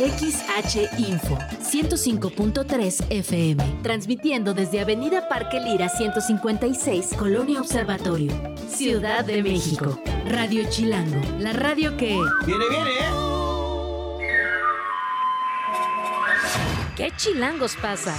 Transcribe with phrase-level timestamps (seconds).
[0.00, 8.32] XH Info 105.3 FM, transmitiendo desde Avenida Parque Lira 156, Colonia Observatorio,
[8.66, 10.00] Ciudad de México.
[10.24, 12.18] Radio Chilango, la radio que...
[12.46, 12.90] Viene, viene.
[16.96, 18.18] ¿Qué chilangos pasa?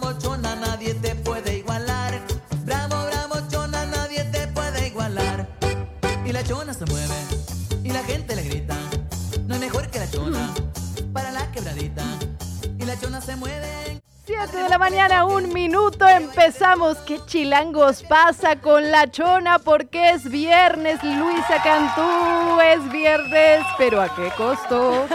[12.99, 14.01] Chona se mueve.
[14.23, 16.97] 7 de la mañana, un minuto, empezamos.
[16.99, 19.57] ¿Qué chilangos pasa con la chona?
[19.59, 25.07] Porque es viernes, Luisa Cantú, es viernes, pero ¿a qué costo?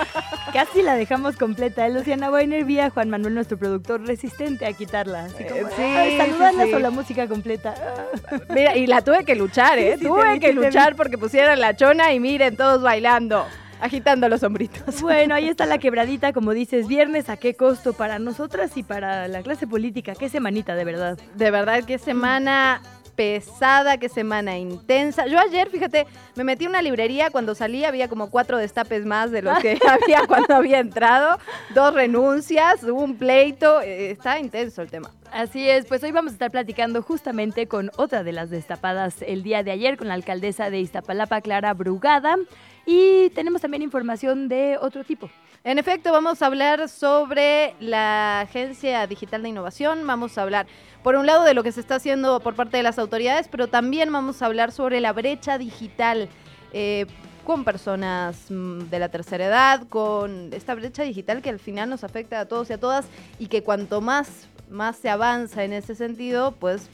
[0.52, 1.86] Casi la dejamos completa.
[1.86, 1.90] ¿eh?
[1.90, 5.24] Luciana Weiner vía Juan Manuel, nuestro productor, resistente a quitarla.
[5.24, 6.74] Así como, Eh, sí, "Ay, saludarlas sí, sí.
[6.74, 7.74] o la música completa.
[8.48, 9.94] Mira, y la tuve que luchar, ¿eh?
[9.94, 13.44] Sí, sí, te tuve vi, que luchar porque pusieran la chona y miren, todos bailando,
[13.82, 15.02] agitando los hombritos.
[15.02, 19.26] Bueno, ahí está la quebradita, como dices, viernes, ¿a qué costo para nosotras y para
[19.26, 20.14] la clase política?
[20.14, 21.18] Qué semanita, de verdad.
[21.34, 22.80] De verdad, qué semana
[23.16, 25.26] pesada, qué semana intensa.
[25.26, 29.32] Yo ayer, fíjate, me metí en una librería, cuando salí había como cuatro destapes más
[29.32, 31.38] de los que había cuando había entrado,
[31.74, 35.10] dos renuncias, hubo un pleito, eh, está intenso el tema.
[35.32, 39.42] Así es, pues hoy vamos a estar platicando justamente con otra de las destapadas el
[39.42, 42.36] día de ayer, con la alcaldesa de Iztapalapa, Clara Brugada.
[42.84, 45.30] Y tenemos también información de otro tipo.
[45.64, 50.66] En efecto, vamos a hablar sobre la Agencia Digital de Innovación, vamos a hablar,
[51.02, 53.68] por un lado, de lo que se está haciendo por parte de las autoridades, pero
[53.68, 56.28] también vamos a hablar sobre la brecha digital.
[56.74, 57.06] eh,
[57.44, 62.04] con personas mm, de la tercera edad, con esta brecha digital que al final nos
[62.04, 63.06] afecta a todos y a todas
[63.38, 66.88] y que cuanto más, más se avanza en ese sentido, pues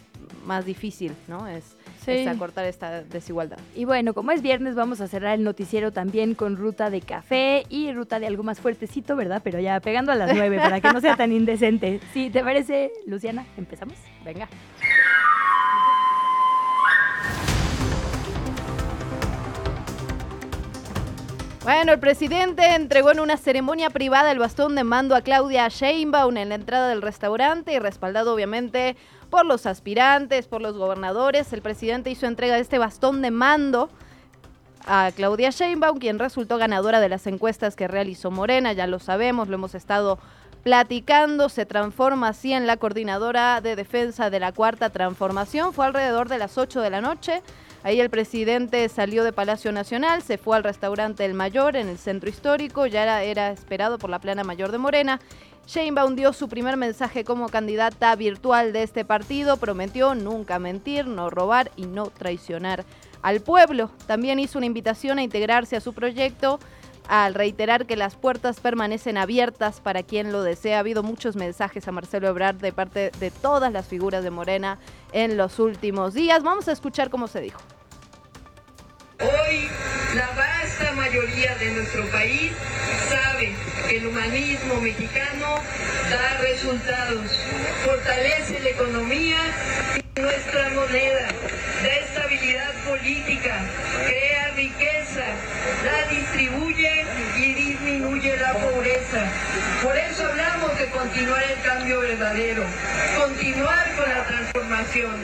[0.47, 1.47] más difícil, ¿no?
[1.47, 2.13] Es, Sí.
[2.13, 3.59] es acortar esta desigualdad.
[3.75, 7.65] Y bueno, como es viernes, vamos a cerrar el noticiero también con ruta de café
[7.69, 9.43] y ruta de algo más fuertecito, ¿verdad?
[9.45, 12.01] Pero ya pegando a las nueve para que no sea tan indecente.
[12.15, 13.45] Sí, ¿te parece, Luciana?
[13.59, 13.97] ¿Empezamos?
[14.25, 14.49] Venga.
[21.69, 26.35] Bueno, el presidente entregó en una ceremonia privada el bastón de mando a Claudia Sheinbaum
[26.39, 28.97] en la entrada del restaurante y respaldado obviamente
[29.29, 31.53] por los aspirantes, por los gobernadores.
[31.53, 33.91] El presidente hizo entrega de este bastón de mando
[34.87, 39.49] a Claudia Sheinbaum, quien resultó ganadora de las encuestas que realizó Morena, ya lo sabemos,
[39.49, 40.19] lo hemos estado
[40.63, 46.31] platicando, se transforma así en la coordinadora de defensa de la cuarta transformación, fue alrededor
[46.31, 47.43] de las 8 de la noche,
[47.83, 51.99] ahí el presidente salió de Palacio Nacional, se fue al restaurante El Mayor en el
[51.99, 55.21] centro histórico, ya era, era esperado por la plana mayor de Morena,
[55.69, 61.29] Sheinbaum dio su primer mensaje como candidata virtual de este partido, prometió nunca mentir, no
[61.29, 62.87] robar y no traicionar
[63.21, 63.91] al pueblo.
[64.07, 66.59] También hizo una invitación a integrarse a su proyecto
[67.07, 70.79] al reiterar que las puertas permanecen abiertas para quien lo desea.
[70.79, 74.79] Ha habido muchos mensajes a Marcelo Ebrard de parte de todas las figuras de Morena
[75.13, 76.43] en los últimos días.
[76.43, 77.61] Vamos a escuchar cómo se dijo.
[79.21, 79.69] Hoy
[80.15, 82.53] la vasta mayoría de nuestro país
[83.09, 83.53] sabe
[83.89, 85.57] que el humanismo mexicano
[86.11, 87.31] da resultados,
[87.85, 89.39] fortalece la economía
[89.97, 91.29] y nuestra moneda,
[91.83, 91.98] da
[92.49, 93.61] estabilidad política,
[94.07, 95.25] crea riqueza,
[95.85, 97.05] la distribuye
[97.37, 99.27] y disminuye la pobreza.
[99.83, 102.63] Por eso hablamos de continuar el cambio verdadero,
[103.19, 105.15] continuar con la transformación.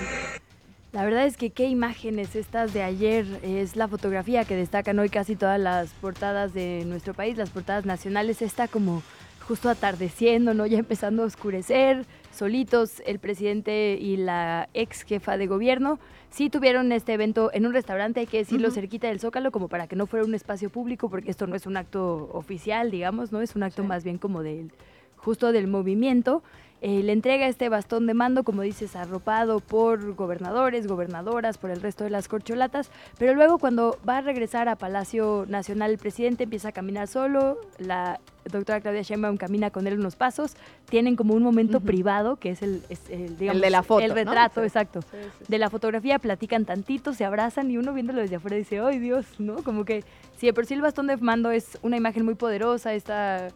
[0.93, 5.09] La verdad es que qué imágenes estas de ayer es la fotografía que destacan hoy
[5.09, 9.03] casi todas las portadas de nuestro país, las portadas nacionales, está como
[9.49, 10.67] justo atardeciendo, ¿no?
[10.67, 15.99] Ya empezando a oscurecer, solitos el presidente y la ex jefa de gobierno.
[16.31, 19.87] Sí tuvieron este evento en un restaurante, hay que decirlo, cerquita del Zócalo, como para
[19.87, 23.41] que no fuera un espacio público, porque esto no es un acto oficial, digamos, ¿no?
[23.41, 24.73] Es un acto más bien como del,
[25.17, 26.43] justo del movimiento.
[26.87, 31.81] Eh, le entrega este bastón de mando, como dices, arropado por gobernadores, gobernadoras, por el
[31.81, 36.45] resto de las corcholatas, pero luego cuando va a regresar a Palacio Nacional el presidente
[36.45, 41.33] empieza a caminar solo, la doctora Claudia Sheinbaum camina con él unos pasos, tienen como
[41.33, 44.17] un momento privado, que es el, es el, digamos, de la foto, el ¿no?
[44.17, 44.67] retrato, Sí.
[44.67, 45.01] exacto,
[45.49, 49.25] de la fotografía, platican tantito, se abrazan y uno viéndolo desde afuera dice, ¡ay Dios!
[49.39, 49.63] ¿no?
[49.63, 50.05] Como que
[50.37, 53.49] si de por sí el bastón de mando es una imagen muy poderosa, esta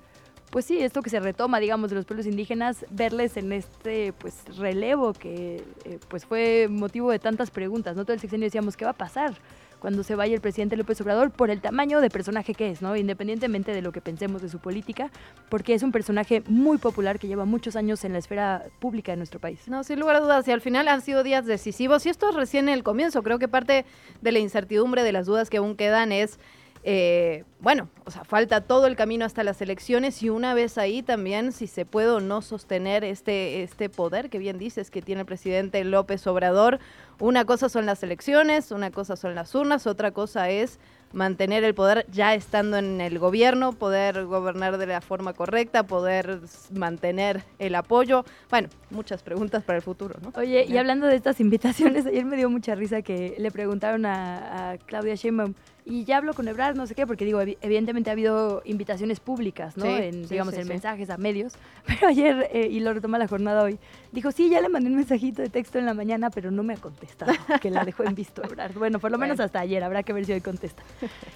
[0.50, 4.44] pues sí, esto que se retoma, digamos, de los pueblos indígenas, verles en este pues
[4.56, 8.04] relevo que eh, pues fue motivo de tantas preguntas, ¿no?
[8.04, 9.34] Todo el sexenio decíamos, ¿qué va a pasar?
[9.78, 12.96] cuando se vaya el presidente López Obrador por el tamaño de personaje que es, ¿no?
[12.96, 15.10] Independientemente de lo que pensemos de su política,
[15.48, 19.16] porque es un personaje muy popular que lleva muchos años en la esfera pública de
[19.16, 19.68] nuestro país.
[19.68, 22.34] No, sin lugar a dudas, y al final han sido días decisivos, y esto es
[22.34, 23.84] recién el comienzo, creo que parte
[24.20, 26.38] de la incertidumbre, de las dudas que aún quedan es
[26.84, 31.02] eh, bueno, o sea, falta todo el camino hasta las elecciones y una vez ahí
[31.02, 35.22] también si se puede o no sostener este, este poder que bien dices que tiene
[35.22, 36.78] el presidente López Obrador.
[37.20, 40.78] Una cosa son las elecciones, una cosa son las urnas, otra cosa es
[41.12, 46.40] mantener el poder ya estando en el gobierno, poder gobernar de la forma correcta, poder
[46.70, 48.24] mantener el apoyo.
[48.50, 50.32] Bueno, muchas preguntas para el futuro, ¿no?
[50.36, 54.72] Oye, y hablando de estas invitaciones, ayer me dio mucha risa que le preguntaron a,
[54.72, 55.54] a Claudia Sheinbaum
[55.88, 59.76] y ya hablo con Ebrard, no sé qué, porque digo, evidentemente ha habido invitaciones públicas,
[59.78, 59.86] ¿no?
[59.86, 61.54] en, digamos, en mensajes a medios.
[61.86, 63.78] Pero ayer, eh, y lo retoma la jornada hoy,
[64.12, 66.74] dijo, sí, ya le mandé un mensajito de texto en la mañana, pero no me
[66.74, 68.74] ha contestado, que la dejó en visto Ebrard.
[68.74, 70.82] Bueno, por lo menos hasta ayer, habrá que ver si hoy contesta.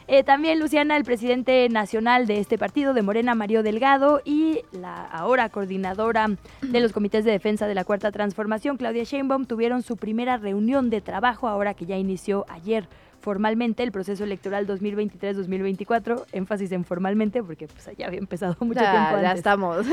[0.06, 5.06] Eh, también, Luciana, el presidente nacional de este partido, de Morena, Mario Delgado, y la
[5.06, 6.28] ahora coordinadora
[6.60, 10.90] de los comités de defensa de la Cuarta Transformación, Claudia Sheinbaum, tuvieron su primera reunión
[10.90, 12.86] de trabajo, ahora que ya inició ayer
[13.22, 18.98] formalmente el proceso electoral 2023-2024, énfasis en formalmente porque pues ya había empezado mucho tiempo
[18.98, 19.22] antes.
[19.32, 19.86] Ya estamos,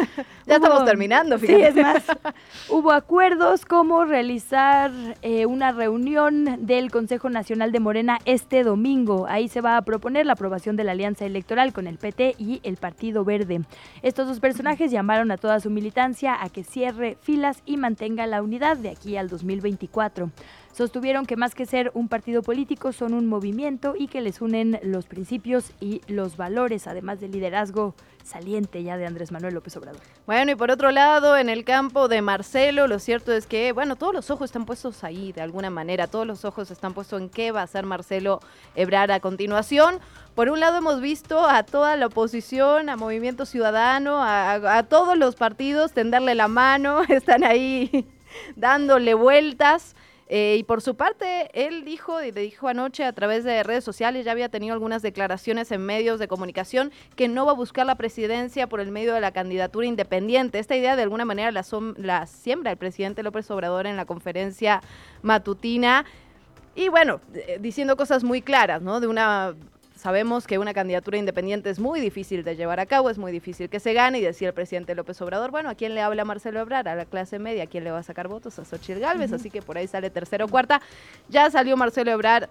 [0.48, 1.72] ya estamos terminando, fíjate.
[1.72, 2.04] Sí, es más,
[2.70, 4.92] hubo acuerdos como realizar
[5.22, 9.28] eh, una reunión del Consejo Nacional de Morena este domingo.
[9.30, 12.60] Ahí se va a proponer la aprobación de la alianza electoral con el PT y
[12.64, 13.62] el Partido Verde.
[14.02, 18.42] Estos dos personajes llamaron a toda su militancia a que cierre filas y mantenga la
[18.42, 20.32] unidad de aquí al 2024.
[20.74, 24.80] Sostuvieron que más que ser un partido político son un movimiento y que les unen
[24.84, 30.02] los principios y los valores, además del liderazgo saliente ya de Andrés Manuel López Obrador.
[30.26, 33.96] Bueno, y por otro lado, en el campo de Marcelo, lo cierto es que, bueno,
[33.96, 37.30] todos los ojos están puestos ahí de alguna manera, todos los ojos están puestos en
[37.30, 38.40] qué va a hacer Marcelo
[38.76, 40.00] Ebrard a continuación.
[40.36, 45.18] Por un lado hemos visto a toda la oposición, a Movimiento Ciudadano, a, a todos
[45.18, 48.08] los partidos tenderle la mano, están ahí
[48.56, 49.96] dándole vueltas.
[50.32, 53.84] Eh, y por su parte, él dijo, y le dijo anoche a través de redes
[53.84, 57.88] sociales, ya había tenido algunas declaraciones en medios de comunicación, que no va a buscar
[57.88, 60.60] la presidencia por el medio de la candidatura independiente.
[60.60, 64.82] Esta idea de alguna manera la, siembra el presidente López Obrador en la conferencia
[65.24, 66.06] matutina.
[66.76, 69.00] Y bueno, eh, diciendo cosas muy claras, ¿no?
[69.00, 69.56] De una
[70.00, 73.68] Sabemos que una candidatura independiente es muy difícil de llevar a cabo, es muy difícil
[73.68, 76.62] que se gane y decía el presidente López Obrador, bueno, ¿a quién le habla Marcelo
[76.62, 76.88] Ebrard?
[76.88, 78.58] A la clase media, ¿a quién le va a sacar votos?
[78.60, 80.82] A Xochitl Galvez, así que por ahí sale tercero o cuarta.
[81.28, 82.48] Ya salió Marcelo Ebrard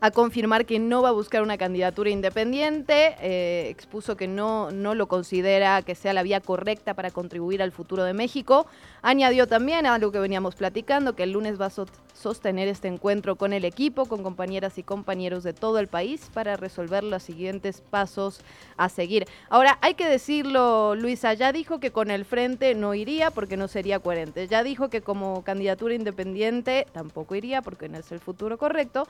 [0.00, 4.94] a confirmar que no va a buscar una candidatura independiente, eh, expuso que no, no
[4.94, 8.66] lo considera que sea la vía correcta para contribuir al futuro de México.
[9.02, 11.72] Añadió también algo que veníamos platicando, que el lunes va a
[12.14, 16.56] sostener este encuentro con el equipo, con compañeras y compañeros de todo el país para
[16.56, 18.40] resolver los siguientes pasos
[18.78, 19.26] a seguir.
[19.50, 23.68] Ahora, hay que decirlo, Luisa, ya dijo que con el frente no iría porque no
[23.68, 24.48] sería coherente.
[24.48, 29.06] Ya dijo que como candidatura independiente tampoco iría porque no es el futuro correcto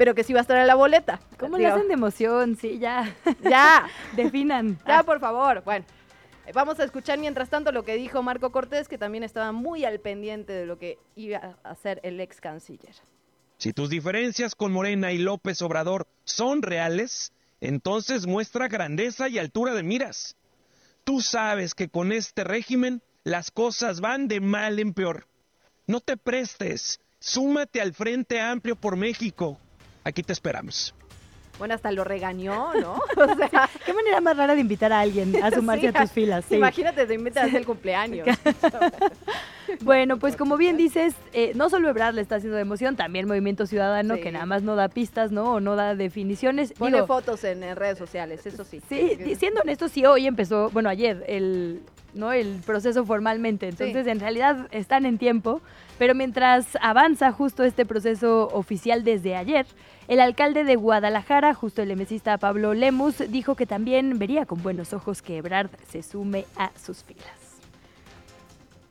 [0.00, 1.20] pero que sí va a estar en la boleta.
[1.38, 2.56] ¿Cómo le hacen de emoción?
[2.56, 3.14] Sí, ya.
[3.42, 3.86] Ya.
[4.16, 4.78] Definan.
[4.88, 5.62] Ya, por favor.
[5.62, 5.84] Bueno.
[6.54, 10.00] Vamos a escuchar mientras tanto lo que dijo Marco Cortés, que también estaba muy al
[10.00, 12.94] pendiente de lo que iba a hacer el ex canciller.
[13.58, 19.74] Si tus diferencias con Morena y López Obrador son reales, entonces muestra grandeza y altura
[19.74, 20.34] de miras.
[21.04, 25.26] Tú sabes que con este régimen las cosas van de mal en peor.
[25.86, 29.60] No te prestes, súmate al Frente Amplio por México
[30.04, 30.94] aquí te esperamos.
[31.58, 32.94] Bueno, hasta lo regañó, ¿no?
[33.16, 36.50] O sea, qué manera más rara de invitar a alguien a sumarse a tus filas.
[36.50, 38.26] Imagínate, te invitas el cumpleaños.
[39.82, 43.26] bueno, pues como bien dices, eh, no solo Ebrard le está haciendo de emoción, también
[43.26, 45.54] Movimiento Ciudadano, que nada más no da pistas, ¿no?
[45.54, 46.72] O no da definiciones.
[46.72, 48.80] Pone fotos en, redes sociales, eso sí.
[48.88, 51.80] Sí, siendo honesto, sí, hoy empezó, bueno, ayer, el,
[52.14, 52.32] ¿no?
[52.32, 53.68] el proceso formalmente.
[53.68, 55.60] Entonces, en realidad están en tiempo.
[56.00, 59.66] Pero mientras avanza justo este proceso oficial desde ayer,
[60.08, 64.94] el alcalde de Guadalajara, justo el emesista Pablo Lemus, dijo que también vería con buenos
[64.94, 67.39] ojos que Ebrard se sume a sus filas.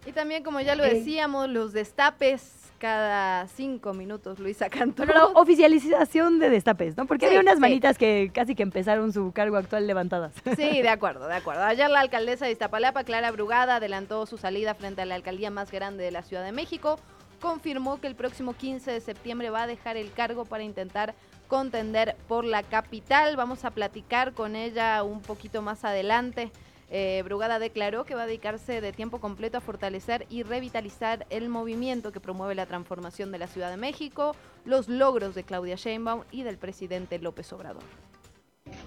[0.09, 5.05] Y también, como ya lo decíamos, los destapes cada cinco minutos, Luisa Cantú.
[5.05, 7.05] La oficialización de destapes, ¿no?
[7.05, 10.33] Porque hay unas manitas que casi que empezaron su cargo actual levantadas.
[10.55, 11.63] Sí, de acuerdo, de acuerdo.
[11.63, 15.69] Ayer la alcaldesa de Iztapalapa, Clara Brugada, adelantó su salida frente a la alcaldía más
[15.69, 16.97] grande de la Ciudad de México.
[17.39, 21.13] Confirmó que el próximo 15 de septiembre va a dejar el cargo para intentar
[21.47, 23.35] contender por la capital.
[23.35, 26.51] Vamos a platicar con ella un poquito más adelante
[26.91, 31.47] Eh, Brugada declaró que va a dedicarse de tiempo completo a fortalecer y revitalizar el
[31.47, 36.23] movimiento que promueve la transformación de la Ciudad de México, los logros de Claudia Sheinbaum
[36.31, 37.83] y del presidente López Obrador.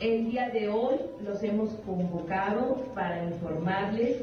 [0.01, 4.23] El día de hoy los hemos convocado para informarles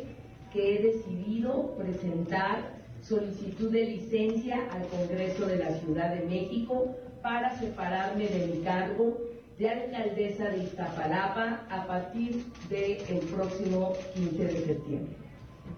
[0.52, 7.58] que he decidido presentar solicitud de licencia al Congreso de la Ciudad de México para
[7.58, 9.18] separarme de mi cargo
[9.60, 15.16] de alcaldesa de Iztapalapa a partir del próximo 15 de septiembre,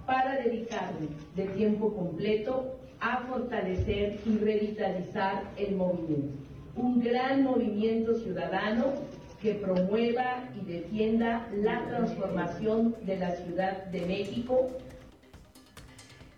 [0.06, 6.38] para dedicarme de tiempo completo a fortalecer y revitalizar el movimiento,
[6.76, 8.94] un gran movimiento ciudadano
[9.42, 14.70] que promueva y defienda la transformación de la Ciudad de México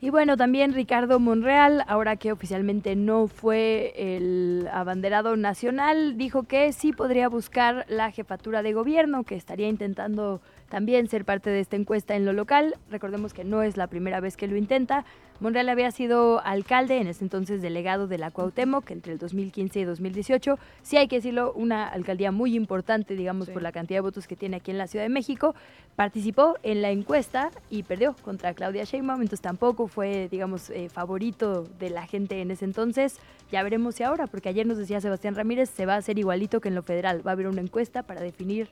[0.04, 6.74] y bueno, también Ricardo Monreal, ahora que oficialmente no fue el abanderado nacional, dijo que
[6.74, 10.42] sí podría buscar la jefatura de gobierno, que estaría intentando
[10.74, 12.74] también ser parte de esta encuesta en lo local.
[12.89, 15.06] Recordemos que no es la primera vez que lo intenta.
[15.39, 19.84] Monreal había sido alcalde, en ese entonces delegado de la Cuauhtémoc entre el 2015 y
[19.84, 20.58] 2018.
[20.82, 24.36] Sí hay que decirlo, una alcaldía muy importante, digamos, por la cantidad de votos que
[24.36, 25.53] tiene aquí en la Ciudad de México.
[25.96, 31.68] Participó en la encuesta y perdió contra Claudia Sheinbaum, entonces tampoco fue, digamos, eh, favorito
[31.77, 33.20] de la gente en ese entonces.
[33.51, 36.62] Ya veremos si ahora, porque ayer nos decía Sebastián Ramírez, se va a hacer igualito
[36.62, 37.22] que en lo federal.
[37.24, 38.70] Va a haber una encuesta para definir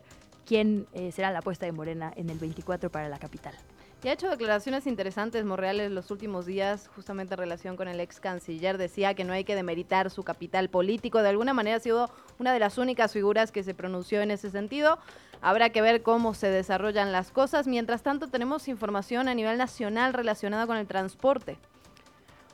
[0.51, 3.55] quién eh, será la apuesta de Morena en el 24 para la capital.
[4.03, 8.19] Y ha hecho declaraciones interesantes Morreales los últimos días, justamente en relación con el ex
[8.19, 8.77] canciller.
[8.77, 11.21] Decía que no hay que demeritar su capital político.
[11.21, 14.49] De alguna manera ha sido una de las únicas figuras que se pronunció en ese
[14.49, 14.99] sentido.
[15.41, 17.65] Habrá que ver cómo se desarrollan las cosas.
[17.65, 21.59] Mientras tanto, tenemos información a nivel nacional relacionada con el transporte.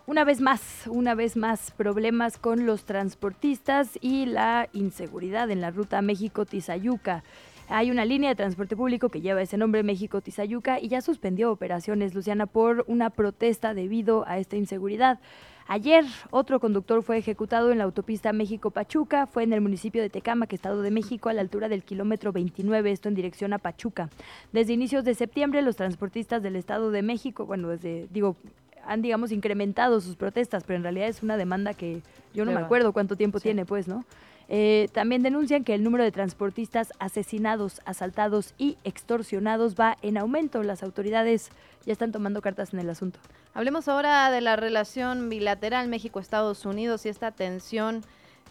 [0.06, 5.72] Una vez más, una vez más, problemas con los transportistas y la inseguridad en la
[5.72, 7.24] ruta México-Tizayuca.
[7.70, 11.52] Hay una línea de transporte público que lleva ese nombre, México Tizayuca, y ya suspendió
[11.52, 15.20] operaciones, Luciana, por una protesta debido a esta inseguridad.
[15.68, 20.54] Ayer otro conductor fue ejecutado en la autopista México-Pachuca, fue en el municipio de Tecamac,
[20.54, 24.10] Estado de México, a la altura del kilómetro 29, esto en dirección a Pachuca.
[24.54, 28.38] Desde inicios de septiembre, los transportistas del Estado de México, bueno, desde, digo,
[28.86, 32.02] han, digamos, incrementado sus protestas, pero en realidad es una demanda que
[32.34, 34.06] yo no me acuerdo cuánto tiempo tiene, pues, ¿no?
[34.50, 40.64] Eh, también denuncian que el número de transportistas asesinados, asaltados y extorsionados va en aumento.
[40.64, 41.50] Las autoridades
[41.86, 43.20] ya están tomando cartas en el asunto.
[43.54, 48.04] Hablemos ahora de la relación bilateral México-Estados Unidos y esta tensión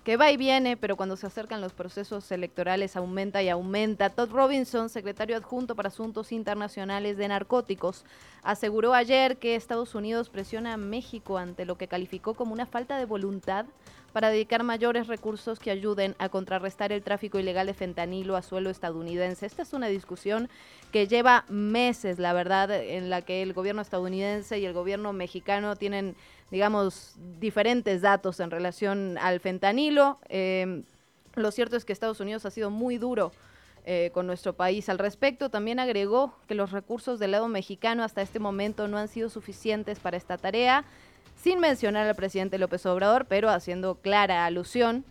[0.06, 4.08] que va y viene, pero cuando se acercan los procesos electorales aumenta y aumenta.
[4.08, 8.04] Todd Robinson, secretario adjunto para Asuntos Internacionales de Narcóticos,
[8.44, 12.98] aseguró ayer que Estados Unidos presiona a México ante lo que calificó como una falta
[12.98, 13.66] de voluntad
[14.16, 18.70] para dedicar mayores recursos que ayuden a contrarrestar el tráfico ilegal de fentanilo a suelo
[18.70, 19.44] estadounidense.
[19.44, 20.48] Esta es una discusión
[20.90, 25.76] que lleva meses, la verdad, en la que el gobierno estadounidense y el gobierno mexicano
[25.76, 26.16] tienen,
[26.50, 30.18] digamos, diferentes datos en relación al fentanilo.
[30.30, 30.84] Em,
[31.34, 33.32] lo cierto es que Estados Unidos ha sido muy duro
[33.84, 35.50] eh, con nuestro país al respecto.
[35.50, 40.00] También agregó que los recursos del lado mexicano hasta este momento no han sido suficientes
[40.00, 40.86] para esta tarea
[41.46, 45.04] sin mencionar al presidente López Obrador, pero haciendo clara alusión,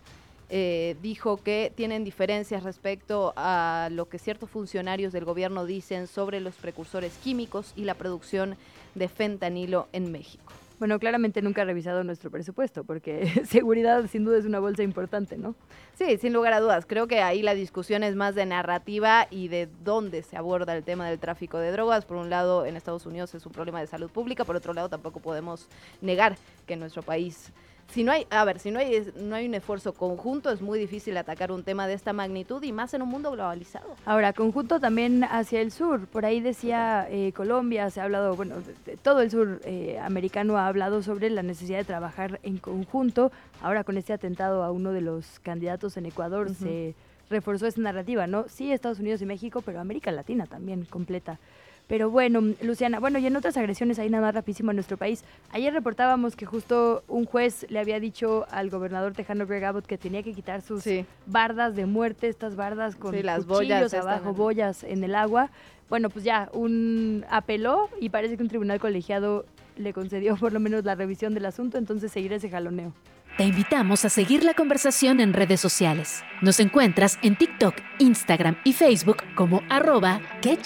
[0.49, 6.41] eh, dijo que tienen diferencias respecto a lo que ciertos funcionarios del gobierno dicen sobre
[6.41, 8.57] los precursores químicos y la producción
[8.95, 10.51] de fentanilo en México.
[10.85, 15.35] Bueno, claramente nunca ha revisado nuestro presupuesto, porque seguridad sin duda es una bolsa importante,
[15.35, 15.55] ¿no?
[15.95, 16.85] Sí, sin lugar a dudas.
[16.85, 20.83] Creo que ahí la discusión es más de narrativa y de dónde se aborda el
[20.83, 22.05] tema del tráfico de drogas.
[22.05, 24.87] Por un lado, en Estados Unidos es un problema de salud pública, por otro lado,
[24.87, 25.69] tampoco podemos
[26.01, 26.37] negar
[26.67, 27.51] que en nuestro país
[27.87, 30.77] si no hay, a ver, si no hay, no hay un esfuerzo conjunto, es muy
[30.77, 33.95] difícil atacar un tema de esta magnitud y más en un mundo globalizado.
[34.05, 36.07] Ahora, conjunto también hacia el sur.
[36.07, 38.55] Por ahí decía eh, Colombia, se ha hablado, bueno,
[39.01, 43.31] todo el sur eh, americano ha hablado sobre la necesidad de trabajar en conjunto.
[43.61, 46.95] Ahora con este atentado a uno de los candidatos en Ecuador se
[47.29, 48.45] reforzó esa narrativa, ¿no?
[48.49, 51.39] Sí, Estados Unidos y México, pero América Latina también completa.
[51.87, 55.23] Pero bueno, Luciana, bueno, y en otras agresiones ahí nada más rapidísimo en nuestro país.
[55.51, 59.97] Ayer reportábamos que justo un juez le había dicho al gobernador tejano Greg Abbott que
[59.97, 60.83] tenía que quitar sus
[61.27, 65.51] bardas de muerte, estas bardas con las cuchillos abajo, boyas en el agua.
[65.89, 69.45] Bueno, pues ya, un apeló y parece que un tribunal colegiado
[69.77, 72.93] le concedió por lo menos la revisión del asunto, entonces seguirá ese jaloneo.
[73.37, 76.23] Te invitamos a seguir la conversación en redes sociales.
[76.39, 80.57] Nos encuentras en TikTok, Instagram y Facebook como arroba que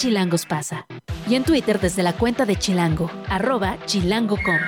[0.48, 0.86] pasa.
[1.28, 4.60] Y en Twitter desde la cuenta de Chilango, arroba chilango.com.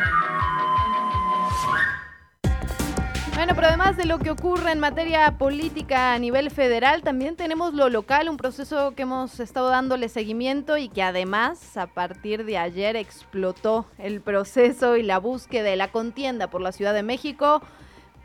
[3.35, 7.75] Bueno, pero además de lo que ocurre en materia política a nivel federal, también tenemos
[7.75, 12.57] lo local, un proceso que hemos estado dándole seguimiento y que además a partir de
[12.57, 17.61] ayer explotó el proceso y la búsqueda de la contienda por la Ciudad de México.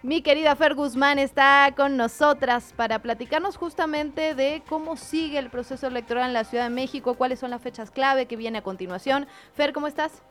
[0.02, 5.86] Mi querida Fer Guzmán está con nosotras para platicarnos justamente de cómo sigue el proceso
[5.86, 9.26] electoral en la Ciudad de México, cuáles son las fechas clave que viene a continuación.
[9.54, 10.22] Fer, ¿cómo estás?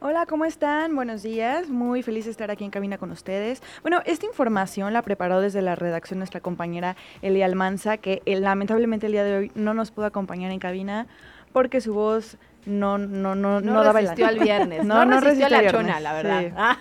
[0.00, 0.96] Hola, ¿cómo están?
[0.96, 1.68] Buenos días.
[1.68, 3.62] Muy feliz de estar aquí en cabina con ustedes.
[3.82, 9.06] Bueno, esta información la preparó desde la redacción nuestra compañera Elia Almanza, que eh, lamentablemente
[9.06, 11.06] el día de hoy no nos pudo acompañar en cabina
[11.52, 14.84] porque su voz no no no no, daba el al viernes.
[14.84, 16.52] No, no, resistió, la chona, la verdad.
[16.56, 16.78] Ah.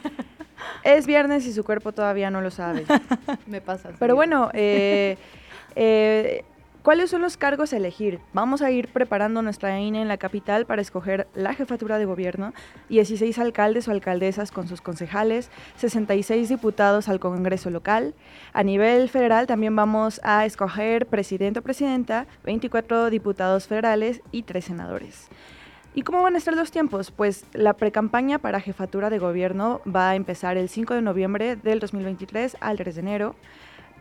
[0.83, 2.85] Es viernes y su cuerpo todavía no lo sabe.
[3.47, 3.91] Me pasa.
[3.99, 5.17] Pero bueno, eh,
[5.75, 6.43] eh
[6.83, 8.19] ¿Cuáles son los cargos a elegir?
[8.33, 12.53] Vamos a ir preparando nuestra INE en la capital para escoger la jefatura de gobierno,
[12.89, 18.15] 16 alcaldes o alcaldesas con sus concejales, 66 diputados al Congreso local.
[18.51, 24.65] A nivel federal también vamos a escoger presidente o presidenta, 24 diputados federales y 3
[24.65, 25.29] senadores.
[25.95, 27.11] ¿Y cómo van a estar los tiempos?
[27.11, 31.79] Pues la precampaña para jefatura de gobierno va a empezar el 5 de noviembre del
[31.79, 33.35] 2023 al 3 de enero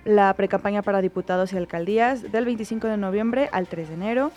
[0.04, 4.32] la precampaña para diputados y alcaldías del 25 de noviembre al 3 de enero,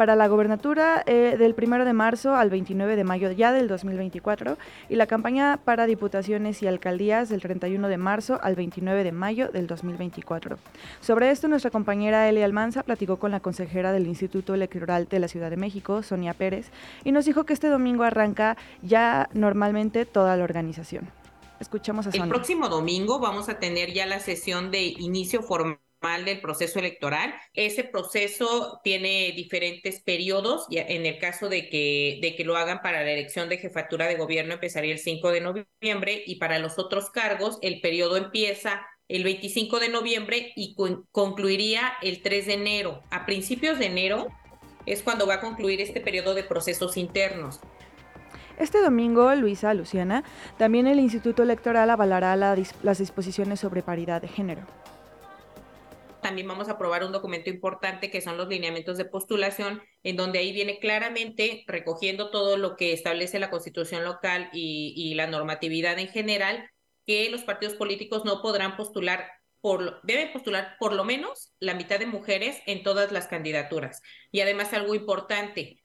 [0.00, 4.56] para la gobernatura eh, del 1 de marzo al 29 de mayo ya del 2024
[4.88, 9.48] y la campaña para diputaciones y alcaldías del 31 de marzo al 29 de mayo
[9.48, 10.56] del 2024.
[11.02, 15.28] Sobre esto, nuestra compañera Elia Almanza platicó con la consejera del Instituto Electoral de la
[15.28, 16.70] Ciudad de México, Sonia Pérez,
[17.04, 21.19] y nos dijo que este domingo arranca ya normalmente toda la organización.
[21.60, 25.78] Escuchemos a El próximo domingo vamos a tener ya la sesión de inicio formal
[26.24, 27.34] del proceso electoral.
[27.52, 30.66] Ese proceso tiene diferentes periodos.
[30.70, 34.16] En el caso de que, de que lo hagan para la elección de jefatura de
[34.16, 39.24] gobierno, empezaría el 5 de noviembre y para los otros cargos, el periodo empieza el
[39.24, 40.74] 25 de noviembre y
[41.12, 43.02] concluiría el 3 de enero.
[43.10, 44.28] A principios de enero
[44.86, 47.60] es cuando va a concluir este periodo de procesos internos.
[48.60, 50.22] Este domingo, Luisa, Luciana,
[50.58, 54.66] también el Instituto Electoral avalará las disposiciones sobre paridad de género.
[56.20, 60.40] También vamos a aprobar un documento importante que son los lineamientos de postulación, en donde
[60.40, 66.08] ahí viene claramente recogiendo todo lo que establece la constitución local y, la normatividad en
[66.08, 66.68] general,
[67.06, 69.26] que los partidos políticos no podrán postular
[70.02, 74.02] deben postular por lo menos la mitad de mujeres en todas las candidaturas.
[74.30, 75.79] Y además algo importante,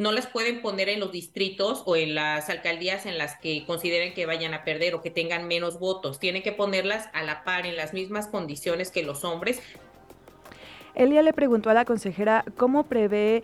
[0.00, 4.14] no las pueden poner en los distritos o en las alcaldías en las que consideren
[4.14, 6.18] que vayan a perder o que tengan menos votos.
[6.18, 9.60] Tienen que ponerlas a la par, en las mismas condiciones que los hombres.
[10.94, 13.42] Elia le preguntó a la consejera cómo prevé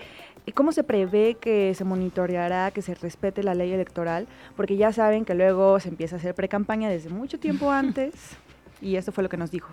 [0.54, 4.28] ¿Cómo se prevé que se monitoreará, que se respete la ley electoral?
[4.56, 8.14] Porque ya saben que luego se empieza a hacer pre-campaña desde mucho tiempo antes
[8.80, 9.70] y esto fue lo que nos dijo.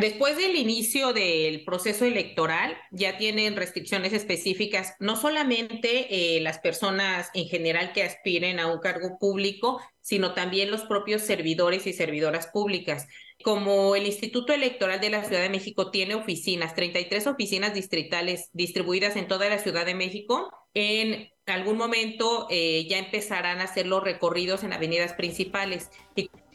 [0.00, 7.28] Después del inicio del proceso electoral, ya tienen restricciones específicas, no solamente eh, las personas
[7.34, 12.46] en general que aspiren a un cargo público, sino también los propios servidores y servidoras
[12.46, 13.08] públicas.
[13.44, 19.16] Como el Instituto Electoral de la Ciudad de México tiene oficinas, 33 oficinas distritales distribuidas
[19.16, 24.02] en toda la Ciudad de México, en algún momento eh, ya empezarán a hacer los
[24.02, 25.90] recorridos en avenidas principales.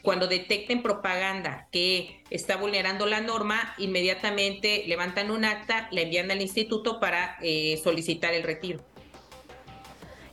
[0.05, 6.41] Cuando detecten propaganda que está vulnerando la norma, inmediatamente levantan un acta, la envían al
[6.41, 8.85] instituto para eh, solicitar el retiro.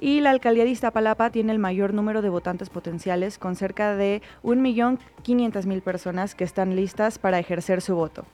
[0.00, 4.22] y la alcaldía de Iztapalapa tiene el mayor número de votantes potenciales con cerca de
[4.42, 8.24] 1.500.000 personas que están listas para ejercer su voto.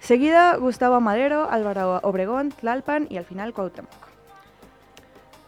[0.00, 4.06] Seguida Gustavo Madero, Álvaro Obregón, Tlalpan y al final Cuauhtémoc.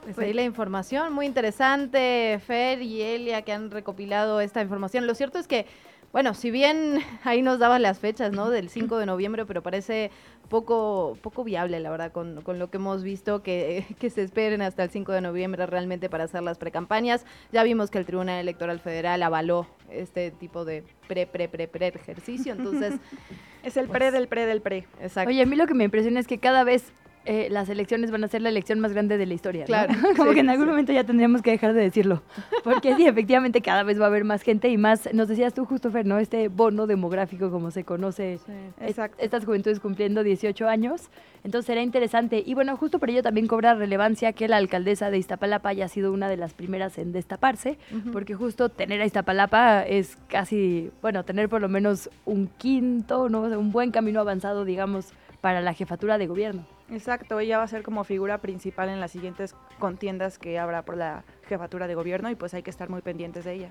[0.04, 5.06] Pues ahí la información, muy interesante, Fer y Elia que han recopilado esta información.
[5.06, 5.66] Lo cierto es que
[6.12, 8.51] bueno, si bien ahí nos daban las fechas, ¿no?
[8.51, 10.11] Del 5 de noviembre, pero parece
[10.49, 14.62] poco, poco viable, la verdad, con, con lo que hemos visto, que, que, se esperen
[14.62, 17.25] hasta el 5 de noviembre realmente para hacer las precampañas.
[17.53, 21.88] Ya vimos que el Tribunal Electoral Federal avaló este tipo de pre, pre, pre, pre
[21.88, 22.94] ejercicio, entonces...
[23.62, 24.87] es el pre pues del pre del pre.
[25.01, 25.29] Exacto.
[25.29, 26.92] Oye, a mí lo que me impresiona es que cada vez
[27.24, 29.62] eh, las elecciones van a ser la elección más grande de la historia.
[29.62, 29.66] ¿no?
[29.66, 30.70] Claro, Como sí, que en algún sí.
[30.70, 32.22] momento ya tendríamos que dejar de decirlo.
[32.64, 35.64] Porque sí, efectivamente cada vez va a haber más gente y más, nos decías tú
[35.64, 36.18] justo, Fer, ¿no?
[36.18, 38.38] Este bono demográfico como se conoce,
[38.81, 39.16] exacto.
[39.20, 41.11] estas juventudes cumpliendo 18 años.
[41.44, 42.42] Entonces será interesante.
[42.44, 46.12] Y bueno, justo por ello también cobra relevancia que la alcaldesa de Iztapalapa haya sido
[46.12, 47.78] una de las primeras en destaparse,
[48.12, 53.42] porque justo tener a Iztapalapa es casi, bueno, tener por lo menos un quinto, ¿no?
[53.42, 56.78] O sea, un buen camino avanzado, digamos, para la jefatura de gobierno.
[56.90, 60.96] Exacto, ella va a ser como figura principal en las siguientes contiendas que habrá por
[60.96, 63.68] la jefatura de gobierno y pues hay que estar muy pendientes de ella.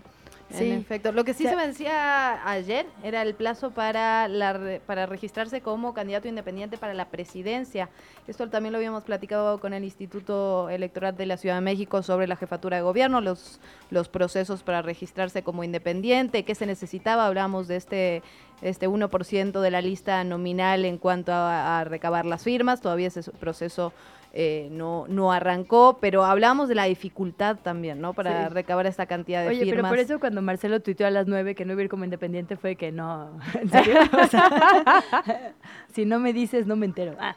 [0.50, 1.12] En efecto.
[1.12, 5.06] Lo que sí O sea- se vencía ayer era el plazo para, la, re- para
[5.06, 7.90] registrarse como candidato independiente para la presidencia.
[8.28, 12.28] Esto también lo habíamos platicado con el Instituto Electoral de la Ciudad de México sobre
[12.28, 13.60] la jefatura de gobierno, los,
[13.92, 17.26] los procesos para registrarse como independiente, qué se necesitaba.
[17.28, 18.24] Hablamos de este,
[18.62, 22.80] este 1% de la lista nominal en cuanto a, a recabar las firmas.
[22.82, 23.92] Todavía ese proceso
[24.34, 28.14] eh, no, no arrancó, pero hablamos de la dificultad también, ¿no?
[28.14, 28.54] Para Sí.
[28.54, 29.76] recabar esta cantidad de Oye, firmas.
[29.78, 32.04] pero por eso cuando Marcelo tuiteó a las 9 que no iba a ir como
[32.04, 34.00] independiente fue que no, ¿en serio?
[34.22, 35.54] O sea,
[35.94, 37.16] si no me dices, no me entero.
[37.20, 37.36] Ah.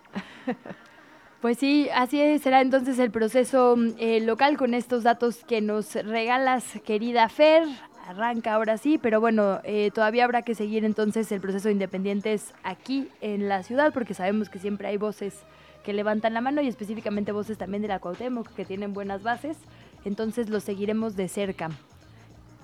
[1.40, 5.60] Pues sí, así es, será entonces el proceso mm, eh, local con estos datos que
[5.62, 7.62] nos regalas, querida Fer.
[8.06, 12.52] Arranca ahora sí, pero bueno, eh, todavía habrá que seguir entonces el proceso de independientes
[12.64, 15.44] aquí en la ciudad, porque sabemos que siempre hay voces
[15.84, 19.56] que levantan la mano y específicamente voces también de la Cuauhtémoc que tienen buenas bases.
[20.04, 21.70] Entonces los seguiremos de cerca.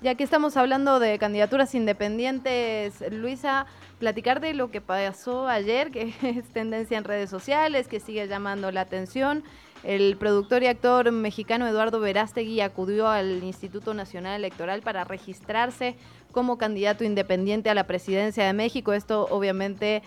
[0.02, 3.66] Ya que estamos hablando de candidaturas independientes, Luisa,
[3.98, 8.70] platicar de lo que pasó ayer, que es tendencia en redes sociales, que sigue llamando
[8.70, 9.42] la atención.
[9.82, 15.96] El productor y actor mexicano Eduardo Verástegui acudió al Instituto Nacional Electoral para registrarse
[16.32, 18.92] como candidato independiente a la presidencia de México.
[18.92, 20.02] Esto obviamente,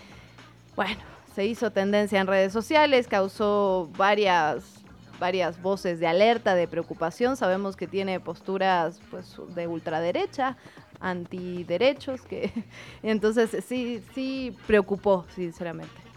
[0.76, 1.00] bueno,
[1.40, 4.84] se hizo tendencia en redes sociales, causó varias
[5.22, 7.38] varias voces de alerta, de preocupación.
[7.38, 10.58] Sabemos que tiene posturas pues de ultraderecha,
[11.00, 12.52] antiderechos, que
[13.04, 16.09] entonces sí, sí preocupó, sinceramente.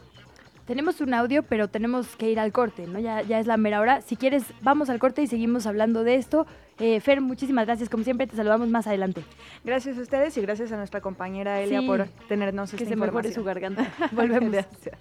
[0.66, 2.98] Tenemos un audio, pero tenemos que ir al corte, ¿no?
[3.00, 4.00] Ya, ya es la mera hora.
[4.00, 6.46] Si quieres, vamos al corte y seguimos hablando de esto.
[6.78, 7.88] Eh, Fer, muchísimas gracias.
[7.88, 9.24] Como siempre, te saludamos más adelante.
[9.64, 11.86] Gracias a ustedes y gracias a nuestra compañera Elia Sí.
[11.86, 13.34] por tenernos Que esta se mejore información.
[13.34, 13.86] su garganta.
[14.12, 14.52] Volvemos.
[14.52, 14.96] Gracias.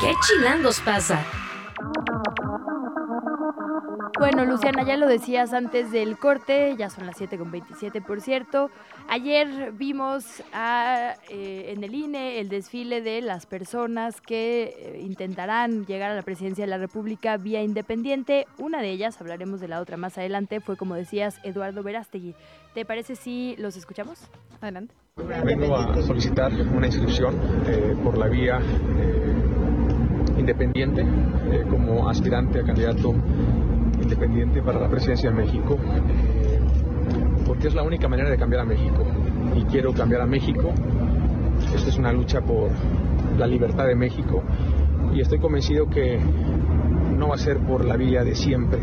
[0.00, 1.24] ¿Qué chilangos pasa?
[4.18, 8.20] Bueno, Luciana, ya lo decías antes del corte, ya son las 7 con 27, por
[8.20, 8.70] cierto.
[9.08, 15.86] Ayer vimos a, eh, en el INE el desfile de las personas que eh, intentarán
[15.86, 18.46] llegar a la presidencia de la República vía independiente.
[18.58, 22.34] Una de ellas, hablaremos de la otra más adelante, fue como decías, Eduardo Verástegui.
[22.74, 24.20] ¿Te parece si los escuchamos?
[24.60, 24.94] Adelante.
[25.44, 27.34] Vengo a solicitar una inscripción
[27.66, 28.58] eh, por la vía
[28.96, 29.49] eh,
[30.40, 33.14] independiente eh, como aspirante a candidato
[34.02, 36.58] independiente para la presidencia de México, eh,
[37.46, 39.04] porque es la única manera de cambiar a México
[39.54, 40.72] y quiero cambiar a México.
[41.74, 42.70] Esta es una lucha por
[43.38, 44.42] la libertad de México
[45.14, 46.18] y estoy convencido que
[47.16, 48.82] no va a ser por la vía de siempre.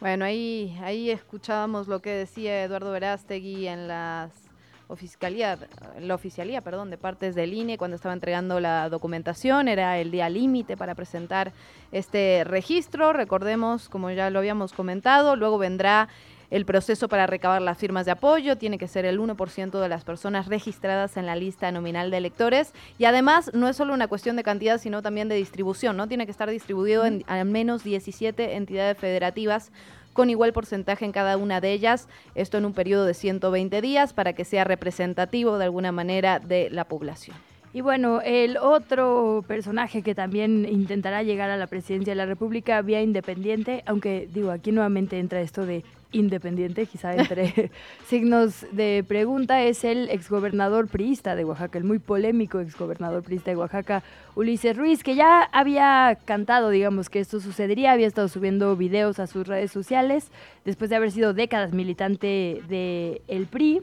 [0.00, 4.41] Bueno, ahí, ahí escuchábamos lo que decía Eduardo Verástegui en las
[4.88, 5.58] oficialía,
[6.00, 10.28] la oficialía, perdón, de partes del INE cuando estaba entregando la documentación, era el día
[10.28, 11.52] límite para presentar
[11.92, 16.08] este registro, recordemos, como ya lo habíamos comentado, luego vendrá
[16.52, 20.04] el proceso para recabar las firmas de apoyo, tiene que ser el 1% de las
[20.04, 22.74] personas registradas en la lista nominal de electores.
[22.98, 26.08] Y además no es solo una cuestión de cantidad, sino también de distribución, ¿no?
[26.08, 29.72] Tiene que estar distribuido en al menos 17 entidades federativas
[30.12, 34.12] con igual porcentaje en cada una de ellas, esto en un periodo de 120 días
[34.12, 37.36] para que sea representativo de alguna manera de la población.
[37.74, 42.82] Y bueno, el otro personaje que también intentará llegar a la presidencia de la República
[42.82, 47.70] vía independiente, aunque digo, aquí nuevamente entra esto de independiente, quizá entre
[48.06, 53.56] signos de pregunta, es el exgobernador priista de Oaxaca, el muy polémico exgobernador priista de
[53.56, 54.02] Oaxaca,
[54.34, 59.26] Ulises Ruiz, que ya había cantado, digamos, que esto sucedería, había estado subiendo videos a
[59.26, 60.30] sus redes sociales,
[60.64, 63.82] después de haber sido décadas militante del el PRI.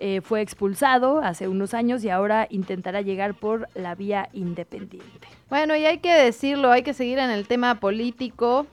[0.00, 5.26] Eh, fue expulsado hace unos años y ahora intentará llegar por la vía independiente.
[5.50, 8.66] Bueno, y hay que decirlo, hay que seguir en el tema político.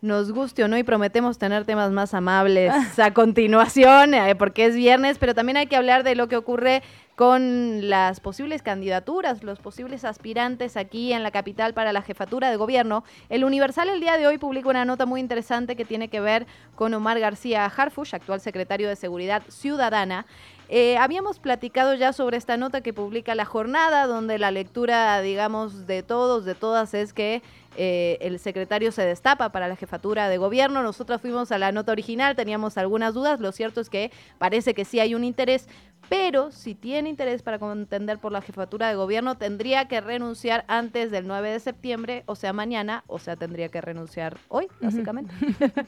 [0.00, 4.76] Nos guste o no, y prometemos tener temas más amables a continuación, eh, porque es
[4.76, 6.82] viernes, pero también hay que hablar de lo que ocurre
[7.16, 12.56] con las posibles candidaturas, los posibles aspirantes aquí en la capital para la jefatura de
[12.56, 13.02] gobierno.
[13.28, 16.46] El Universal el día de hoy publica una nota muy interesante que tiene que ver
[16.76, 20.26] con Omar García Harfush, actual secretario de Seguridad Ciudadana.
[20.68, 25.86] Eh, habíamos platicado ya sobre esta nota que publica la jornada, donde la lectura, digamos,
[25.86, 27.42] de todos, de todas, es que
[27.76, 30.82] eh, el secretario se destapa para la jefatura de gobierno.
[30.82, 33.40] Nosotros fuimos a la nota original, teníamos algunas dudas.
[33.40, 35.68] Lo cierto es que parece que sí hay un interés,
[36.08, 41.10] pero si tiene interés para contender por la jefatura de gobierno, tendría que renunciar antes
[41.10, 45.34] del 9 de septiembre, o sea, mañana, o sea, tendría que renunciar hoy, básicamente.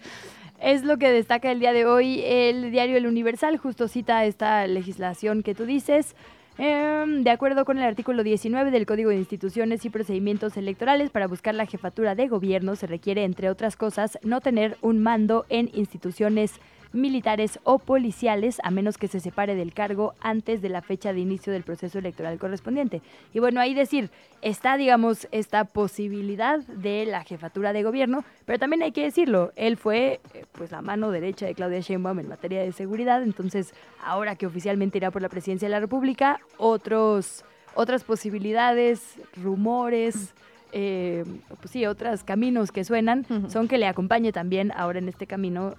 [0.61, 4.67] es lo que destaca el día de hoy el diario El Universal, justo cita esta
[4.67, 6.15] legislación que tú dices.
[6.59, 11.27] Em, de acuerdo con el artículo 19 del Código de Instituciones y Procedimientos Electorales, para
[11.27, 15.71] buscar la jefatura de gobierno se requiere, entre otras cosas, no tener un mando en
[15.73, 16.61] instituciones
[16.93, 21.21] militares o policiales, a menos que se separe del cargo antes de la fecha de
[21.21, 23.03] inicio del proceso electoral correspondiente.
[23.33, 24.11] Y bueno, ahí decir,
[24.43, 29.77] está, digamos, esta posibilidad de la jefatura de gobierno, pero también hay que decirlo, él
[29.77, 33.75] fue eh, pues la mano derecha de Claudia Sheinbaum en materia de seguridad, entonces
[34.05, 40.35] ahora que oficialmente irá por la presidencia de la República, otros, otras posibilidades, rumores...
[40.73, 41.25] Eh,
[41.59, 45.75] pues sí, otros caminos que suenan son que le acompañe también ahora en este camino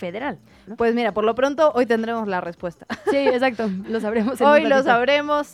[0.00, 0.38] federal.
[0.76, 2.86] Pues mira, por lo pronto hoy tendremos la respuesta.
[3.10, 4.40] Sí, exacto, lo sabremos.
[4.40, 5.52] hoy lo sabremos.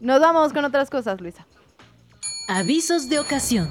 [0.00, 1.44] Nos vamos con otras cosas, Luisa.
[2.48, 3.68] Avisos de ocasión.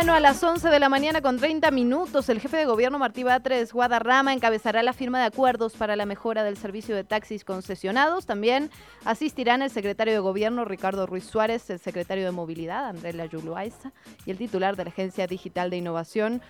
[0.00, 3.22] Bueno, a las 11 de la mañana con 30 minutos, el jefe de gobierno Martí
[3.22, 8.24] Batres Guadarrama encabezará la firma de acuerdos para la mejora del servicio de taxis concesionados.
[8.24, 8.70] También
[9.04, 13.92] asistirán el secretario de gobierno Ricardo Ruiz Suárez, el secretario de movilidad Andrea Yuluaiza
[14.24, 16.40] y el titular de la Agencia Digital de Innovación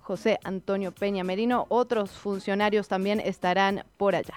[0.00, 1.64] José Antonio Peña Merino.
[1.70, 4.34] Otros funcionarios también estarán por allá.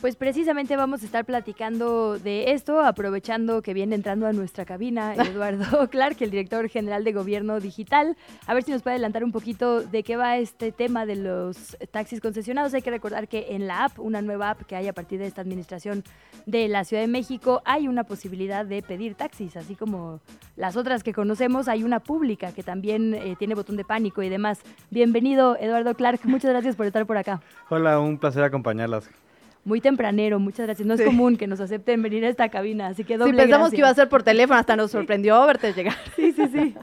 [0.00, 5.14] Pues precisamente vamos a estar platicando de esto, aprovechando que viene entrando a nuestra cabina
[5.16, 8.14] Eduardo Clark, el director general de Gobierno Digital.
[8.46, 11.78] A ver si nos puede adelantar un poquito de qué va este tema de los
[11.90, 12.74] taxis concesionados.
[12.74, 15.26] Hay que recordar que en la app, una nueva app que hay a partir de
[15.26, 16.04] esta administración
[16.44, 20.20] de la Ciudad de México, hay una posibilidad de pedir taxis, así como
[20.56, 24.28] las otras que conocemos, hay una pública que también eh, tiene botón de pánico y
[24.28, 24.60] demás.
[24.90, 26.20] Bienvenido, Eduardo Clark.
[26.24, 27.40] Muchas gracias por estar por acá.
[27.70, 29.08] Hola, un placer acompañarlas
[29.66, 30.86] muy tempranero, muchas gracias.
[30.86, 33.70] No es común que nos acepten venir a esta cabina, así que doble Sí, pensamos
[33.70, 35.96] que iba a ser por teléfono, hasta nos sorprendió verte llegar.
[36.14, 36.74] Sí, sí, sí.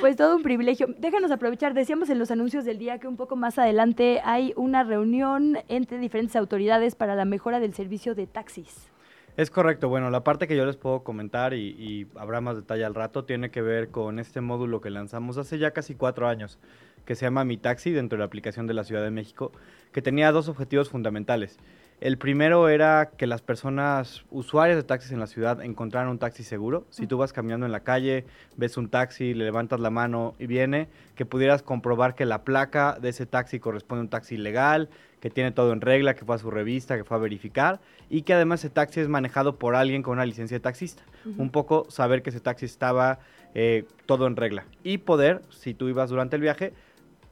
[0.00, 0.88] Pues todo un privilegio.
[0.98, 4.82] Déjanos aprovechar, decíamos en los anuncios del día que un poco más adelante hay una
[4.82, 8.90] reunión entre diferentes autoridades para la mejora del servicio de taxis.
[9.36, 12.84] Es correcto, bueno, la parte que yo les puedo comentar y, y, habrá más detalle
[12.84, 16.58] al rato tiene que ver con este módulo que lanzamos hace ya casi cuatro años,
[17.06, 19.52] que se llama Mi Taxi dentro de la aplicación de la Ciudad de México,
[19.92, 21.58] que tenía dos objetivos fundamentales.
[22.02, 26.42] El primero era que las personas usuarias de taxis en la ciudad encontraran un taxi
[26.42, 26.84] seguro.
[26.90, 28.24] Si tú vas caminando en la calle,
[28.56, 32.98] ves un taxi, le levantas la mano y viene, que pudieras comprobar que la placa
[33.00, 34.88] de ese taxi corresponde a un taxi legal,
[35.20, 37.78] que tiene todo en regla, que fue a su revista, que fue a verificar
[38.10, 41.04] y que además ese taxi es manejado por alguien con una licencia de taxista.
[41.38, 43.20] Un poco saber que ese taxi estaba
[43.54, 46.72] eh, todo en regla y poder, si tú ibas durante el viaje,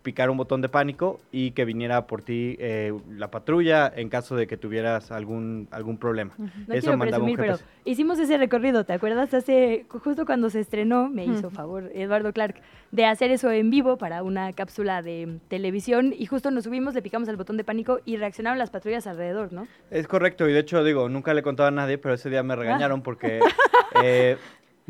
[0.03, 4.35] picar un botón de pánico y que viniera por ti eh, la patrulla en caso
[4.35, 6.33] de que tuvieras algún algún problema.
[6.39, 9.35] No Eso mandaba presumir, pero hicimos ese recorrido, ¿te acuerdas?
[9.35, 12.57] Hace justo cuando se estrenó, me hizo favor Eduardo Clark
[12.91, 17.03] de hacer eso en vivo para una cápsula de televisión y justo nos subimos, le
[17.03, 19.67] picamos el botón de pánico y reaccionaron las patrullas alrededor, ¿no?
[19.91, 22.43] Es correcto y de hecho digo, nunca le he contado a nadie, pero ese día
[22.43, 23.41] me regañaron porque
[24.03, 24.37] eh,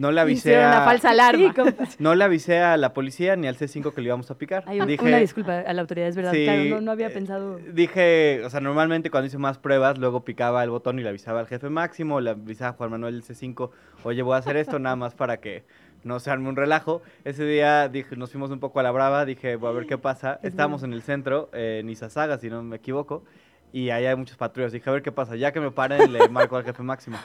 [0.00, 0.68] no le avisé a...
[0.68, 1.54] una falsa alarma.
[1.98, 4.64] no le avisé a la policía ni al C5 que le íbamos a picar.
[4.86, 6.32] dije, una disculpa a la autoridad, es verdad.
[6.32, 7.58] claro, no, había eh, pensado...
[7.58, 11.40] Dije, o sea, normalmente cuando hice más pruebas, luego picaba el botón y le avisaba
[11.40, 13.70] al jefe máximo, le avisaba a Juan Manuel del C5,
[14.04, 15.64] oye, voy a hacer esto nada más para que
[16.02, 17.02] no se arme un relajo.
[17.24, 19.98] Ese día dije, nos fuimos un poco a la brava, dije, voy a ver qué
[19.98, 20.40] pasa.
[20.42, 23.22] Estábamos en el centro, en Izazaga, si no me equivoco,
[23.70, 24.72] y ahí hay muchos patrullas.
[24.72, 25.36] Dije, a ver qué pasa.
[25.36, 27.18] Ya que me paren, le marco al jefe máximo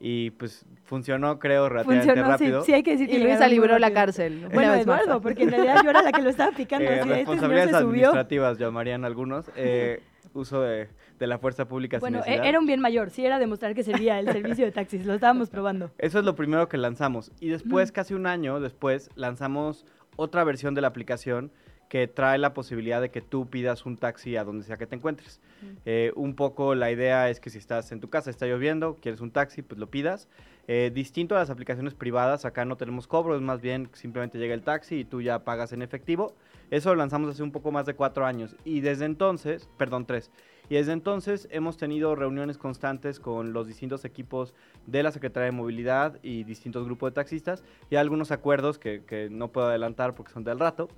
[0.00, 2.60] y pues funcionó creo relativamente rápido.
[2.62, 4.48] Sí, sí, hay que decir que y Luisa libró la cárcel.
[4.52, 6.90] Bueno, Eduardo, porque en realidad yo era la que lo estaba picando.
[6.90, 9.50] Eh, este responsabilidades administrativas llamarían algunos.
[9.56, 11.98] Eh, uso de, de, la fuerza pública.
[11.98, 15.04] Bueno, e-, era un bien mayor, sí era demostrar que servía el servicio de taxis,
[15.04, 15.90] lo estábamos probando.
[15.98, 17.32] Eso es lo primero que lanzamos.
[17.40, 19.84] Y después, casi un año después, lanzamos
[20.16, 21.52] otra versión de la aplicación
[21.90, 24.94] que trae la posibilidad de que tú pidas un taxi a donde sea que te
[24.94, 25.40] encuentres.
[25.84, 29.20] Eh, un poco la idea es que si estás en tu casa, está lloviendo, quieres
[29.20, 30.28] un taxi, pues lo pidas.
[30.68, 34.54] Eh, distinto a las aplicaciones privadas, acá no tenemos cobro, es más bien simplemente llega
[34.54, 36.34] el taxi y tú ya pagas en efectivo.
[36.70, 40.30] Eso lo lanzamos hace un poco más de cuatro años y desde entonces, perdón, tres,
[40.68, 44.54] y desde entonces hemos tenido reuniones constantes con los distintos equipos
[44.86, 49.28] de la Secretaría de Movilidad y distintos grupos de taxistas y algunos acuerdos que, que
[49.28, 50.88] no puedo adelantar porque son del rato,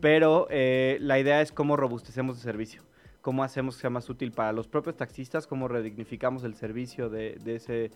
[0.00, 2.82] pero eh, la idea es cómo robustecemos el servicio
[3.20, 7.36] cómo hacemos que sea más útil para los propios taxistas, cómo redignificamos el servicio de,
[7.42, 7.90] de ese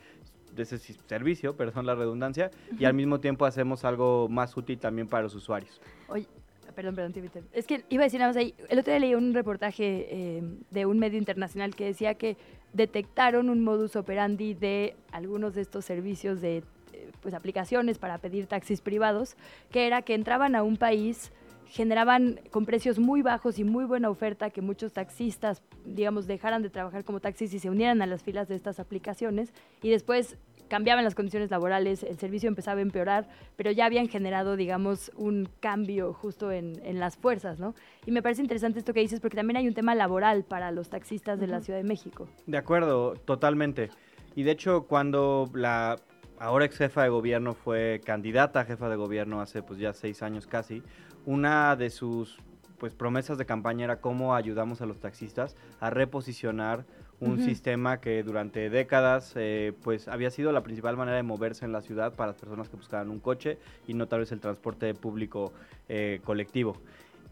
[0.54, 5.08] de ese servicio, perdón la redundancia, y al mismo tiempo hacemos algo más útil también
[5.08, 5.80] para los usuarios.
[6.08, 6.26] Oye,
[6.74, 7.42] perdón, perdón, Twitter.
[7.52, 10.42] Es que iba a decir nada más ahí, el otro día leí un reportaje eh,
[10.70, 12.36] de un medio internacional que decía que
[12.72, 16.58] detectaron un modus operandi de algunos de estos servicios de
[16.92, 19.36] eh, pues aplicaciones para pedir taxis privados,
[19.70, 21.32] que era que entraban a un país
[21.70, 26.68] generaban con precios muy bajos y muy buena oferta que muchos taxistas, digamos, dejaran de
[26.70, 30.36] trabajar como taxis y se unieran a las filas de estas aplicaciones y después
[30.68, 35.48] cambiaban las condiciones laborales, el servicio empezaba a empeorar, pero ya habían generado, digamos, un
[35.60, 37.74] cambio justo en, en las fuerzas, ¿no?
[38.04, 40.88] Y me parece interesante esto que dices porque también hay un tema laboral para los
[40.88, 42.28] taxistas de la Ciudad de México.
[42.46, 43.90] De acuerdo, totalmente.
[44.34, 45.96] Y de hecho, cuando la
[46.40, 50.22] ahora ex jefa de gobierno fue candidata a jefa de gobierno hace pues ya seis
[50.22, 50.82] años casi,
[51.26, 52.38] una de sus
[52.78, 56.86] pues promesas de campaña era cómo ayudamos a los taxistas a reposicionar
[57.20, 61.72] un sistema que durante décadas eh, pues había sido la principal manera de moverse en
[61.72, 64.94] la ciudad para las personas que buscaban un coche y no tal vez el transporte
[64.94, 65.52] público
[65.90, 66.78] eh, colectivo.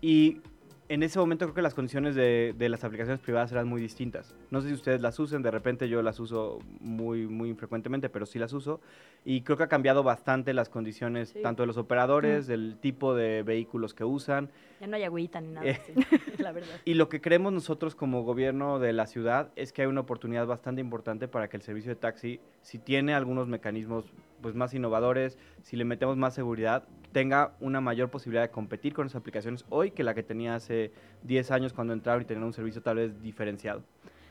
[0.03, 0.43] Y
[0.89, 4.35] en ese momento creo que las condiciones de, de las aplicaciones privadas eran muy distintas.
[4.51, 8.25] No sé si ustedes las usen, de repente yo las uso muy, muy infrecuentemente, pero
[8.25, 8.81] sí las uso.
[9.25, 11.43] Y creo que ha cambiado bastante las condiciones Sí.
[11.43, 12.49] tanto de los operadores, Mm.
[12.49, 14.49] del tipo de vehículos que usan.
[14.81, 15.93] Ya no hay agüita ni nada, Eh, sí,
[16.43, 16.77] la verdad.
[16.85, 20.47] Y lo que creemos nosotros como gobierno de la ciudad es que hay una oportunidad
[20.47, 24.07] bastante importante para que el servicio de taxi, si tiene algunos mecanismos
[24.41, 29.07] pues más innovadores, si le metemos más seguridad, tenga una mayor posibilidad de competir con
[29.07, 30.93] esas aplicaciones hoy que la que tenía hace
[31.23, 33.83] 10 años cuando entraba y tenía un servicio tal vez diferenciado.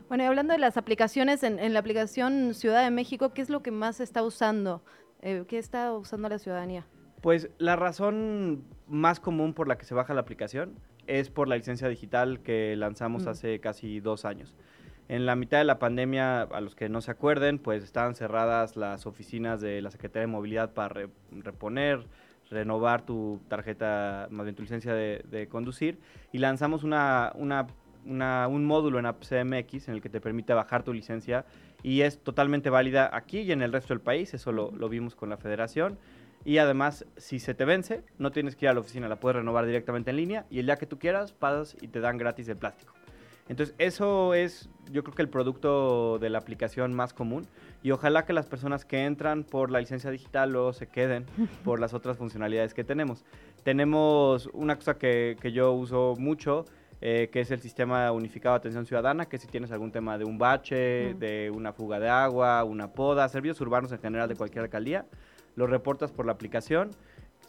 [0.08, 3.50] Bueno, y hablando de las aplicaciones, en, en la aplicación Ciudad de México, ¿qué es
[3.50, 4.82] lo que más se está usando?
[5.20, 6.86] Eh, ¿Qué está usando la ciudadanía?
[7.20, 11.56] Pues la razón más común por la que se baja la aplicación es por la
[11.56, 13.28] licencia digital que lanzamos Mm.
[13.28, 14.54] hace casi dos años.
[15.08, 18.76] En la mitad de la pandemia, a los que no se acuerden, pues estaban cerradas
[18.76, 22.06] las oficinas de la Secretaría de Movilidad para re- reponer,
[22.50, 25.98] renovar tu tarjeta, más bien tu licencia de, conducir,
[26.32, 31.44] y lanzamos un módulo en App CMX en el que te permite bajar tu licencia
[31.82, 35.14] y es totalmente válida aquí y en el resto del país, eso lo, lo vimos
[35.14, 35.98] con la federación.
[36.44, 39.36] Y además, si se te vence, no tienes que ir a la oficina, la puedes
[39.36, 42.48] renovar directamente en línea y el día que tú quieras, pasas y te dan gratis
[42.48, 42.97] el plástico.
[43.48, 47.46] Entonces, eso es, yo creo que el producto de la aplicación más común.
[47.82, 51.24] Y ojalá que las personas que entran por la licencia digital luego se queden
[51.64, 53.24] por las otras funcionalidades que tenemos.
[53.64, 56.64] Tenemos una cosa que, que yo uso mucho,
[57.00, 60.24] eh, que es el sistema unificado de atención ciudadana, que si tienes algún tema de
[60.24, 61.18] un bache, Mm.
[61.18, 65.06] de una fuga de agua, una poda, servicios urbanos en general de cualquier alcaldía,
[65.54, 66.90] lo reportas por la aplicación,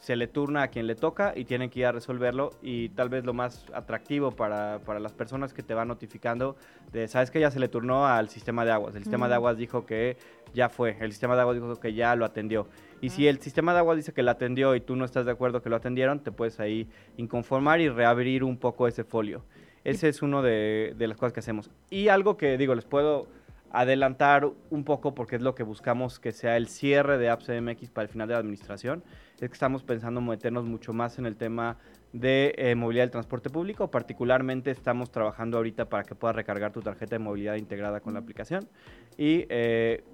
[0.00, 3.10] se le turna a quien le toca y tienen que ir a resolverlo y tal
[3.10, 6.56] vez lo más atractivo para, para las personas que te van notificando
[6.90, 9.58] de, sabes que ya se le turnó al sistema de aguas, el sistema de aguas
[9.58, 10.16] dijo que
[10.54, 12.66] ya fue, el sistema de aguas dijo que ya lo atendió.
[13.02, 15.32] Y si el sistema de aguas dice que lo atendió y tú no estás de
[15.32, 19.44] acuerdo que lo atendieron, te puedes ahí inconformar y reabrir un poco ese folio.
[19.84, 21.70] Ese es uno de, de las cosas que hacemos.
[21.88, 23.28] Y algo que digo, les puedo
[23.72, 27.90] adelantar un poco porque es lo que buscamos que sea el cierre de Apps MX
[27.90, 29.02] para el final de la administración,
[29.40, 31.76] es que estamos pensando meternos mucho más en el tema
[32.12, 36.82] de eh, movilidad del transporte público, particularmente estamos trabajando ahorita para que puedas recargar tu
[36.82, 38.68] tarjeta de movilidad integrada con la aplicación
[39.16, 40.04] y eh,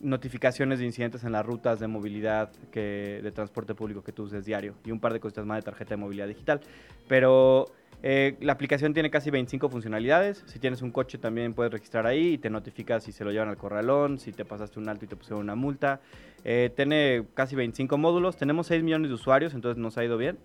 [0.00, 4.44] notificaciones de incidentes en las rutas de movilidad que, de transporte público que tú uses
[4.44, 6.60] diario y un par de cositas más de tarjeta de movilidad digital.
[7.08, 7.66] Pero
[8.02, 10.42] eh, la aplicación tiene casi 25 funcionalidades.
[10.46, 13.48] Si tienes un coche también puedes registrar ahí y te notifica si se lo llevan
[13.48, 16.00] al corralón, si te pasaste un alto y te pusieron una multa.
[16.44, 18.36] Eh, tiene casi 25 módulos.
[18.36, 20.38] Tenemos 6 millones de usuarios, entonces nos ha ido bien.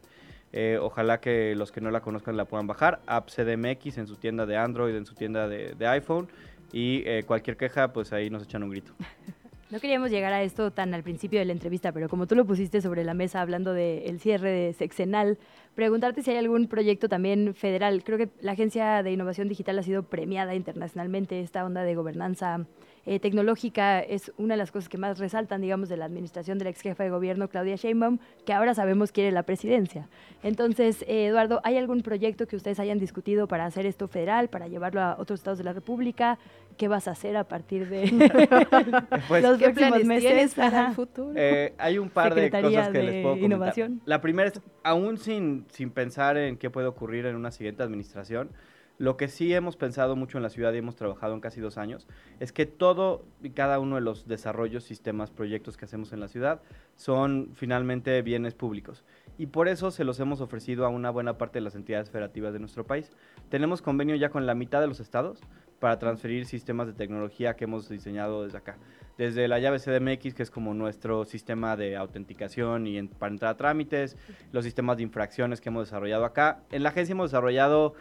[0.52, 3.02] Eh, ojalá que los que no la conozcan la puedan bajar.
[3.08, 6.28] App CDMX en su tienda de Android, en su tienda de, iPhone.
[6.74, 8.94] Y cualquier queja, pues ahí nos echan un grito.
[9.72, 12.46] No queríamos llegar a esto tan al principio de la entrevista, pero como tú lo
[12.46, 15.40] pusiste sobre la mesa hablando del cierre de sexenal,
[15.74, 18.04] preguntarte si hay algún proyecto también federal.
[18.04, 22.68] Creo que la Agencia de Innovación Digital ha sido premiada internacionalmente, esta onda de gobernanza
[23.06, 26.64] eh, tecnológica es una de las cosas que más resaltan, digamos, de la administración de
[26.66, 30.08] la ex jefa de gobierno Claudia Sheinbaum, que ahora sabemos quiere la presidencia.
[30.44, 34.68] Entonces, eh, Eduardo, ¿hay algún proyecto que ustedes hayan discutido para hacer esto federal, para
[34.68, 36.40] llevarlo a otros estados de la República?
[36.78, 38.06] ¿Qué vas a hacer a partir de
[39.28, 40.56] Pues, los ¿Qué próximos planes meses?
[40.56, 41.32] para el futuro?
[41.36, 43.46] Eh, hay un par de Secretaría cosas que de les puedo comentar.
[43.46, 44.02] Innovación.
[44.06, 48.50] La primera es, aún sin, sin pensar en qué puede ocurrir en una siguiente administración,
[48.98, 51.78] lo que sí hemos pensado mucho en la ciudad y hemos trabajado en casi dos
[51.78, 52.08] años,
[52.40, 56.28] es que todo y cada uno de los desarrollos, sistemas, proyectos que hacemos en la
[56.30, 56.62] ciudad
[56.96, 59.04] son finalmente bienes públicos.
[59.38, 62.54] Y por eso se los hemos ofrecido a una buena parte de las entidades federativas
[62.54, 63.12] de nuestro país.
[63.50, 65.42] Tenemos convenio ya con la mitad de los estados
[65.80, 68.78] para transferir sistemas de tecnología que hemos diseñado desde acá.
[69.18, 73.52] Desde la llave CDMX, que es como nuestro sistema de autenticación y en- para entrar
[73.52, 74.16] a trámites,
[74.54, 76.62] los sistemas de infracciones que hemos desarrollado acá.
[76.72, 77.94] En la agencia hemos desarrollado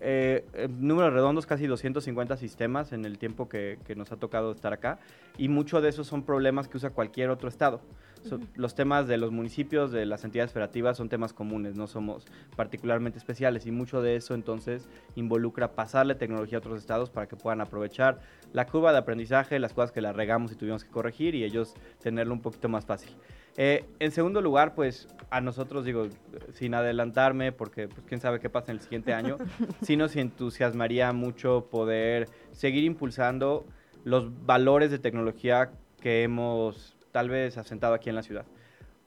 [0.00, 4.72] eh, números redondos, casi 250 sistemas en el tiempo que, que nos ha tocado estar
[4.72, 4.98] acá.
[5.36, 7.80] Y muchos de esos son problemas que usa cualquier otro estado.
[8.22, 8.40] So-.
[8.54, 12.26] Los temas de los municipios, de las entidades federativas, son temas comunes, no somos
[12.56, 13.66] particularmente especiales.
[13.66, 18.20] Y mucho de eso entonces involucra pasarle tecnología a otros estados para que puedan aprovechar
[18.52, 21.74] la curva de aprendizaje, las cosas que la regamos y tuvimos que corregir y ellos
[22.02, 23.10] tenerlo un poquito más fácil.
[23.56, 26.08] Eh, en segundo lugar, pues a nosotros, digo,
[26.52, 29.36] sin adelantarme, porque pues, quién sabe qué pasa en el siguiente año,
[29.82, 33.66] sí nos entusiasmaría mucho poder seguir impulsando
[34.04, 35.70] los valores de tecnología
[36.00, 38.46] que hemos tal vez asentado aquí en la ciudad.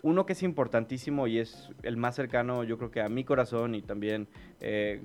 [0.01, 3.73] Uno que es importantísimo y es el más cercano, yo creo que a mi corazón
[3.73, 4.27] y también
[4.59, 5.01] eh,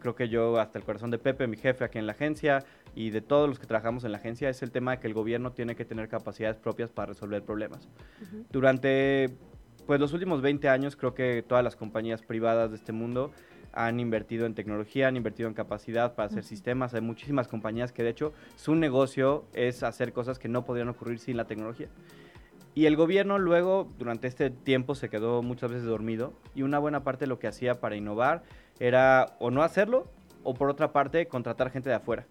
[0.00, 2.62] creo que yo hasta el corazón de Pepe, mi jefe aquí en la agencia
[2.94, 5.14] y de todos los que trabajamos en la agencia, es el tema de que el
[5.14, 7.88] gobierno tiene que tener capacidades propias para resolver problemas.
[8.50, 9.36] Durante
[9.86, 13.32] pues, los últimos 20 años creo que todas las compañías privadas de este mundo
[13.72, 16.48] han invertido en tecnología, han invertido en capacidad para hacer Ujú.
[16.48, 16.94] sistemas.
[16.94, 21.18] Hay muchísimas compañías que de hecho su negocio es hacer cosas que no podrían ocurrir
[21.18, 21.88] sin la tecnología.
[22.76, 27.04] Y el gobierno luego, durante este tiempo, se quedó muchas veces dormido y una buena
[27.04, 28.42] parte de lo que hacía para innovar
[28.80, 30.08] era o no hacerlo
[30.42, 32.26] o por otra parte contratar gente de afuera.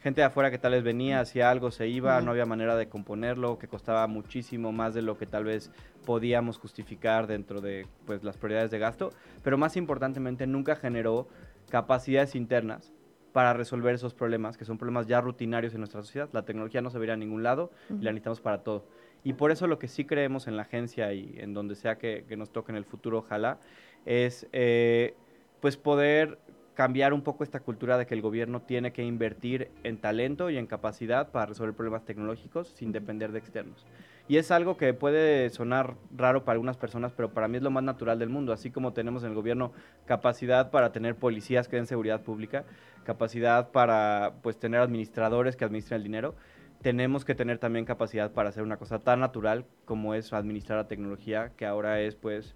[0.00, 2.88] Gente de afuera que tal vez venía, hacía algo, se iba, no había manera de
[2.88, 5.70] componerlo, que costaba muchísimo más de lo que tal vez
[6.04, 9.10] podíamos justificar dentro de pues, las prioridades de gasto,
[9.42, 11.28] pero más importantemente nunca generó
[11.70, 12.92] capacidades internas
[13.32, 16.28] para resolver esos problemas, que son problemas ya rutinarios en nuestra sociedad.
[16.32, 18.86] La tecnología no se vería a ningún lado y la necesitamos para todo.
[19.24, 22.24] Y por eso lo que sí creemos en la agencia y en donde sea que,
[22.26, 23.58] que nos toque en el futuro, ojalá,
[24.06, 25.14] es eh,
[25.60, 26.38] pues poder
[26.76, 30.58] cambiar un poco esta cultura de que el gobierno tiene que invertir en talento y
[30.58, 33.86] en capacidad para resolver problemas tecnológicos sin depender de externos.
[34.28, 37.70] Y es algo que puede sonar raro para algunas personas, pero para mí es lo
[37.70, 38.52] más natural del mundo.
[38.52, 39.72] Así como tenemos en el gobierno
[40.04, 42.64] capacidad para tener policías que den seguridad pública,
[43.04, 46.34] capacidad para pues tener administradores que administren el dinero,
[46.82, 50.88] tenemos que tener también capacidad para hacer una cosa tan natural como es administrar la
[50.88, 52.54] tecnología, que ahora es pues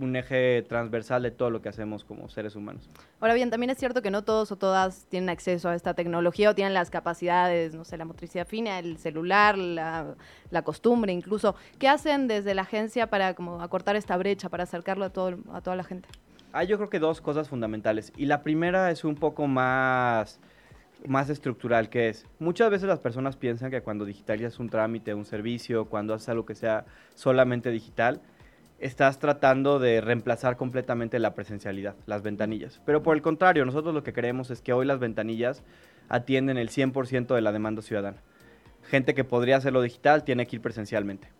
[0.00, 2.88] un eje transversal de todo lo que hacemos como seres humanos.
[3.20, 6.50] Ahora bien, también es cierto que no todos o todas tienen acceso a esta tecnología
[6.50, 10.14] o tienen las capacidades, no sé, la motricidad fina, el celular, la,
[10.50, 11.56] la costumbre incluso.
[11.78, 15.60] ¿Qué hacen desde la agencia para como acortar esta brecha, para acercarlo a, todo, a
[15.60, 16.08] toda la gente?
[16.52, 18.12] Hay yo creo que dos cosas fundamentales.
[18.16, 20.40] Y la primera es un poco más,
[21.06, 25.24] más estructural, que es, muchas veces las personas piensan que cuando digitalizas un trámite, un
[25.24, 26.84] servicio, cuando haces algo que sea
[27.14, 28.20] solamente digital,
[28.78, 32.80] estás tratando de reemplazar completamente la presencialidad, las ventanillas.
[32.84, 35.64] Pero por el contrario, nosotros lo que creemos es que hoy las ventanillas
[36.08, 38.22] atienden el 100% de la demanda ciudadana.
[38.82, 41.30] Gente que podría hacerlo digital tiene que ir presencialmente.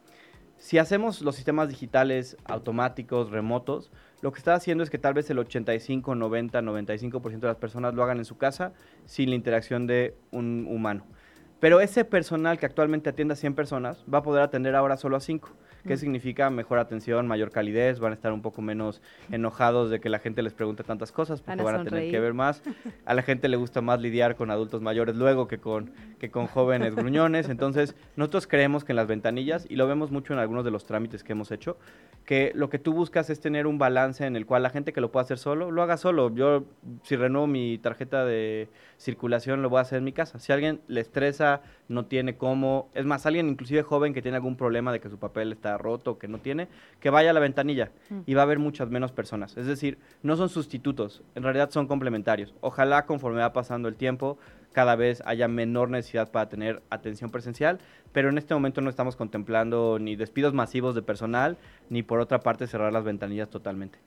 [0.58, 5.30] Si hacemos los sistemas digitales automáticos, remotos, lo que está haciendo es que tal vez
[5.30, 8.72] el 85, 90, 95% de las personas lo hagan en su casa
[9.04, 11.06] sin la interacción de un humano.
[11.60, 15.16] Pero ese personal que actualmente atiende a 100 personas va a poder atender ahora solo
[15.16, 15.48] a 5.
[15.88, 17.98] ¿Qué significa mejor atención, mayor calidez?
[17.98, 21.40] Van a estar un poco menos enojados de que la gente les pregunte tantas cosas
[21.40, 22.62] porque Van van a tener que ver más.
[23.06, 26.46] A la gente le gusta más lidiar con adultos mayores luego que con, que con
[26.58, 27.48] jóvenes gruñones.
[27.48, 30.84] Entonces, nosotros creemos que en las ventanillas, y lo vemos mucho en algunos de los
[30.84, 31.78] trámites que hemos hecho,
[32.26, 35.00] que lo que tú buscas es tener un balance en el cual la gente que
[35.00, 36.34] lo pueda hacer solo, lo haga solo.
[36.34, 36.64] Yo,
[37.02, 38.68] si renuevo mi tarjeta de
[38.98, 40.38] circulación, lo voy a hacer en mi casa.
[40.38, 44.36] Si a alguien le estresa, no tiene cómo, es más, alguien inclusive joven que tiene
[44.36, 46.68] algún problema de que su papel está roto, que no tiene,
[47.00, 47.90] que vaya a la ventanilla
[48.26, 49.56] y va a haber muchas menos personas.
[49.56, 52.54] Es decir, no son sustitutos, en realidad son complementarios.
[52.60, 54.38] Ojalá conforme va pasando el tiempo,
[54.72, 57.78] cada vez haya menor necesidad para tener atención presencial,
[58.12, 61.56] pero en este momento no estamos contemplando ni despidos masivos de personal,
[61.88, 63.98] ni por otra parte cerrar las ventanillas totalmente.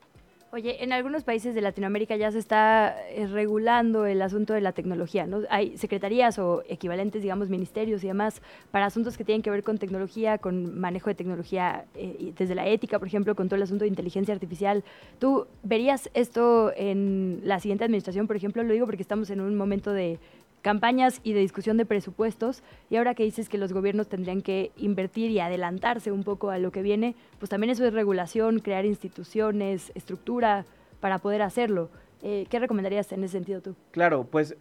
[0.54, 4.72] Oye, en algunos países de Latinoamérica ya se está eh, regulando el asunto de la
[4.72, 5.40] tecnología, ¿no?
[5.48, 9.78] Hay secretarías o equivalentes, digamos, ministerios y demás para asuntos que tienen que ver con
[9.78, 13.84] tecnología, con manejo de tecnología, eh, desde la ética, por ejemplo, con todo el asunto
[13.84, 14.84] de inteligencia artificial.
[15.18, 18.62] ¿Tú verías esto en la siguiente administración, por ejemplo?
[18.62, 20.18] Lo digo porque estamos en un momento de
[20.62, 22.62] campañas y de discusión de presupuestos.
[22.88, 26.58] Y ahora que dices que los gobiernos tendrían que invertir y adelantarse un poco a
[26.58, 30.64] lo que viene, pues también eso es regulación, crear instituciones, estructura
[31.00, 31.90] para poder hacerlo.
[32.22, 33.74] Eh, ¿Qué recomendarías en ese sentido tú?
[33.90, 34.56] Claro, pues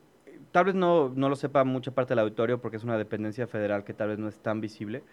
[0.51, 3.83] tal vez no, no lo sepa mucha parte del auditorio porque es una dependencia federal
[3.83, 5.03] que tal vez no es tan visible,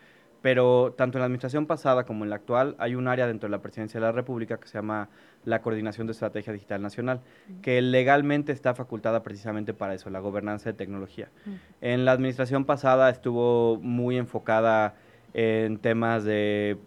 [0.43, 3.51] pero tanto en la administración pasada como en la actual hay un área dentro de
[3.51, 5.09] la presidencia de la República que se llama
[5.45, 7.21] la Coordinación de Estrategia Digital Nacional,
[7.63, 11.29] que legalmente está facultada precisamente para eso, la gobernanza de tecnología.
[11.81, 14.95] En la administración pasada estuvo muy enfocada
[15.35, 16.79] en temas de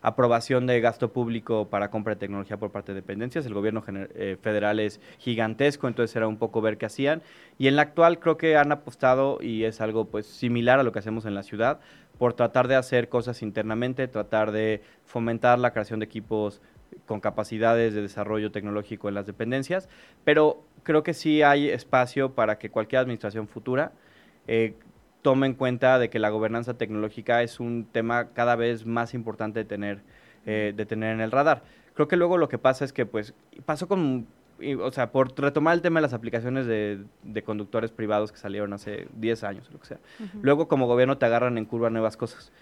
[0.00, 3.46] aprobación de gasto público para compra de tecnología por parte de dependencias.
[3.46, 7.22] El gobierno eh, federal es gigantesco, entonces era un poco ver qué hacían.
[7.58, 10.92] Y en la actual creo que han apostado, y es algo pues similar a lo
[10.92, 11.80] que hacemos en la ciudad,
[12.18, 16.60] por tratar de hacer cosas internamente, tratar de fomentar la creación de equipos
[17.06, 19.88] con capacidades de desarrollo tecnológico en las dependencias,
[20.24, 23.92] pero creo que sí hay espacio para que cualquier administración futura
[24.46, 24.74] eh,
[25.22, 29.60] tome en cuenta de que la gobernanza tecnológica es un tema cada vez más importante
[29.60, 30.00] de tener,
[30.46, 31.62] eh, de tener en el radar.
[31.94, 33.34] Creo que luego lo que pasa es que, pues,
[33.66, 34.26] pasó con,
[34.80, 39.08] o sea, por retomar el tema de las aplicaciones de, conductores privados que salieron hace
[39.14, 39.98] 10 años, lo que sea.
[40.42, 42.52] Luego, como gobierno, te agarran en curva nuevas cosas.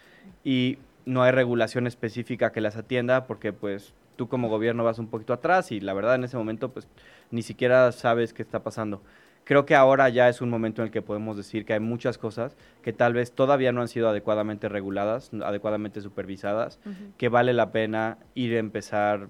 [0.45, 5.09] Y no hay regulación específica que las atienda porque, pues, tú como gobierno vas un
[5.09, 6.89] poquito atrás y la verdad en ese momento, pues,
[7.31, 9.03] ni siquiera sabes qué está pasando
[9.47, 12.19] creo que ahora ya es un momento en el que podemos decir que hay muchas
[12.19, 16.81] cosas que tal vez todavía no han sido adecuadamente reguladas, adecuadamente supervisadas,
[17.17, 19.29] que vale la pena ir a empezar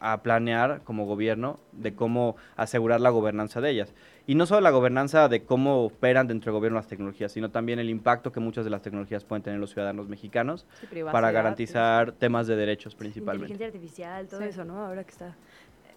[0.00, 3.94] a planear como gobierno de cómo asegurar la gobernanza de ellas.
[4.26, 7.78] Y no solo la gobernanza de cómo operan dentro del gobierno las tecnologías, sino también
[7.78, 10.66] el impacto que muchas de las tecnologías pueden tener los ciudadanos mexicanos
[11.12, 13.52] para garantizar temas de derechos principalmente.
[13.52, 14.84] Inteligencia artificial, todo eso, ¿no?
[14.84, 15.36] Ahora que está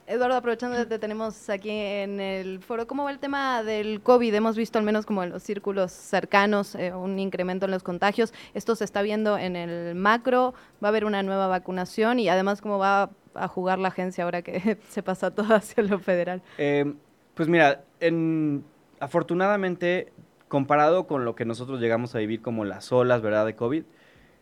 [0.09, 4.33] Eduardo, aprovechando que te tenemos aquí en el foro, ¿cómo va el tema del COVID?
[4.33, 8.33] Hemos visto al menos como en los círculos cercanos eh, un incremento en los contagios.
[8.55, 12.59] Esto se está viendo en el macro, va a haber una nueva vacunación y además
[12.59, 16.41] cómo va a jugar la agencia ahora que se pasa todo hacia lo federal.
[16.57, 16.91] Eh,
[17.35, 18.65] pues mira, en,
[18.99, 20.11] afortunadamente,
[20.47, 23.83] comparado con lo que nosotros llegamos a vivir como las olas, ¿verdad?, de COVID,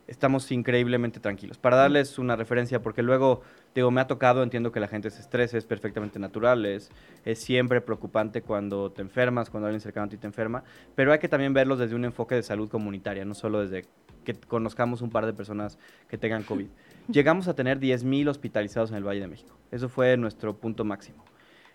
[0.07, 1.57] estamos increíblemente tranquilos.
[1.57, 3.41] Para darles una referencia, porque luego,
[3.73, 6.89] digo, me ha tocado, entiendo que la gente se estresa, es perfectamente natural, es,
[7.35, 10.63] siempre preocupante cuando te enfermas, cuando alguien cercano a ti te enferma,
[10.95, 13.85] pero hay que también verlos desde un enfoque de salud comunitaria, no solo desde
[14.23, 15.77] que conozcamos un par de personas
[16.09, 16.67] que tengan COVID.
[17.07, 19.55] Llegamos a tener 10.000 hospitalizados en el Valle de México.
[19.71, 21.23] Eso fue nuestro punto máximo.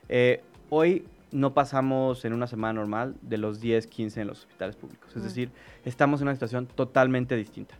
[0.09, 4.77] Eh, hoy no pasamos en una semana normal de los 10, 15 en los hospitales
[4.77, 5.17] públicos.
[5.17, 5.51] Es decir,
[5.85, 7.75] estamos en una situación totalmente distinta.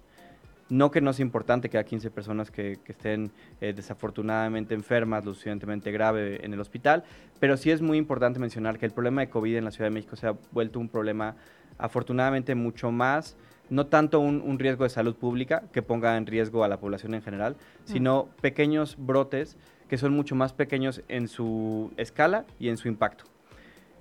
[0.73, 5.35] No que no sea importante que haya 15 personas que, estén eh, desafortunadamente enfermas, lo
[5.35, 7.05] suficientemente grave en el hospital,
[7.39, 9.95] pero sí es muy importante mencionar que el problema de COVID en la Ciudad de
[9.95, 11.37] México se ha vuelto un problema
[11.77, 13.37] afortunadamente mucho más,
[13.69, 17.21] no tanto un, riesgo de salud pública que ponga en riesgo a la población en
[17.21, 19.59] general, sino pequeños brotes
[19.91, 23.25] que son mucho más pequeños en su escala y en su impacto.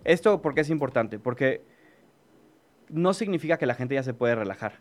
[0.05, 1.63] Esto porque es importante, porque
[2.87, 4.79] no significa que la gente ya se puede relajar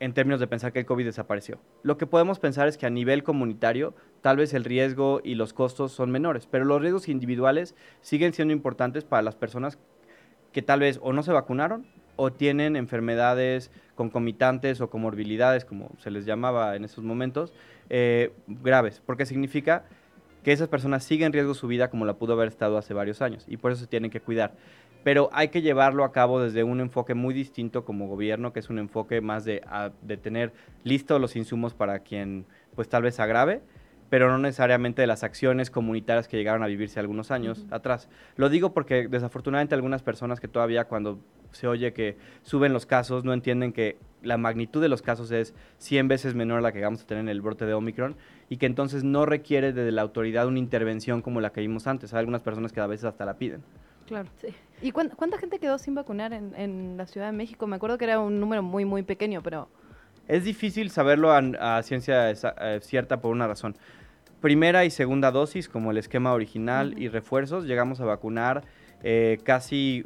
[0.00, 1.58] en términos de pensar que el COVID desapareció.
[1.82, 5.52] Lo que podemos pensar es que a nivel comunitario tal vez el riesgo y los
[5.52, 9.78] costos son menores, pero los riesgos individuales siguen siendo importantes para las personas
[10.52, 11.86] que tal vez o no se vacunaron
[12.16, 17.52] o tienen enfermedades concomitantes o comorbilidades, como se les llamaba en esos momentos,
[17.88, 19.84] eh, graves, porque significa
[20.42, 23.20] que esas personas siguen en riesgo su vida como la pudo haber estado hace varios
[23.20, 24.54] años y por eso se tienen que cuidar
[25.06, 28.70] pero hay que llevarlo a cabo desde un enfoque muy distinto como gobierno, que es
[28.70, 29.62] un enfoque más de,
[30.02, 30.52] de tener
[30.82, 32.44] listos los insumos para quien
[32.74, 33.60] pues tal vez agrave,
[34.10, 38.08] pero no necesariamente de las acciones comunitarias que llegaron a vivirse algunos años atrás.
[38.34, 41.20] Lo digo porque desafortunadamente algunas personas que todavía cuando
[41.52, 45.54] se oye que suben los casos no entienden que la magnitud de los casos es
[45.78, 48.16] 100 veces menor a la que vamos a tener en el brote de Omicron
[48.48, 52.12] y que entonces no requiere de la autoridad una intervención como la que vimos antes.
[52.12, 53.62] Hay algunas personas que a veces hasta la piden.
[54.06, 54.28] Claro.
[54.40, 54.48] Sí.
[54.82, 57.66] ¿Y cuánta, gente quedó sin vacunar en, la Ciudad de México?
[57.66, 59.68] Me acuerdo que era un número muy, muy pequeño, pero...
[60.28, 63.76] Es difícil saberlo a, ciencia eh, cierta por una razón.
[64.40, 68.64] Primera y segunda dosis, como el esquema original y refuerzos, llegamos a vacunar
[69.02, 70.04] eh, casi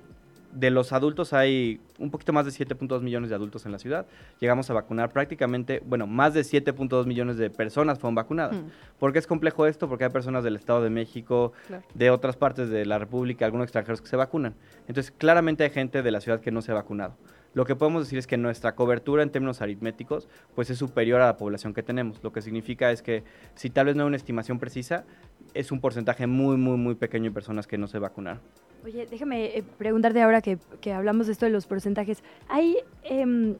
[0.53, 4.07] de los adultos hay un poquito más de 7.2 millones de adultos en la ciudad.
[4.41, 8.57] Llegamos a vacunar prácticamente, bueno, más de 7.2 millones de personas fueron vacunadas.
[8.57, 8.67] Mm.
[8.99, 9.89] ¿Por qué es complejo esto?
[9.89, 11.85] Porque hay personas del Estado de México, Claro.
[11.95, 14.55] de otras partes de la República, algunos extranjeros que se vacunan.
[14.89, 17.17] Entonces, claramente hay gente de la ciudad que no se ha vacunado.
[17.53, 21.27] Lo que podemos decir es que nuestra cobertura en términos aritméticos pues es superior a
[21.27, 22.23] la población que tenemos.
[22.23, 23.25] Lo que significa es que
[23.57, 25.05] si tal vez no hay una estimación precisa,
[25.53, 28.41] es un porcentaje muy, muy, muy pequeño de personas que no se vacunaron.
[28.85, 32.23] Oye, déjame eh, preguntarte ahora que, que hablamos de esto de los porcentajes.
[32.49, 33.57] ¿Hay, em,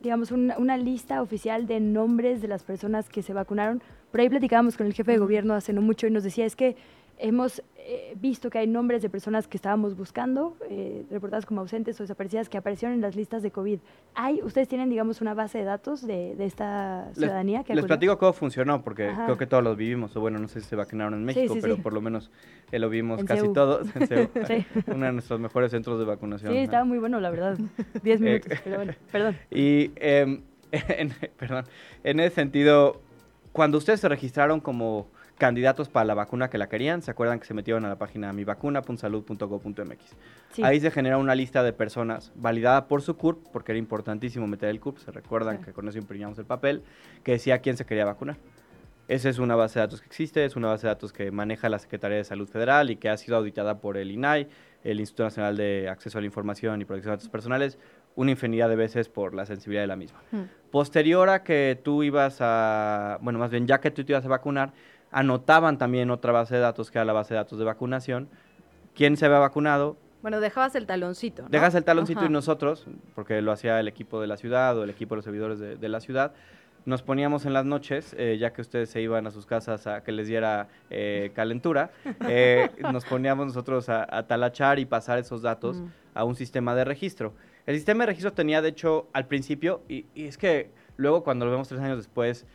[0.00, 3.82] digamos, una, una lista oficial de nombres de las personas que se vacunaron?
[4.10, 6.56] Por ahí platicábamos con el jefe de gobierno hace no mucho y nos decía, es
[6.56, 6.76] que
[7.18, 12.00] hemos eh, visto que hay nombres de personas que estábamos buscando, eh, reportadas como ausentes
[12.00, 13.78] o desaparecidas, que aparecieron en las listas de COVID.
[14.14, 17.62] ¿Hay, ¿Ustedes tienen, digamos, una base de datos de, de esta Les- ciudadanía?
[17.64, 19.24] que Les, platico cómo funcionó, porque Ajá.
[19.26, 21.60] creo que todos los vivimos, o bueno, no sé si se vacunaron en México, sí,
[21.60, 21.82] pero sí.
[21.82, 22.30] por lo menos
[22.72, 23.52] eh, lo vimos En casi CEU.
[23.52, 24.30] todos en
[24.86, 26.52] uno de nuestros mejores centros de vacunación.
[26.52, 27.58] Sí, estaba muy bueno, la verdad.
[28.02, 29.36] Diez minutos, pero bueno, perdón.
[29.50, 30.40] Y, em,
[30.72, 31.66] en, perdón,
[32.02, 33.00] en ese sentido,
[33.52, 35.06] cuando ustedes se registraron como
[35.38, 38.32] candidatos para la vacuna que la querían, ¿se acuerdan que se metieron a la página
[38.32, 40.16] mivacuna.salud.gov.mx?
[40.52, 40.62] Sí.
[40.62, 44.68] Ahí se genera una lista de personas validada por su CURP, porque era importantísimo meter
[44.68, 46.82] el CURP, se recuerdan que con eso imprimíamos el papel,
[47.22, 48.36] que decía quién se quería vacunar.
[49.06, 51.68] Esa es una base de datos que existe, es una base de datos que maneja
[51.68, 54.48] la Secretaría de Salud Federal y que ha sido auditada por el INAI,
[54.82, 57.78] el Instituto Nacional de Acceso a la Información y Protección de Datos Personales,
[58.16, 60.22] una infinidad de veces por la sensibilidad de la misma.
[60.70, 64.28] Posterior a que tú ibas a, bueno, más bien ya que tú te ibas a
[64.28, 64.72] vacunar,
[65.14, 68.28] anotaban también otra base de datos que era la base de datos de vacunación,
[68.94, 71.42] quién se había vacunado, Bueno, dejabas el taloncito.
[71.42, 71.48] ¿no?
[71.48, 72.28] Dejas el taloncito Ajá.
[72.28, 75.24] y nosotros, porque lo hacía el equipo de la ciudad o el equipo de los
[75.24, 76.32] servidores de, de la ciudad,
[76.86, 80.02] nos poníamos en las noches, eh, ya que ustedes se iban a sus casas a
[80.02, 81.90] que les diera eh, calentura,
[82.28, 85.86] eh, nos poníamos nosotros a, a talachar y pasar esos datos Mm.
[86.14, 87.32] a un sistema de registro.
[87.66, 91.44] El sistema de registro tenía, de hecho, al principio, y, y es que luego cuando
[91.46, 92.46] lo vemos tres años después,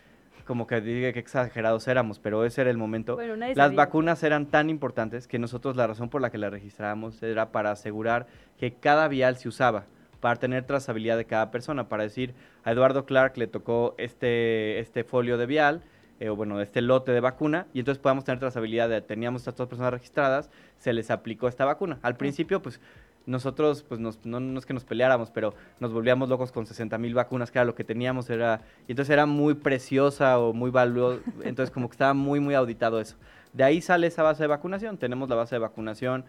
[0.49, 3.13] como que diga que exagerados éramos, pero ese era el momento.
[3.13, 3.77] Bueno, Las sabía.
[3.77, 7.69] vacunas eran tan importantes que nosotros la razón por la que las registrábamos era para
[7.69, 8.25] asegurar
[8.57, 9.83] que cada vial se usaba,
[10.19, 12.33] para tener trazabilidad de cada persona, para decir,
[12.63, 15.83] a Eduardo Clark le tocó este, este folio de vial,
[16.19, 19.55] eh, o bueno, este lote de vacuna, y entonces podamos tener trazabilidad de, teníamos estas
[19.55, 21.99] dos personas registradas, se les aplicó esta vacuna.
[22.01, 22.81] Al principio, pues,
[23.29, 26.97] nosotros, pues, nos- no, no es que nos peleáramos, pero nos volvíamos locos con 60
[26.97, 30.71] mil vacunas, que era lo que teníamos, era, y entonces era muy preciosa o muy
[30.71, 33.15] valiosa, entonces como que estaba muy, muy auditado eso.
[33.53, 36.25] De ahí sale esa base de vacunación, tenemos la base de vacunación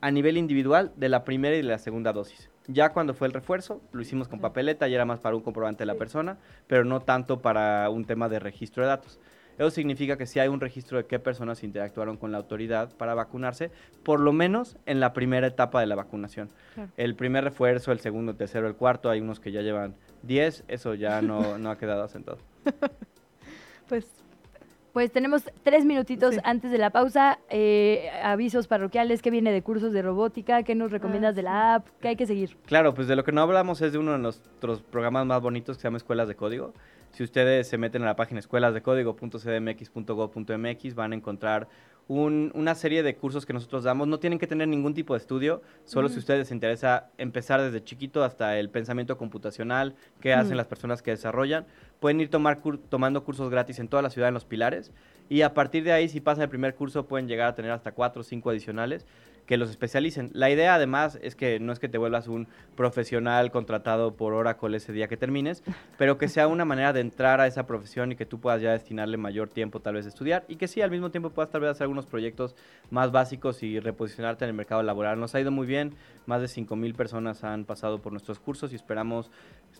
[0.00, 2.50] a nivel individual de la primera y de la segunda dosis.
[2.66, 5.82] Ya cuando fue el refuerzo, lo hicimos con papeleta y era más para un comprobante
[5.82, 9.18] de la persona, pero no tanto para un tema de registro de datos.
[9.58, 13.14] Eso significa que sí hay un registro de qué personas interactuaron con la autoridad para
[13.14, 13.70] vacunarse,
[14.02, 16.48] por lo menos en la primera etapa de la vacunación.
[16.74, 16.90] Claro.
[16.96, 20.64] El primer refuerzo, el segundo, el tercero, el cuarto, hay unos que ya llevan 10,
[20.68, 22.38] eso ya no, no ha quedado asentado.
[23.88, 24.06] Pues
[24.92, 27.38] Pues tenemos tres minutitos antes de la pausa.
[27.50, 30.62] eh, avisos parroquiales, ¿qué viene de cursos de robótica?
[30.62, 31.86] ¿Qué nos recomiendas Ah, de la app?
[32.00, 32.56] ¿Qué hay que seguir?
[32.66, 35.76] Claro, pues de lo que no hablamos es de uno de nuestros programas más bonitos
[35.76, 36.72] que se llama Escuelas de Código.
[37.12, 41.68] Si ustedes se meten a la página escuelasdecódigo.cdmx.gov.mx van a encontrar
[42.08, 44.08] un- una serie de cursos que nosotros damos.
[44.08, 47.60] No tienen que tener ningún tipo de estudio, solo si a ustedes les interesa empezar
[47.60, 51.64] desde chiquito hasta el pensamiento computacional, qué hacen las personas que desarrollan.
[52.00, 54.90] Pueden ir tomar cur- tomando cursos gratis en toda la ciudad en los pilares
[55.28, 57.92] y a partir de ahí, si pasan el primer curso, pueden llegar a tener hasta
[57.92, 59.06] cuatro o cinco adicionales
[59.46, 60.30] que los especialicen.
[60.32, 64.76] La idea además es que no es que te vuelvas un profesional contratado por Oracle
[64.76, 65.62] ese día que termines,
[65.98, 68.72] pero que sea una manera de entrar a esa profesión y que tú puedas ya
[68.72, 71.62] destinarle mayor tiempo tal vez a estudiar y que sí, al mismo tiempo puedas tal
[71.62, 72.54] vez hacer algunos proyectos
[72.90, 75.18] más básicos y reposicionarte en el mercado laboral.
[75.18, 75.94] Nos ha ido muy bien,
[76.26, 79.30] más de 5 mil personas han pasado por nuestros cursos y esperamos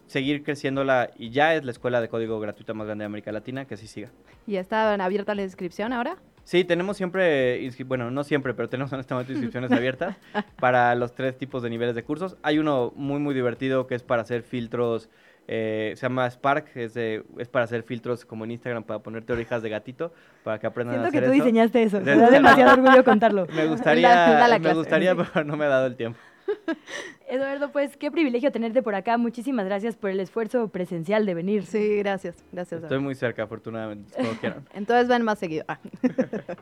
[0.06, 3.64] seguir creciéndola y ya es la escuela de código gratuita más grande de América Latina,
[3.64, 4.10] que así siga.
[4.46, 6.16] ¿Y está abierta la inscripción ahora?
[6.44, 10.16] Sí, tenemos siempre, bueno, no siempre, pero tenemos en este momento inscripciones abiertas
[10.58, 12.36] para los tres tipos de niveles de cursos.
[12.42, 15.08] Hay uno muy, muy divertido que es para hacer filtros,
[15.48, 19.32] eh, se llama Spark, es, de- es para hacer filtros como en Instagram, para ponerte
[19.32, 20.12] orejas de gatito,
[20.44, 21.44] para que aprendan Siento a hacer que tú eso.
[21.44, 22.00] diseñaste eso.
[22.00, 23.46] Me da demasiado orgullo contarlo.
[23.54, 26.18] Me gustaría, la me gustaría, pero no me ha dado el tiempo.
[27.28, 29.16] Eduardo, pues qué privilegio tenerte por acá.
[29.18, 31.64] Muchísimas gracias por el esfuerzo presencial de venir.
[31.66, 32.44] Sí, gracias.
[32.52, 32.82] Gracias.
[32.82, 34.66] Estoy muy cerca, afortunadamente, como quieran.
[34.74, 35.64] Entonces ven más seguido.
[35.68, 35.78] Ah.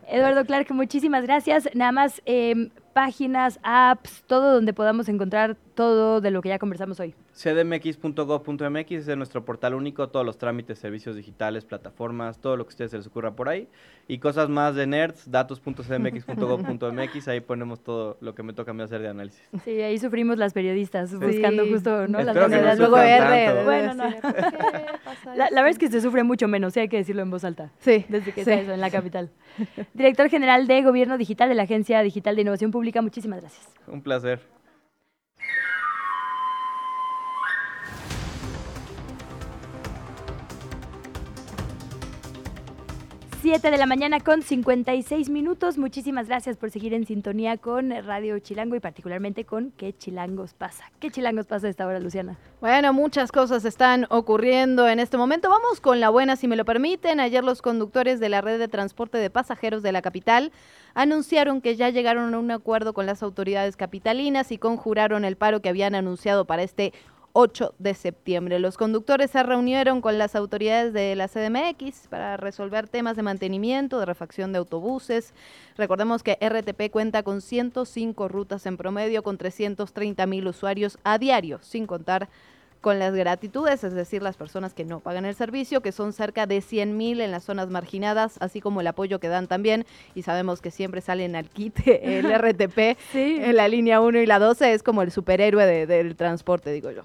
[0.08, 1.68] Eduardo Clark, muchísimas gracias.
[1.74, 2.70] Nada más, eh,
[3.00, 7.14] páginas, apps, todo donde podamos encontrar todo de lo que ya conversamos hoy.
[7.32, 12.72] cdmx.gov.mx es nuestro portal único, todos los trámites, servicios digitales, plataformas, todo lo que a
[12.72, 13.66] ustedes se les ocurra por ahí.
[14.06, 18.82] Y cosas más de nerds, datos.cdmx.gov.mx, ahí ponemos todo lo que me toca a mí
[18.82, 19.40] hacer de análisis.
[19.64, 22.20] Sí, ahí sufrimos las periodistas, buscando justo ¿no?
[22.20, 22.78] las novedades.
[22.78, 23.64] Luego R.
[23.64, 24.04] Bueno, no.
[25.36, 27.44] La, la, verdad es que se sufre mucho menos, sí hay que decirlo en voz
[27.44, 27.70] alta.
[27.78, 28.04] Sí.
[28.08, 28.50] Desde que sí.
[28.50, 29.30] está eso, en la capital.
[29.94, 33.68] Director General de Gobierno Digital de la Agencia Digital de Innovación Pública, muchísimas gracias.
[33.86, 34.40] Un placer.
[43.42, 45.78] Siete de la mañana con 56 minutos.
[45.78, 50.84] Muchísimas gracias por seguir en sintonía con Radio Chilango y particularmente con ¿Qué Chilangos pasa?
[51.00, 52.36] ¿Qué Chilangos pasa a esta hora, Luciana?
[52.60, 55.48] Bueno, muchas cosas están ocurriendo en este momento.
[55.48, 57.18] Vamos con la buena, si me lo permiten.
[57.18, 60.52] Ayer los conductores de la red de transporte de pasajeros de la capital
[60.92, 65.62] anunciaron que ya llegaron a un acuerdo con las autoridades capitalinas y conjuraron el paro
[65.62, 66.92] que habían anunciado para este
[67.32, 68.58] 8 de septiembre.
[68.58, 73.98] Los conductores se reunieron con las autoridades de la CDMX para resolver temas de mantenimiento,
[74.00, 75.32] de refacción de autobuses.
[75.76, 81.60] Recordemos que RTP cuenta con 105 rutas en promedio, con 330 mil usuarios a diario,
[81.62, 82.28] sin contar
[82.80, 86.46] con las gratitudes, es decir, las personas que no pagan el servicio, que son cerca
[86.46, 90.22] de 100 mil en las zonas marginadas, así como el apoyo que dan también, y
[90.22, 93.38] sabemos que siempre salen al kit el RTP sí.
[93.40, 96.90] en la línea 1 y la 12, es como el superhéroe de, del transporte, digo
[96.90, 97.02] yo.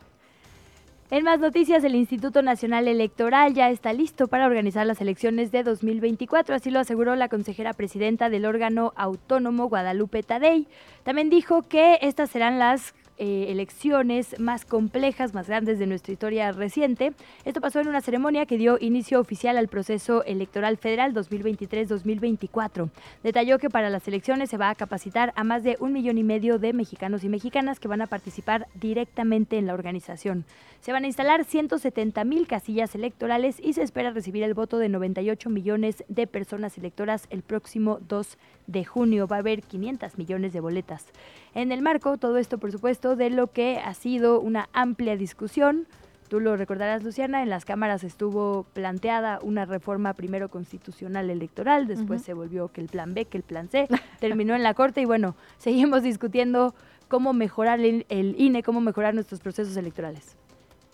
[1.16, 5.64] En más noticias, el Instituto Nacional Electoral ya está listo para organizar las elecciones de
[5.64, 10.68] 2024, así lo aseguró la consejera presidenta del órgano autónomo Guadalupe Tadei.
[11.04, 16.52] También dijo que estas serán las eh, elecciones más complejas, más grandes de nuestra historia
[16.52, 17.14] reciente.
[17.46, 22.90] Esto pasó en una ceremonia que dio inicio oficial al proceso electoral federal 2023-2024.
[23.24, 26.24] Detalló que para las elecciones se va a capacitar a más de un millón y
[26.24, 30.46] medio de mexicanos y mexicanas que van a participar directamente en la organización.
[30.82, 34.90] Se van a instalar 170 mil casillas electorales y se espera recibir el voto de
[34.90, 38.38] 98 millones de personas electoras el próximo 2
[38.68, 39.28] de junio.
[39.28, 41.06] Va a haber 500 millones de boletas.
[41.54, 45.86] En el marco, todo esto por supuesto, de lo que ha sido una amplia discusión.
[46.28, 52.22] Tú lo recordarás, Luciana, en las cámaras estuvo planteada una reforma primero constitucional electoral, después
[52.22, 52.26] uh -huh.
[52.26, 53.88] se volvió que el plan B, que el plan C,
[54.20, 56.74] terminó en la Corte y bueno, seguimos discutiendo
[57.08, 60.36] cómo mejorar el, el INE, cómo mejorar nuestros procesos electorales.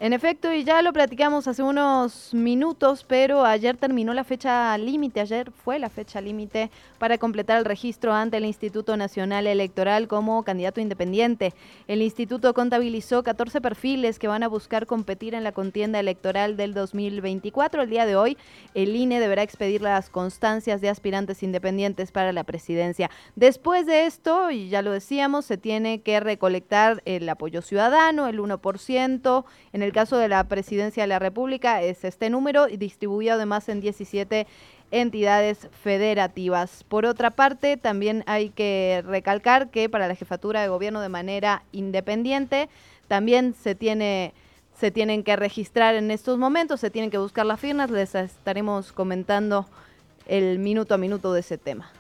[0.04, 5.22] En efecto, y ya lo platicamos hace unos minutos, pero ayer terminó la fecha límite,
[5.22, 10.42] ayer fue la fecha límite para completar el registro ante el Instituto Nacional Electoral como
[10.42, 11.54] candidato independiente.
[11.88, 16.74] El instituto contabilizó 14 perfiles que van a buscar competir en la contienda electoral del
[16.74, 17.84] 2024.
[17.84, 18.40] El día de hoy,
[18.74, 23.12] el INE deberá expedir las constancias de aspirantes independientes para la presidencia.
[23.36, 28.40] Después de esto, y ya lo decíamos, se tiene que recolectar el apoyo ciudadano, el
[28.40, 32.78] 1%, en el el caso de la presidencia de la República es este número y
[32.78, 34.48] distribuido además en 17
[34.90, 36.86] entidades federativas.
[36.86, 41.64] Por otra parte, también hay que recalcar que para la jefatura de gobierno de manera
[41.74, 42.70] independiente
[43.10, 44.34] también se tiene
[44.80, 48.94] se tienen que registrar en estos momentos, se tienen que buscar las firmas, les estaremos
[48.94, 49.68] comentando
[50.26, 51.92] el minuto a minuto de ese tema.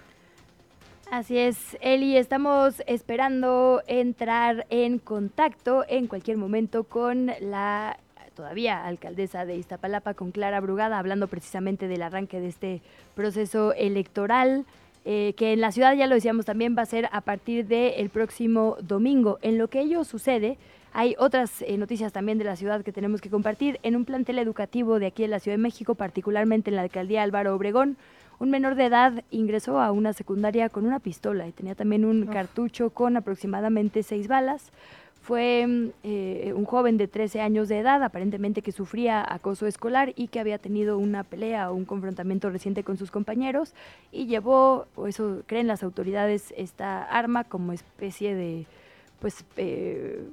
[1.12, 7.98] Así es, Eli, estamos esperando entrar en contacto en cualquier momento con la
[8.34, 12.82] todavía alcaldesa de Iztapalapa, con Clara Brugada, hablando precisamente del arranque de este
[13.14, 14.66] proceso electoral.
[15.04, 18.10] Eh, que en la ciudad, ya lo decíamos también, va a ser a partir del
[18.10, 19.38] próximo domingo.
[19.42, 20.58] En lo que ello sucede,
[20.94, 23.82] hay otras eh, noticias también de la ciudad que tenemos que compartir.
[23.84, 27.22] En un plantel educativo de aquí en la Ciudad de México, particularmente en la alcaldía
[27.22, 27.98] Álvaro Obregón,
[28.42, 32.24] un menor de edad ingresó a una secundaria con una pistola y tenía también un
[32.24, 32.34] Uf.
[32.34, 34.72] cartucho con aproximadamente seis balas.
[35.22, 40.30] Fue eh, un joven de 13 años de edad, aparentemente que sufría acoso escolar y
[40.30, 43.76] que había tenido una pelea o un confrontamiento reciente con sus compañeros
[44.12, 48.66] y llevó, o eso creen las autoridades, esta arma como especie de,
[49.20, 50.24] pues, eh,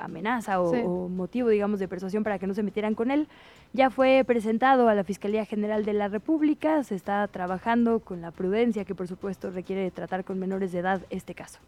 [0.00, 0.80] amenaza o, sí.
[0.84, 3.28] o, motivo, digamos, de persuasión para que no se metieran con él.
[3.72, 8.30] Ya fue presentado a la Fiscalía General de la República, se está trabajando con la
[8.30, 11.58] prudencia que por supuesto requiere tratar con menores de edad este caso.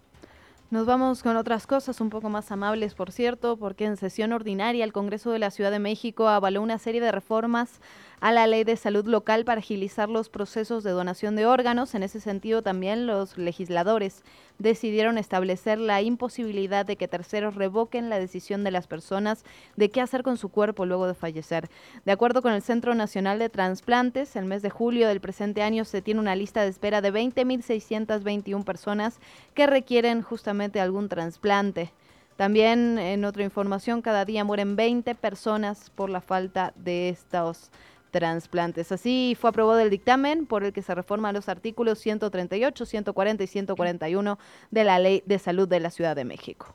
[0.70, 4.84] Nos vamos con otras cosas un poco más amables, por cierto, porque en sesión ordinaria
[4.84, 7.80] el Congreso de la Ciudad de México avaló una serie de reformas
[8.20, 11.94] a la ley de salud local para agilizar los procesos de donación de órganos.
[11.94, 14.22] En ese sentido, también los legisladores
[14.58, 19.44] decidieron establecer la imposibilidad de que terceros revoquen la decisión de las personas
[19.76, 21.70] de qué hacer con su cuerpo luego de fallecer.
[22.04, 25.84] De acuerdo con el Centro Nacional de Transplantes, el mes de julio del presente año
[25.86, 29.18] se tiene una lista de espera de 20.621 personas
[29.54, 31.92] que requieren justamente algún trasplante.
[32.36, 37.70] También en otra información, cada día mueren 20 personas por la falta de estos
[38.10, 38.92] trasplantes.
[38.92, 43.46] Así fue aprobado el dictamen por el que se reforman los artículos 138, 140 y
[43.46, 44.38] 141
[44.70, 46.74] de la Ley de Salud de la Ciudad de México.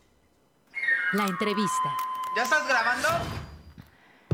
[1.13, 1.89] La entrevista.
[2.35, 3.07] ¿Ya estás grabando?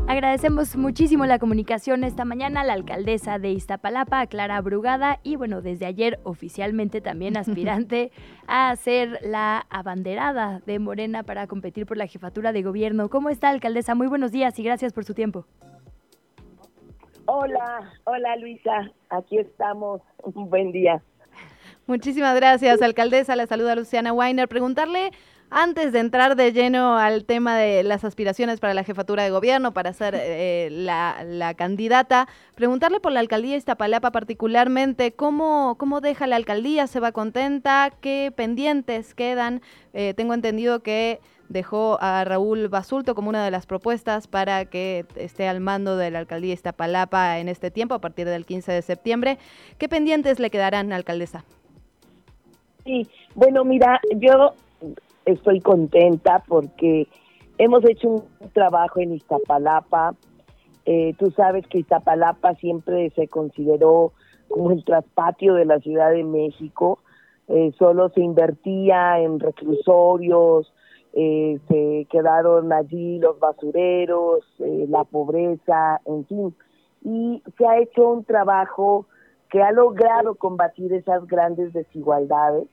[0.07, 5.61] Agradecemos muchísimo la comunicación esta mañana a la alcaldesa de Iztapalapa, Clara Brugada, y bueno,
[5.61, 8.11] desde ayer oficialmente también aspirante
[8.47, 13.09] a ser la abanderada de Morena para competir por la jefatura de gobierno.
[13.09, 13.95] ¿Cómo está, alcaldesa?
[13.95, 15.45] Muy buenos días y gracias por su tiempo.
[17.33, 20.01] Hola, hola Luisa, aquí estamos.
[20.21, 21.01] Un buen día.
[21.87, 23.37] Muchísimas gracias, alcaldesa.
[23.37, 24.49] La saluda Luciana Weiner.
[24.49, 25.11] Preguntarle
[25.49, 29.73] antes de entrar de lleno al tema de las aspiraciones para la jefatura de gobierno,
[29.73, 36.35] para ser eh, la, candidata, preguntarle por la alcaldía Iztapalapa particularmente, ¿cómo, cómo deja la
[36.35, 36.85] alcaldía?
[36.87, 37.93] ¿Se va contenta?
[38.01, 39.61] ¿Qué pendientes quedan?
[39.93, 41.21] Eh, tengo entendido que
[41.51, 46.11] dejó a Raúl Basulto como una de las propuestas para que esté al mando de
[46.11, 49.37] la alcaldía Iztapalapa en este tiempo, a partir del 15 de septiembre.
[49.77, 51.43] ¿Qué pendientes le quedarán, alcaldesa?
[52.85, 54.53] Sí, bueno, mira, yo
[55.25, 57.07] estoy contenta porque
[57.57, 60.15] hemos hecho un trabajo en Iztapalapa.
[60.85, 64.13] Eh, tú sabes que Iztapalapa siempre se consideró
[64.47, 66.99] como el traspatio de la Ciudad de México.
[67.47, 70.73] Eh, solo se invertía en reclusorios,
[71.13, 76.55] eh, se quedaron allí los basureros, la pobreza, en fin.
[77.03, 79.05] Y se ha hecho un trabajo
[79.49, 82.67] que ha logrado combatir esas grandes desigualdades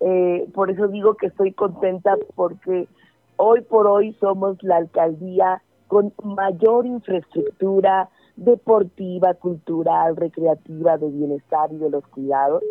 [0.00, 2.88] eh, por eso digo que estoy contenta porque
[3.36, 11.78] hoy por hoy somos la alcaldía con mayor infraestructura deportiva, cultural, recreativa, de bienestar y
[11.78, 12.62] de los cuidados.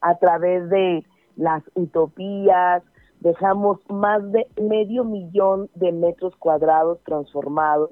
[0.00, 1.04] A través de
[1.36, 2.82] las utopías,
[3.22, 7.90] dejamos más de medio millón de metros cuadrados transformados.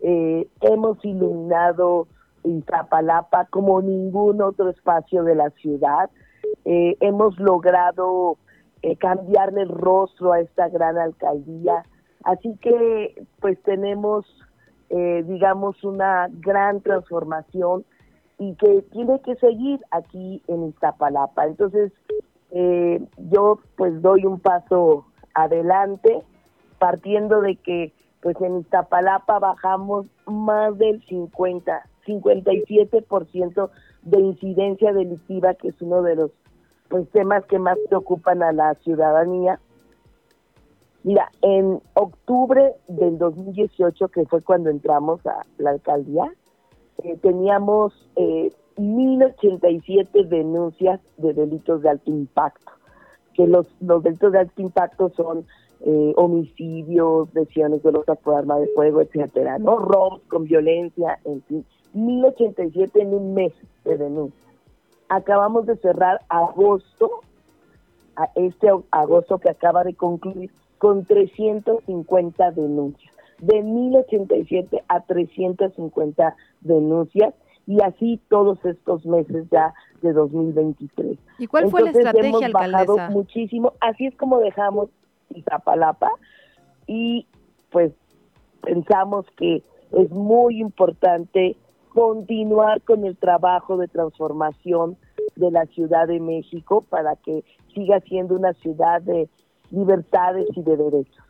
[0.00, 2.08] Eh, hemos iluminado
[2.42, 6.10] Iztapalapa como ningún otro espacio de la ciudad
[6.64, 8.38] eh, hemos logrado
[8.82, 11.84] eh, cambiarle el rostro a esta gran alcaldía.
[12.24, 14.26] Así que pues tenemos,
[14.88, 17.84] digamos, una gran transformación
[18.38, 21.46] y que tiene que seguir aquí en Iztapalapa.
[21.46, 21.92] Entonces,
[23.16, 26.22] yo pues doy un paso adelante
[26.78, 27.92] partiendo de que
[28.22, 33.70] pues en Iztapalapa bajamos más del 50, 57%
[34.02, 36.30] de incidencia delictiva, que es uno de los
[36.88, 39.60] pues temas que más preocupan a la ciudadanía.
[41.02, 46.32] Mira, en octubre del 2018, que fue cuando entramos a la alcaldía,
[47.02, 52.72] eh, teníamos eh, 1087 denuncias de delitos de alto impacto,
[53.34, 55.46] que los, los delitos de alto impacto son
[55.80, 59.78] eh, homicidios, lesiones dolosas por arma de fuego, etcétera, ¿no?
[59.78, 63.52] Robos con violencia, en fin, 1087 en un mes
[63.84, 64.42] de denuncias.
[65.08, 67.20] Acabamos de cerrar agosto,
[68.16, 77.34] a este agosto que acaba de concluir, con 350 denuncias, de 1087 a 350 denuncias
[77.66, 81.18] y así todos estos meses ya de 2023.
[81.38, 84.88] ¿Y cuál fue la estrategia, hemos bajado muchísimo, así es como dejamos
[85.30, 86.10] Izapalapa
[86.86, 87.26] y
[87.70, 87.92] pues
[88.62, 89.62] pensamos que
[89.92, 91.56] es muy importante
[91.88, 94.96] continuar con el trabajo de transformación
[95.34, 97.42] de la Ciudad de México para que
[97.74, 99.28] siga siendo una ciudad de
[99.70, 101.25] libertades y de derechos.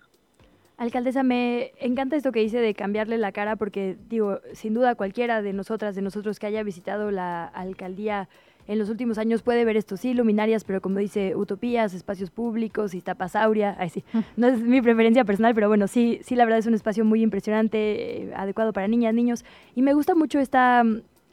[0.77, 5.41] Alcaldesa, me encanta esto que dice de cambiarle la cara porque, digo, sin duda cualquiera
[5.41, 8.29] de nosotras, de nosotros que haya visitado la alcaldía
[8.69, 12.95] en los últimos años puede ver esto, sí, luminarias, pero como dice, utopías, espacios públicos,
[12.95, 14.05] y tapasauria, sí,
[14.37, 17.23] no es mi preferencia personal, pero bueno, sí, sí, la verdad es un espacio muy
[17.23, 20.85] impresionante, eh, adecuado para niñas, niños, y me gusta mucho esta...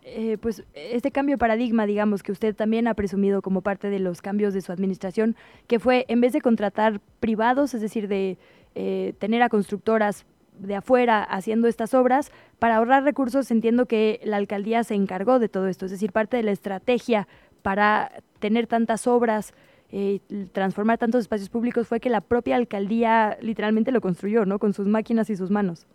[0.05, 3.99] Eh, pues este cambio de paradigma, digamos, que usted también ha presumido como parte de
[3.99, 8.37] los cambios de su administración, que fue en vez de contratar privados, es decir, de
[8.76, 10.26] eh, tener a constructoras
[10.59, 12.32] de afuera haciendo estas obras.
[12.59, 16.38] Para ahorrar recursos entiendo que la alcaldía se encargó de todo esto, es decir, parte
[16.38, 17.28] de la estrategia
[17.61, 19.53] para tener tantas obras,
[19.91, 20.19] eh,
[20.51, 24.59] transformar tantos espacios públicos fue que la propia alcaldía literalmente lo construyó, ¿no?
[24.59, 25.88] Con sus máquinas y sus manos.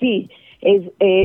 [0.00, 0.28] Sí,
[0.60, 1.24] es, eh,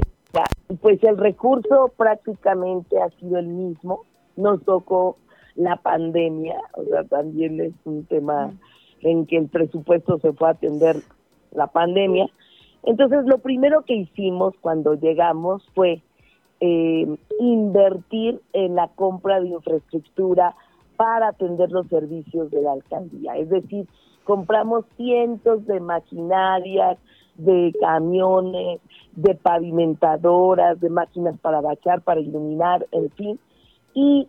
[0.82, 4.06] Pues el recurso prácticamente ha sido el mismo.
[4.38, 5.18] Nos tocó
[5.56, 8.54] la pandemia, o sea, también es un tema
[9.04, 10.98] en que el presupuesto se fue a atender
[11.52, 12.28] la pandemia.
[12.84, 16.02] Entonces, lo primero que hicimos cuando llegamos fue
[16.60, 20.56] eh, invertir en la compra de infraestructura
[20.96, 23.38] para atender los servicios de la alcaldía.
[23.38, 23.88] Es decir,
[24.24, 26.98] compramos cientos de maquinarias,
[27.36, 28.80] de camiones,
[29.16, 33.40] de pavimentadoras, de máquinas para bachar, para iluminar, en fin,
[33.94, 34.28] y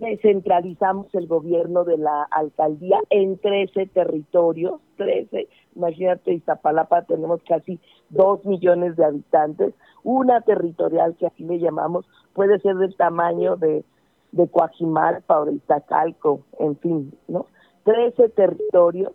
[0.00, 7.80] descentralizamos el gobierno de la alcaldía en 13 territorios, 13, imagínate, Iztapalapa tenemos casi
[8.10, 9.74] 2 millones de habitantes,
[10.04, 13.84] una territorial que aquí le llamamos, puede ser del tamaño de,
[14.32, 17.46] de Coajimalpa o de Iztacalco, en fin, ¿no?
[17.84, 19.12] 13 territorios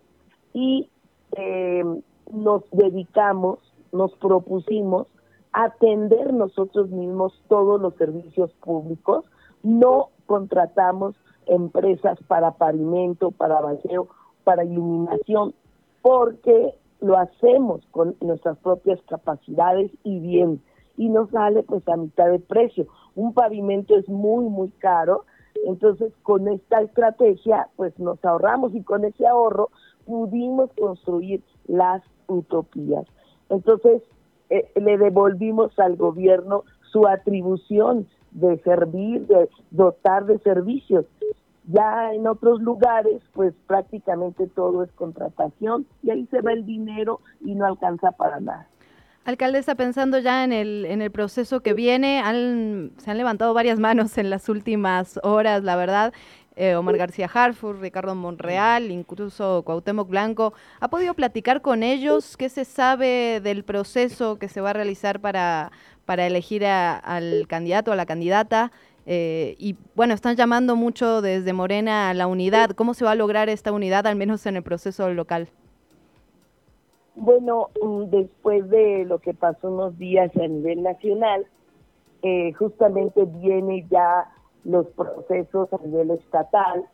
[0.52, 0.88] y
[1.36, 1.84] eh,
[2.30, 3.58] nos dedicamos,
[3.92, 5.06] nos propusimos
[5.52, 9.26] atender nosotros mismos todos los servicios públicos,
[9.62, 11.14] no contratamos
[11.46, 14.08] empresas para pavimento, para vacío,
[14.44, 15.54] para iluminación,
[16.02, 20.62] porque lo hacemos con nuestras propias capacidades y bien,
[20.96, 22.86] y nos sale pues a mitad de precio.
[23.14, 25.24] Un pavimento es muy, muy caro,
[25.66, 29.70] entonces con esta estrategia pues nos ahorramos y con ese ahorro
[30.06, 33.06] pudimos construir las utopías.
[33.48, 34.02] Entonces
[34.50, 41.06] eh, le devolvimos al gobierno su atribución de servir, de dotar de servicios.
[41.68, 47.20] Ya en otros lugares, pues prácticamente todo es contratación y ahí se va el dinero
[47.40, 48.66] y no alcanza para nada.
[49.24, 52.20] Alcaldesa, pensando ya en el, en el proceso que viene,
[52.96, 56.12] se han levantado varias manos en las últimas horas, la verdad.
[56.56, 60.52] Eh, Omar García Harfur, Ricardo Monreal, incluso Cuauhtémoc Blanco.
[60.80, 62.36] ¿Ha podido platicar con ellos?
[62.36, 65.70] ¿Qué se sabe del proceso que se va a realizar para,
[66.04, 68.72] para elegir al candidato, a la candidata.
[69.06, 72.70] Eh, y bueno, están llamando mucho desde Morena a la unidad.
[72.70, 75.48] ¿Cómo se va a lograr esta unidad, al menos en el proceso local?
[77.14, 81.46] Bueno, mm, después de lo que pasó unos días a nivel nacional,
[82.22, 84.30] eh, justamente viene ya
[84.64, 86.84] los procesos a nivel estatal.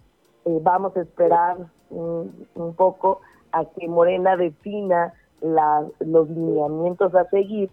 [0.44, 1.56] Eh, vamos a esperar
[1.90, 3.20] un poco
[3.52, 7.70] a que Morena defina los lineamientos a seguir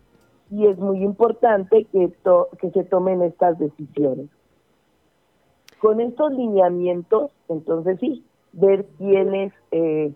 [0.50, 2.12] y es muy importante que,
[2.60, 4.30] que se tomen estas decisiones.
[5.80, 8.24] Con estos lineamientos, entonces sí,
[8.54, 10.14] ver quiénes eh,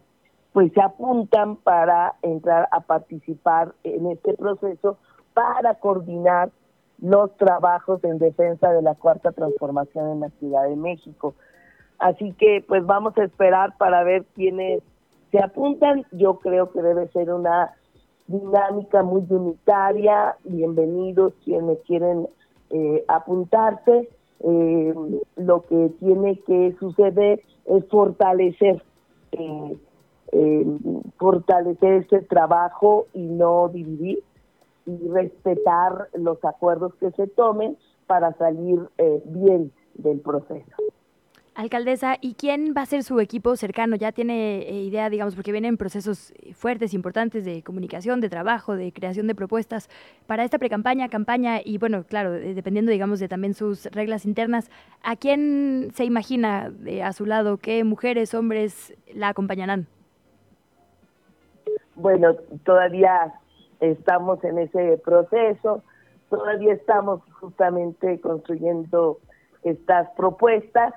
[0.54, 4.98] pues se apuntan para entrar a participar en este proceso
[5.34, 6.50] para coordinar
[7.02, 11.36] los trabajos en defensa de la cuarta transformación en la Ciudad de México.
[11.98, 14.82] Así que pues vamos a esperar para ver quiénes
[15.32, 16.06] se apuntan.
[16.12, 17.74] Yo creo que debe ser una
[18.30, 20.38] dinámica muy unitaria.
[20.44, 22.28] Bienvenidos quienes quieren
[22.70, 24.08] eh, apuntarse.
[24.42, 24.94] Eh,
[25.36, 28.82] lo que tiene que suceder es fortalecer,
[29.32, 29.78] eh,
[31.18, 34.24] fortalecer este trabajo y no dividir
[34.86, 38.80] y respetar los acuerdos que se tomen para salir
[39.26, 40.76] bien del proceso.
[41.60, 43.98] Alcaldesa, ¿y quién va a ser su equipo cercano?
[43.98, 48.78] ¿Ya tiene eh, idea, digamos, porque vienen procesos eh, fuertes, importantes de comunicación, de trabajo,
[48.78, 49.90] de creación de propuestas
[50.26, 54.72] para esta precampaña, campaña y, bueno, claro, dependiendo, digamos, de también sus reglas internas,
[55.04, 57.58] ¿a quién se imagina de, a su lado?
[57.58, 59.86] ¿Qué mujeres, hombres la acompañarán?
[61.96, 63.34] Bueno, todavía
[63.82, 65.84] estamos en ese proceso,
[66.30, 69.20] todavía estamos justamente construyendo
[69.64, 70.94] estas propuestas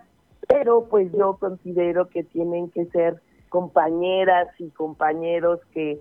[0.53, 5.99] pero pues yo considero que tienen que ser compañeras y compañeros que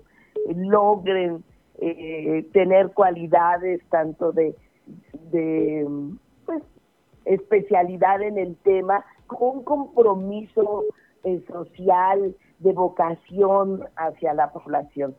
[0.54, 1.42] logren
[1.78, 4.54] eh, tener cualidades tanto de,
[6.44, 6.62] pues,
[7.24, 10.84] especialidad en el tema como un compromiso
[11.24, 15.16] eh, social de vocación hacia la población.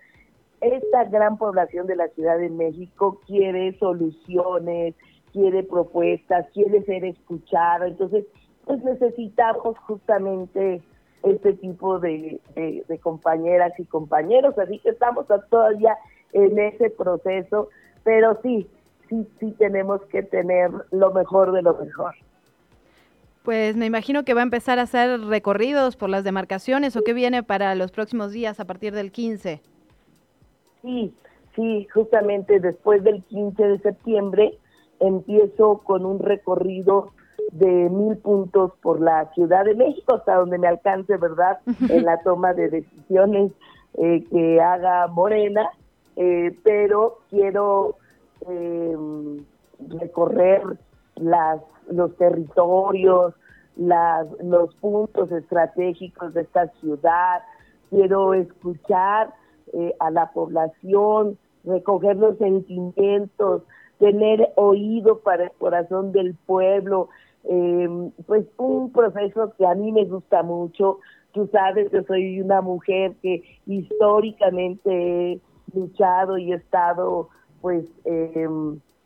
[0.61, 4.93] Esta gran población de la Ciudad de México quiere soluciones,
[5.31, 7.87] quiere propuestas, quiere ser escuchada.
[7.87, 8.25] Entonces,
[8.65, 10.81] pues necesitamos justamente
[11.23, 12.39] este tipo de,
[13.01, 15.97] compañeras y compañeros, así que estamos todavía
[16.33, 17.69] en ese proceso,
[18.03, 18.67] pero sí,
[19.09, 22.13] sí, sí tenemos que tener lo mejor de lo mejor.
[23.43, 27.13] Pues me imagino que va a empezar a hacer recorridos por las demarcaciones o qué
[27.13, 29.61] viene para los próximos días a partir del 15.
[30.81, 31.13] Sí,
[31.55, 34.57] sí, justamente después del 15 de septiembre
[34.99, 37.11] empiezo con un recorrido
[37.51, 41.59] de mil puntos por la Ciudad de México, hasta donde me alcance, ¿verdad?,
[41.89, 43.51] en la toma de decisiones
[43.95, 45.69] eh, que haga Morena,
[46.15, 47.97] eh, pero quiero
[48.47, 48.97] eh,
[49.89, 50.61] recorrer
[51.15, 53.33] las, los territorios,
[53.75, 57.41] las, los puntos estratégicos de esta ciudad,
[57.89, 59.33] quiero escuchar
[59.73, 63.63] eh, a la población, recoger los sentimientos,
[64.03, 67.07] tener oído para el corazón del pueblo,
[67.45, 67.87] eh,
[68.27, 70.99] pues un proceso que a mí me gusta mucho.
[71.31, 75.39] Tú sabes, yo soy una mujer que históricamente he
[75.73, 77.29] luchado y he estado
[77.61, 78.45] pues eh,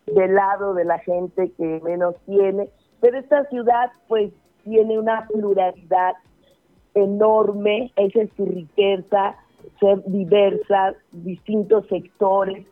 [0.06, 2.68] del lado de la gente que menos tiene,
[3.00, 4.32] pero esta ciudad pues
[4.64, 6.14] tiene una pluralidad
[6.94, 9.36] enorme, esa es su riqueza,
[9.78, 12.66] ser diversa, distintos sectores,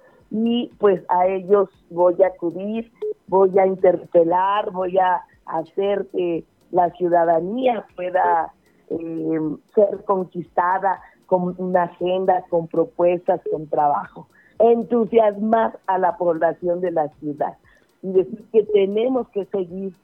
[0.44, 2.92] y pues a ellos voy a acudir,
[3.26, 8.52] voy a interpelar, voy a hacer que la ciudadanía pueda
[8.90, 9.40] eh,
[9.74, 14.28] ser conquistada con una agenda, con propuestas, con trabajo.
[14.58, 17.56] Entusiasmar a la población de la ciudad
[18.02, 19.94] y decir que tenemos que seguir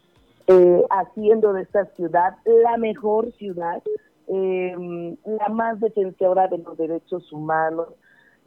[0.47, 3.83] eh, haciendo de esta ciudad la mejor ciudad,
[4.29, 7.89] eh, la más defensora de los derechos humanos,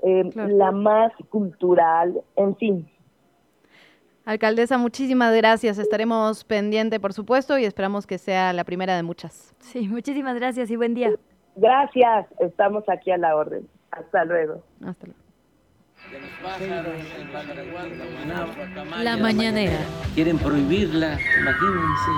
[0.03, 2.89] eh, la más cultural, en fin.
[4.25, 5.77] Alcaldesa, muchísimas gracias.
[5.77, 9.53] Estaremos pendiente, por supuesto, y esperamos que sea la primera de muchas.
[9.59, 11.11] Sí, muchísimas gracias y buen día.
[11.55, 13.67] Gracias, estamos aquí a la orden.
[13.91, 14.63] Hasta luego.
[14.83, 15.25] Hasta luego.
[19.01, 19.79] La mañanera.
[20.13, 22.11] Quieren prohibirla, imagínense.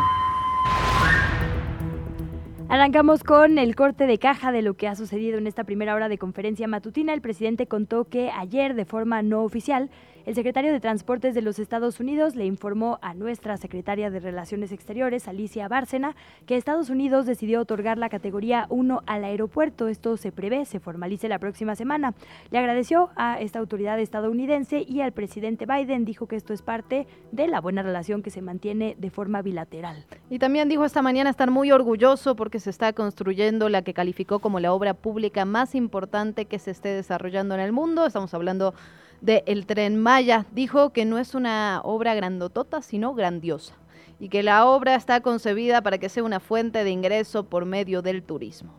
[2.69, 6.09] Arrancamos con el corte de caja de lo que ha sucedido en esta primera hora
[6.09, 7.13] de conferencia matutina.
[7.13, 9.89] El presidente contó que ayer, de forma no oficial,
[10.27, 14.73] el secretario de Transportes de los Estados Unidos le informó a nuestra secretaria de Relaciones
[14.73, 19.87] Exteriores, Alicia Bárcena, que Estados Unidos decidió otorgar la categoría 1 al aeropuerto.
[19.87, 22.13] Esto se prevé, se formalice la próxima semana.
[22.51, 26.03] Le agradeció a esta autoridad estadounidense y al presidente Biden.
[26.03, 30.03] Dijo que esto es parte de la buena relación que se mantiene de forma bilateral.
[30.29, 34.39] Y también dijo esta mañana estar muy orgulloso porque se está construyendo la que calificó
[34.39, 38.05] como la obra pública más importante que se esté desarrollando en el mundo.
[38.05, 38.73] Estamos hablando
[39.21, 40.45] del el tren Maya.
[40.51, 43.75] Dijo que no es una obra grandotota, sino grandiosa
[44.19, 48.01] y que la obra está concebida para que sea una fuente de ingreso por medio
[48.01, 48.73] del turismo.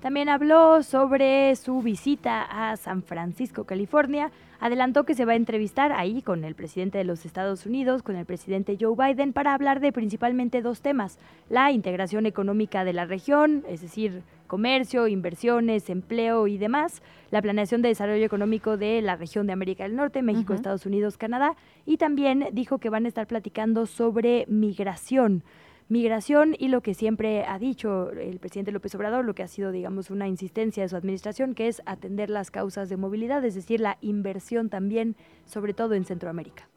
[0.00, 4.30] También habló sobre su visita a San Francisco, California.
[4.60, 8.14] Adelantó que se va a entrevistar ahí con el presidente de los Estados Unidos, con
[8.14, 11.18] el presidente Joe Biden, para hablar de principalmente dos temas.
[11.48, 17.82] La integración económica de la región, es decir, comercio, inversiones, empleo y demás, la planeación
[17.82, 21.96] de desarrollo económico de la región de América del Norte, México, Estados Unidos, Canadá, y
[21.96, 25.42] también dijo que van a estar platicando sobre migración
[25.88, 29.70] migración y lo que siempre ha dicho el presidente López Obrador, lo que ha sido,
[29.70, 33.80] digamos, una insistencia de su administración, que es atender las causas de movilidad, es decir,
[33.80, 36.68] la inversión también, sobre todo en Centroamérica.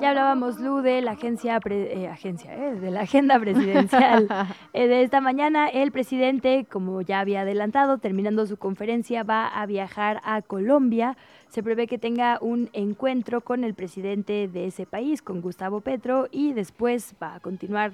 [0.00, 4.28] Ya hablábamos, Lu, de la agencia, eh, agencia eh, de la agenda presidencial.
[4.74, 9.66] Eh, de esta mañana, el presidente, como ya había adelantado, terminando su conferencia, va a
[9.66, 11.16] viajar a Colombia
[11.48, 16.28] se prevé que tenga un encuentro con el presidente de ese país, con Gustavo Petro,
[16.30, 17.92] y después va a continuar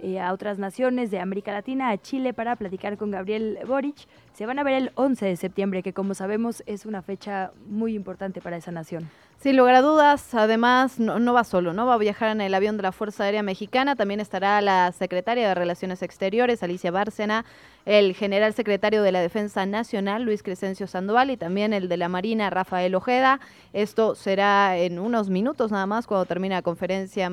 [0.00, 4.06] eh, a otras naciones de América Latina, a Chile, para platicar con Gabriel Boric.
[4.32, 7.94] Se van a ver el 11 de septiembre, que como sabemos es una fecha muy
[7.94, 9.08] importante para esa nación.
[9.38, 11.84] Sin lugar a dudas, además no, va solo, ¿no?
[11.84, 15.48] Va a viajar en el avión de la Fuerza Aérea Mexicana, también estará la secretaria
[15.48, 17.44] de Relaciones Exteriores, Alicia Bárcena,
[17.84, 22.08] el general secretario de la Defensa Nacional, Luis Crescencio Sandoval, y también el de la
[22.08, 23.40] Marina, Rafael Ojeda.
[23.74, 27.30] Esto será en unos minutos nada más cuando termine la conferencia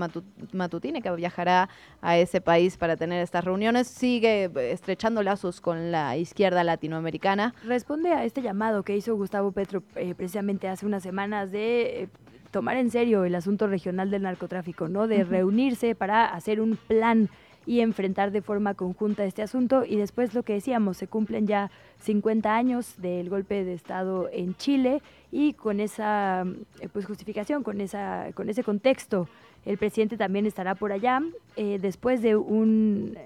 [0.52, 1.70] matutina, que viajará
[2.02, 3.88] a ese país para tener estas reuniones.
[3.88, 7.54] Sigue estrechando lazos con la izquierda latinoamericana.
[7.64, 12.08] Responde a este llamado que hizo Gustavo Petro eh, precisamente hace unas semanas de eh,
[12.52, 15.08] tomar en serio el asunto regional del narcotráfico, ¿no?
[15.08, 17.30] De reunirse para hacer un plan
[17.66, 19.86] y enfrentar de forma conjunta este asunto.
[19.86, 24.56] Y después lo que decíamos, se cumplen ya 50 años del golpe de Estado en
[24.56, 26.43] Chile y con esa
[26.82, 29.30] eh, pues, justificación, con, esa, con ese contexto,
[29.64, 31.22] el presidente también estará por allá.
[31.56, 33.18] Eh, después de un,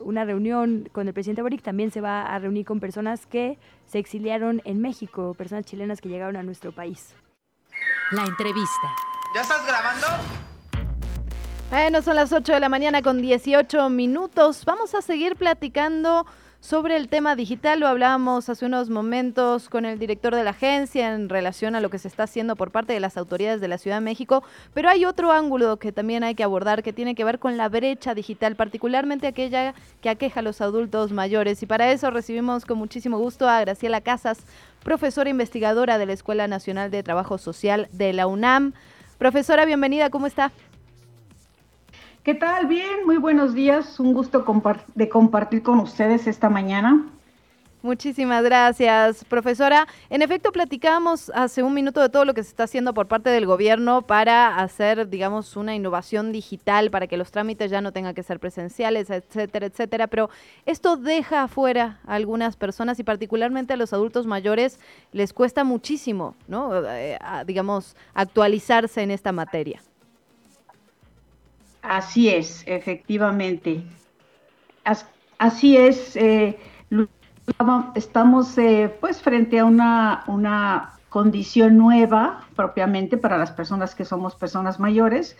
[0.00, 3.56] una reunión con el presidente Boric, también se va a reunir con personas que
[3.86, 7.14] se exiliaron en México, personas chilenas que llegaron a nuestro país.
[8.10, 8.94] La entrevista.
[9.34, 10.06] ¿Ya estás grabando?
[11.70, 14.64] Bueno, son las 8 de la mañana con 18 minutos.
[14.64, 16.24] Vamos a seguir platicando
[16.60, 17.80] sobre el tema digital.
[17.80, 21.90] Lo hablábamos hace unos momentos con el director de la agencia en relación a lo
[21.90, 24.42] que se está haciendo por parte de las autoridades de la Ciudad de México,
[24.74, 27.68] pero hay otro ángulo que también hay que abordar que tiene que ver con la
[27.68, 31.62] brecha digital, particularmente aquella que aqueja a los adultos mayores.
[31.62, 34.38] Y para eso recibimos con muchísimo gusto a Graciela Casas,
[34.82, 38.72] profesora investigadora de la Escuela Nacional de Trabajo Social de la UNAM.
[39.18, 40.52] Profesora, bienvenida, ¿cómo está?
[42.28, 42.66] ¿Qué tal?
[42.66, 43.98] Bien, muy buenos días.
[43.98, 44.44] Un gusto
[44.94, 47.06] de compartir con ustedes esta mañana.
[47.80, 49.88] Muchísimas gracias, profesora.
[50.10, 53.30] En efecto, platicábamos hace un minuto de todo lo que se está haciendo por parte
[53.30, 58.14] del gobierno para hacer, digamos, una innovación digital, para que los trámites ya no tengan
[58.14, 60.06] que ser presenciales, etcétera, etcétera.
[60.06, 60.28] Pero
[60.66, 64.78] esto deja afuera a algunas personas y particularmente a los adultos mayores
[65.12, 66.72] les cuesta muchísimo, ¿no?
[66.90, 69.80] Eh, digamos, actualizarse en esta materia.
[71.88, 73.82] Así es, efectivamente.
[75.38, 76.16] Así es.
[76.16, 76.58] Eh,
[77.94, 84.34] estamos eh, pues frente a una, una condición nueva propiamente para las personas que somos
[84.34, 85.36] personas mayores,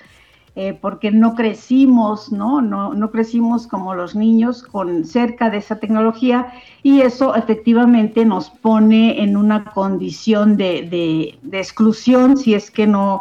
[0.57, 2.63] eh, porque no crecimos, ¿no?
[2.63, 2.95] ¿no?
[2.95, 6.51] No crecimos como los niños con cerca de esa tecnología
[6.83, 13.21] y eso efectivamente nos pone en una condición de, de exclusión si es que no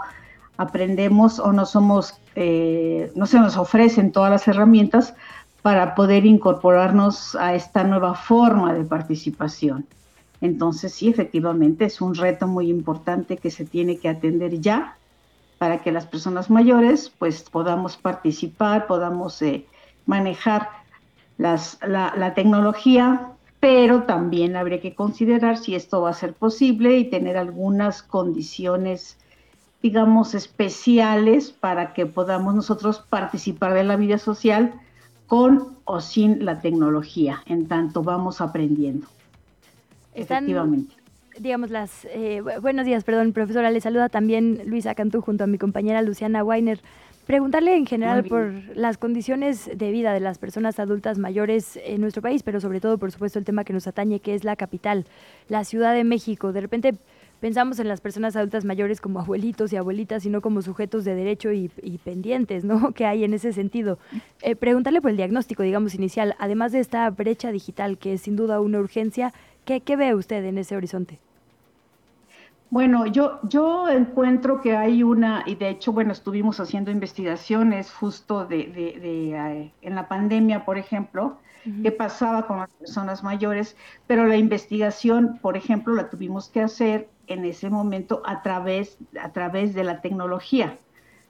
[0.57, 5.15] aprendemos o no somos eh, no se nos ofrecen todas las herramientas
[5.61, 9.85] para poder incorporarnos a esta nueva forma de participación.
[10.39, 14.97] Entonces, sí, efectivamente, es un reto muy importante que se tiene que atender ya
[15.57, 19.65] para que las personas mayores pues podamos participar, podamos eh,
[20.05, 20.69] manejar
[21.39, 26.97] las, la, la tecnología, pero también habría que considerar si esto va a ser posible
[26.97, 29.17] y tener algunas condiciones
[29.82, 34.74] digamos, especiales para que podamos nosotros participar de la vida social
[35.28, 39.08] con o sin la tecnología, en tanto vamos aprendiendo.
[40.16, 40.95] Efectivamente.
[41.40, 42.06] Digamos, las.
[42.06, 43.70] Eh, buenos días, perdón, profesora.
[43.70, 46.80] Le saluda también Luisa Cantú junto a mi compañera Luciana Weiner.
[47.28, 52.22] Preguntarle en general por las condiciones de vida de las personas adultas mayores en nuestro
[52.22, 55.06] país, pero sobre todo, por supuesto, el tema que nos atañe, que es la capital,
[55.49, 56.54] la Ciudad de México.
[56.54, 56.95] De repente
[57.39, 61.51] pensamos en las personas adultas mayores como abuelitos y abuelitas, sino como sujetos de derecho
[61.51, 61.69] y,
[62.03, 62.91] pendientes, ¿no?
[62.93, 63.99] Que hay en ese sentido.
[64.41, 68.35] Eh, preguntarle por el diagnóstico, digamos, inicial, además de esta brecha digital, que es sin
[68.35, 69.34] duda una urgencia,
[69.65, 71.19] ¿qué, ve usted en ese horizonte?
[72.69, 78.45] Bueno, yo, yo encuentro que hay una, y de hecho, bueno, estuvimos haciendo investigaciones justo
[78.45, 81.38] de, de, eh, en la pandemia, por ejemplo,
[81.84, 83.75] qué pasaba con las personas mayores,
[84.07, 89.31] pero la investigación, por ejemplo, la tuvimos que hacer en ese momento a través, a
[89.31, 90.79] través de la tecnología.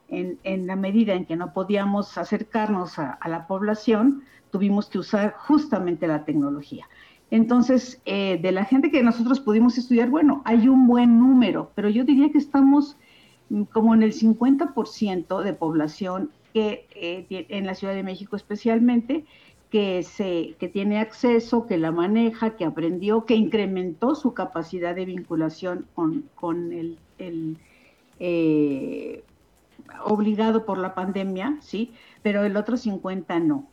[0.09, 5.33] En, en la medida en que no podíamos acercarnos a, la población, tuvimos que usar
[5.37, 6.87] justamente la tecnología.
[7.29, 11.89] Entonces, eh, de la gente que nosotros pudimos estudiar, bueno, hay un buen número, pero
[11.89, 12.95] yo diría que estamos
[13.49, 19.25] mm, como en el 50% de población que eh, en la Ciudad de México especialmente,
[19.69, 25.05] que, se, que tiene acceso, que la maneja, que aprendió, que incrementó su capacidad de
[25.05, 27.57] vinculación con, el,
[28.19, 29.23] eh,
[30.05, 31.93] obligado por la pandemia, ¿sí?
[32.21, 33.67] Pero el otro 50 no.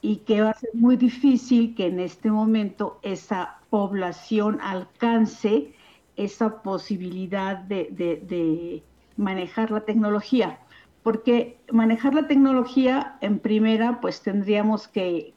[0.00, 5.72] Y que va a ser muy difícil que en este momento esa población alcance
[6.16, 8.82] esa posibilidad de
[9.16, 10.58] manejar la tecnología
[11.02, 15.34] porque manejar la tecnología en primera, pues tendríamos que,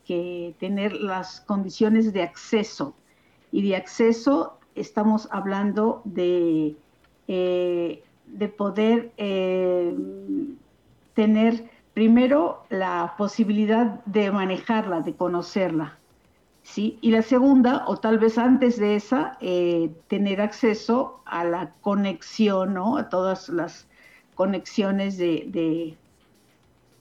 [0.60, 2.96] tener las condiciones de acceso.
[3.52, 6.76] Y de acceso estamos hablando de,
[7.28, 9.96] eh, de poder eh,
[11.14, 15.98] tener primero la posibilidad de manejarla, de conocerla.
[16.64, 16.98] ¿sí?
[17.02, 22.74] Y la segunda, o tal vez antes de esa, eh, tener acceso a la conexión,
[22.74, 22.98] ¿no?
[22.98, 23.88] A todas las
[24.36, 25.98] conexiones de,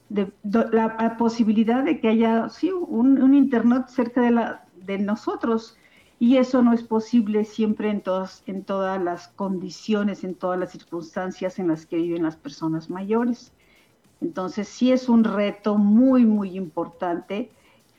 [0.08, 2.48] la posibilidad de que haya
[2.88, 5.76] un, Internet cerca de, la, de nosotros.
[6.18, 10.70] Y eso no es posible siempre en todas, en todas las condiciones, en todas las
[10.70, 13.52] circunstancias en las que viven las personas mayores.
[14.20, 17.50] Entonces sí es un reto muy, muy importante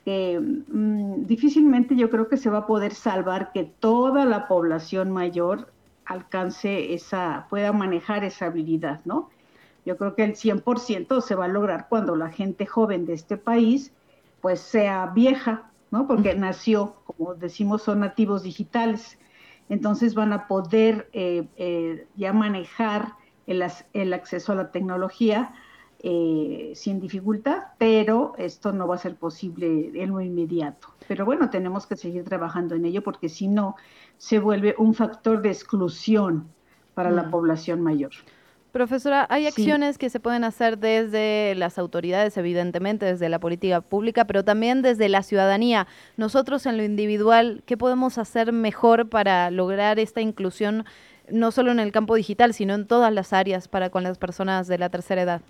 [0.05, 5.11] que mm, difícilmente yo creo que se va a poder salvar que toda la población
[5.11, 5.71] mayor
[6.11, 9.29] alcance esa, pueda manejar esa habilidad, ¿no?
[9.85, 13.37] Yo creo que el 100% se va a lograr cuando la gente joven de este
[13.37, 13.93] país
[14.41, 16.07] pues sea vieja, ¿no?
[16.07, 19.17] Porque nació, como decimos, son nativos digitales.
[19.69, 23.13] Entonces van a poder eh, eh, ya manejar
[23.47, 23.63] el,
[23.93, 25.53] el, acceso a la tecnología
[26.03, 30.87] eh, sin dificultad, pero esto no va a ser posible en lo inmediato.
[31.07, 33.75] Pero bueno, tenemos que seguir trabajando en ello porque si no,
[34.17, 36.53] se vuelve un factor de exclusión
[36.93, 37.31] para la Mm.
[37.31, 38.11] población mayor.
[38.71, 39.47] Profesora, hay Sí.
[39.49, 44.81] acciones que se pueden hacer desde las autoridades, evidentemente, desde la política pública, pero también
[44.81, 45.87] desde la ciudadanía.
[46.15, 50.85] Nosotros en lo individual, ¿qué podemos hacer mejor para lograr esta inclusión,
[51.29, 54.67] no solo en el campo digital, sino en todas las áreas para con las personas
[54.67, 55.41] de la tercera edad?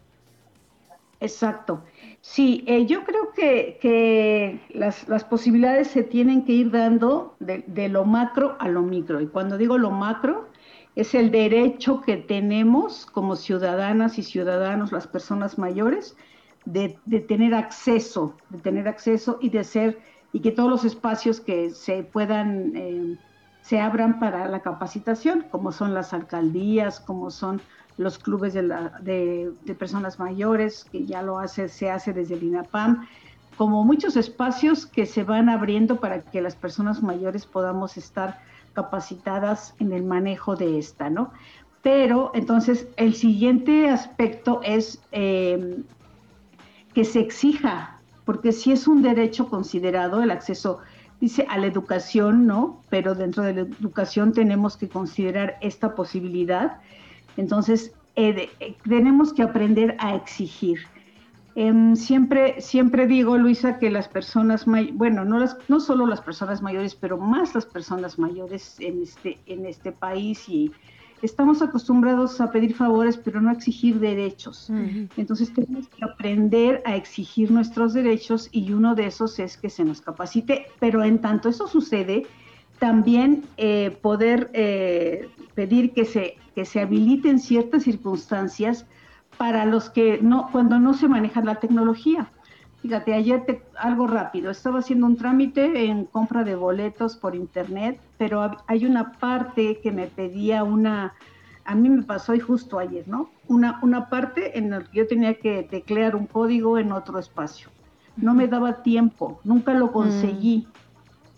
[1.22, 1.86] Exacto.
[2.22, 7.64] Sí, eh, yo creo que, que las, las posibilidades se tienen que ir dando de,
[7.68, 9.22] de lo macro a lo micro.
[9.22, 10.50] Y cuando digo lo macro,
[10.96, 16.18] es el derecho que tenemos como ciudadanas y ciudadanos, las personas mayores,
[16.66, 20.00] de, de tener acceso, de tener acceso y de ser,
[20.32, 23.18] y que todos los espacios que se puedan, eh,
[23.62, 27.62] se abran para la capacitación, como son las alcaldías, como son
[27.98, 33.08] los clubes de, personas mayores, que ya lo hace, se hace desde el INAPAM,
[33.58, 38.40] como muchos espacios que se van abriendo para que las personas mayores podamos estar
[38.74, 41.32] capacitadas en el manejo de esta, ¿no?
[41.82, 45.84] Pero entonces el siguiente aspecto es eh,
[46.94, 50.80] que se exija, porque si es un derecho considerado el acceso,
[51.20, 52.82] dice, a la educación, ¿no?
[52.90, 56.80] Pero dentro de la educación tenemos que considerar esta posibilidad.
[57.38, 60.80] Entonces, eh, de- eh, tenemos que aprender a exigir.
[61.56, 66.22] Em, siempre, siempre digo, Luisa, que las personas mayores, bueno, no, las, no solo las
[66.22, 70.72] personas mayores, pero más las personas mayores en este, en este país y
[71.22, 74.70] estamos acostumbrados a pedir favores, pero no a exigir derechos.
[75.18, 79.84] Entonces tenemos que aprender a exigir nuestros derechos y uno de esos es que se
[79.84, 82.26] nos capacite, pero en tanto eso sucede,
[82.82, 88.88] también eh, poder eh, pedir que se, que se habiliten ciertas circunstancias
[89.38, 92.32] para los que no, cuando no se maneja la tecnología.
[92.82, 98.02] Fíjate, ayer te- algo rápido, estaba haciendo un trámite en compra de boletos por internet,
[98.18, 101.14] pero hay una parte que me pedía una,
[101.66, 103.30] a mí me pasó y justo ayer, ¿no?
[103.48, 107.70] Una, una parte en la que yo tenía que teclear un código en otro espacio.
[108.16, 110.68] No me daba tiempo, nunca lo conseguí.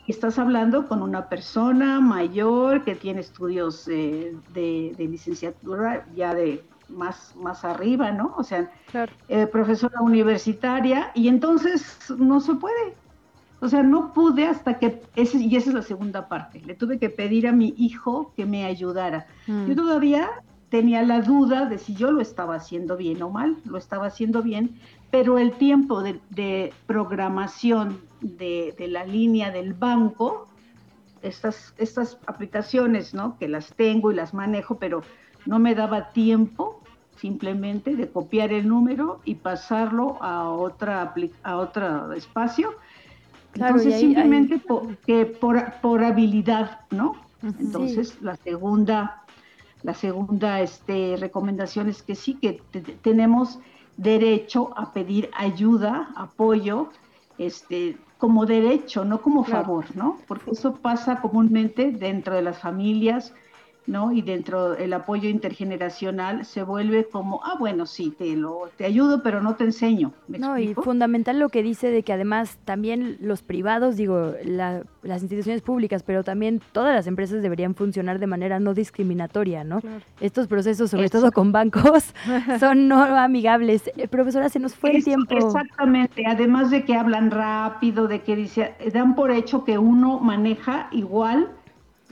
[0.07, 6.63] Estás hablando con una persona mayor que tiene estudios eh, de, de licenciatura ya de
[6.89, 8.33] más, más arriba, ¿no?
[8.37, 8.71] O sea,
[9.27, 12.95] eh, profesora universitaria, y entonces no se puede.
[13.59, 16.99] O sea, no pude hasta que, ese, y esa es la segunda parte, le tuve
[16.99, 19.25] que pedir a mi hijo que me ayudara.
[19.47, 19.67] Mm.
[19.67, 20.29] Yo todavía
[20.73, 24.41] tenía la duda de si yo lo estaba haciendo bien o mal, lo estaba haciendo
[24.41, 24.71] bien,
[25.11, 30.47] pero el tiempo de, de programación de, de la línea del banco,
[31.21, 33.37] estas, estas aplicaciones, ¿no?
[33.37, 35.03] Que las tengo y las manejo, pero
[35.45, 36.81] no me daba tiempo
[37.17, 41.13] simplemente de copiar el número y pasarlo a otra
[41.43, 42.71] a otro espacio.
[43.51, 47.13] Claro, Entonces ahí- simplemente ahí- po- que por, por habilidad, ¿no?
[47.43, 49.22] Entonces la segunda
[49.83, 53.59] la segunda este, recomendación es que sí que te- te- tenemos
[53.95, 56.95] derecho a pedir ayuda, apoyo,
[57.37, 60.25] este, como derecho, no como favor, ¿no?
[60.27, 63.33] Porque eso pasa comúnmente dentro de las familias,
[63.85, 64.11] ¿no?
[64.11, 69.21] Y dentro del apoyo intergeneracional se vuelve como, ah, bueno, sí, te lo te ayudo,
[69.23, 70.13] pero no te enseño.
[70.27, 74.83] ¿Me No, y fundamental lo que dice de que además también los privados, digo, la-
[75.01, 79.81] las instituciones públicas, pero también todas las empresas deberían funcionar de manera no discriminatoria, ¿no?
[80.21, 81.19] Estos procesos, sobre Eso.
[81.19, 82.13] todo con bancos,
[82.59, 83.91] son no amigables.
[83.97, 85.35] Eh, profesora, se nos fue el Eso, tiempo.
[85.37, 90.87] Exactamente, además de que hablan rápido, de que dice, dan por hecho que uno maneja
[90.91, 91.49] igual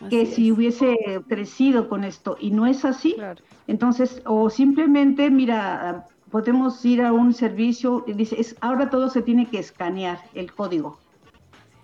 [0.07, 0.98] que si hubiese
[1.28, 3.30] crecido con esto y no es así.
[3.68, 9.22] Entonces, o simplemente, mira, podemos ir a un servicio y dice, es, ahora todo se
[9.22, 11.03] tiene que escanear el código.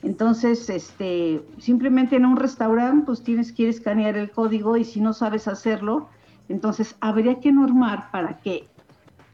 [0.02, 4.86] Entonces, este, simplemente en un restaurante, pues tienes que ir a escanear el código y
[4.86, 6.10] si no sabes hacerlo,
[6.48, 8.72] entonces habría que normar para que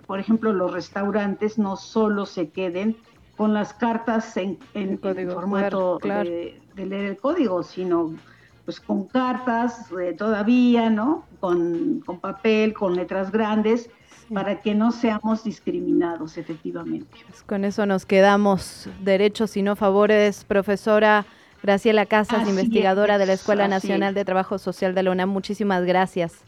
[0.05, 3.03] por ejemplo, los restaurantes no solo se queden
[3.35, 6.29] con las cartas en, en- en formato claro.
[6.29, 8.21] De, de leer el código, sino
[8.65, 11.25] pues con cartas eh, todavía, ¿no?
[11.39, 13.89] Con, con papel, con letras grandes,
[14.33, 17.17] para que no seamos discriminados efectivamente.
[17.27, 20.45] Pues con eso nos quedamos derechos y no favores.
[20.45, 21.25] Profesora
[21.61, 24.15] Graciela Casas, Así investigadora de la es, Escuela Nacional es.
[24.15, 25.29] de Trabajo Social de la UNAM.
[25.29, 26.43] Muchísimas gracias.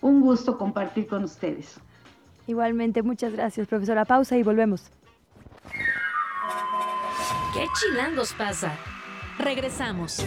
[0.00, 1.80] Un gusto compartir con ustedes.
[2.46, 4.04] Igualmente, muchas gracias, profesora.
[4.04, 4.90] Pausa y volvemos.
[7.52, 8.72] ¿Qué chilangos pasa?
[9.38, 10.24] Regresamos.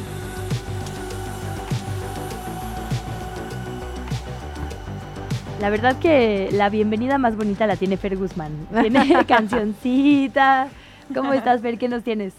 [5.60, 8.52] La verdad que la bienvenida más bonita la tiene Fer Guzmán.
[8.82, 10.70] Tiene cancioncita.
[11.14, 11.78] ¿Cómo estás, Fer?
[11.78, 12.34] ¿Qué nos tienes?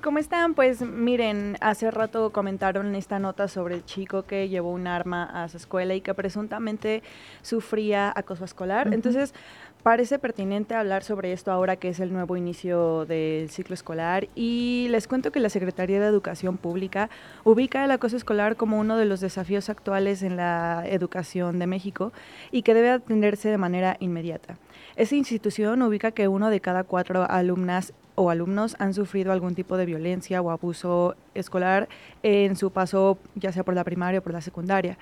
[0.00, 0.54] ¿Cómo están?
[0.54, 5.48] Pues miren, hace rato comentaron esta nota sobre el chico que llevó un arma a
[5.48, 7.02] su escuela y que presuntamente
[7.42, 8.94] sufría acoso escolar.
[8.94, 9.34] Entonces,
[9.82, 14.86] parece pertinente hablar sobre esto ahora que es el nuevo inicio del ciclo escolar y
[14.90, 17.10] les cuento que la Secretaría de Educación Pública
[17.42, 22.12] ubica el acoso escolar como uno de los desafíos actuales en la educación de México
[22.52, 24.58] y que debe atenderse de manera inmediata.
[24.94, 29.76] Esa institución ubica que uno de cada cuatro alumnas o alumnos han sufrido algún tipo
[29.76, 31.88] de violencia o abuso escolar
[32.24, 34.98] en su paso ya sea por la primaria o por la secundaria.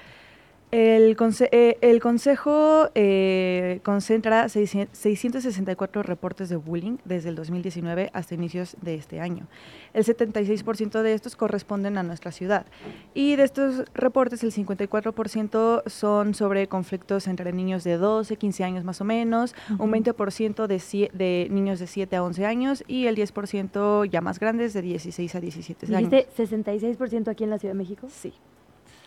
[0.73, 1.17] El,
[1.53, 8.97] eh, el Consejo eh, concentra 664 reportes de bullying desde el 2019 hasta inicios de
[8.97, 9.47] este año.
[9.95, 12.67] El 76% de estos corresponden a nuestra ciudad.
[13.15, 18.85] Y de estos reportes, el 54% son sobre conflictos entre niños de 12, 15 años
[18.85, 23.17] más o menos, un 20% de, de niños de 7 a 11 años y el
[23.17, 26.11] 10% ya más grandes de 16 a 17 años.
[26.11, 28.09] ¿Dijiste 66% aquí en la Ciudad de México?
[28.11, 28.33] Sí.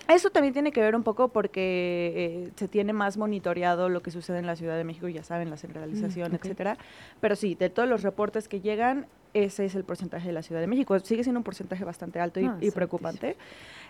[0.09, 4.09] Eso también tiene que ver un poco porque eh, se tiene más monitoreado lo que
[4.09, 6.77] sucede en la Ciudad de México, ya saben, la centralización, mm, etcétera.
[7.21, 9.05] Pero sí, de todos los reportes que llegan,
[9.35, 10.97] ese es el porcentaje de la Ciudad de México.
[10.99, 13.37] Sigue siendo un porcentaje bastante alto y, ah, preocupante.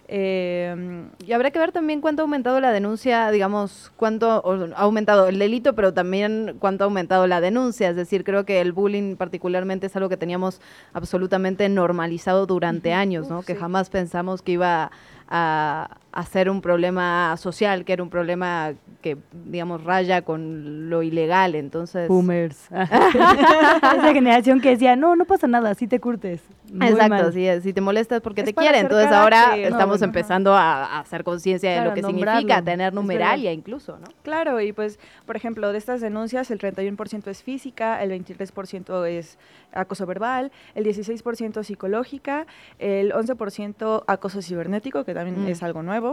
[0.09, 4.43] Eh, y habrá que ver también cuánto ha aumentado la denuncia, digamos, cuánto
[4.75, 7.89] ha aumentado el delito, pero también cuánto ha aumentado la denuncia.
[7.89, 10.59] Es decir, creo que el bullying particularmente es algo que teníamos
[10.91, 13.43] absolutamente normalizado durante años, ¿no?
[13.43, 14.91] que jamás pensamos que iba
[15.29, 15.89] a,
[16.19, 22.07] hacer un problema social, que era un problema que, digamos, raya con lo ilegal, entonces...
[22.07, 22.67] Boomers.
[22.71, 26.41] Esa generación que decía, no, no pasa nada, si te curtes.
[26.81, 28.81] Exacto, si, si, te molestas porque te quieren.
[28.81, 34.07] Entonces ahora estamos empezando a, hacer conciencia de lo que significa tener numeralia incluso, ¿no?
[34.23, 39.37] Claro, y pues, por ejemplo, de estas denuncias, el 31% es física, el 23% es
[39.71, 42.45] acoso verbal, el 16% psicológica,
[42.77, 45.47] el 11% acoso cibernético, que también mm.
[45.47, 46.08] es algo nuevo,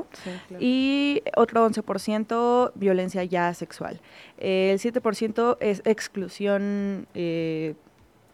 [0.59, 4.01] y otro 11% violencia ya sexual.
[4.39, 7.75] El 7% es exclusión eh,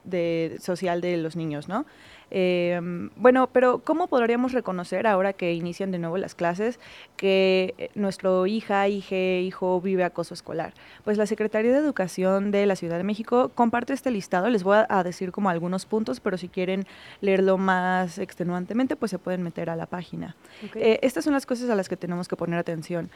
[0.05, 1.87] de, social de los niños, ¿no?
[2.35, 6.81] Em, bueno, pero ¿cómo podríamos reconocer ahora que inician de nuevo las clases
[7.19, 10.73] que nuestro hija, hija, hijo vive acoso escolar?
[11.05, 14.49] Pues la Secretaría de Educación de la Ciudad de México comparte este listado.
[14.49, 16.87] Les voy a decir como algunos puntos, pero si quieren
[17.21, 20.35] leerlo más extenuantemente, pues se pueden meter a la página.
[20.75, 23.11] Eh, estas son las cosas a las que tenemos que poner atención.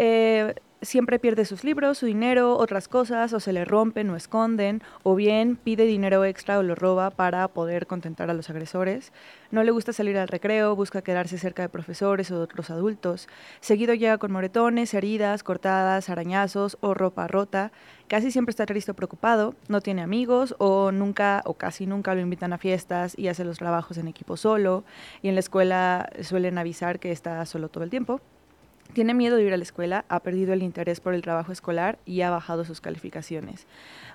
[0.00, 4.80] Eh, siempre pierde sus libros, su dinero, otras cosas, o se le rompen o esconden,
[5.02, 9.12] o bien pide dinero extra o lo roba para poder contentar a los agresores.
[9.50, 13.26] No le gusta salir al recreo, busca quedarse cerca de profesores o de otros adultos.
[13.58, 17.72] Seguido llega con moretones, heridas, cortadas, arañazos o ropa rota.
[18.06, 22.20] Casi siempre está triste o preocupado, no tiene amigos o nunca o casi nunca lo
[22.20, 24.84] invitan a fiestas y hace los trabajos en equipo solo.
[25.22, 28.20] Y en la escuela suelen avisar que está solo todo el tiempo.
[28.92, 31.98] Tiene miedo de ir a la escuela, ha perdido el interés por el trabajo escolar
[32.06, 33.66] y ha bajado sus calificaciones.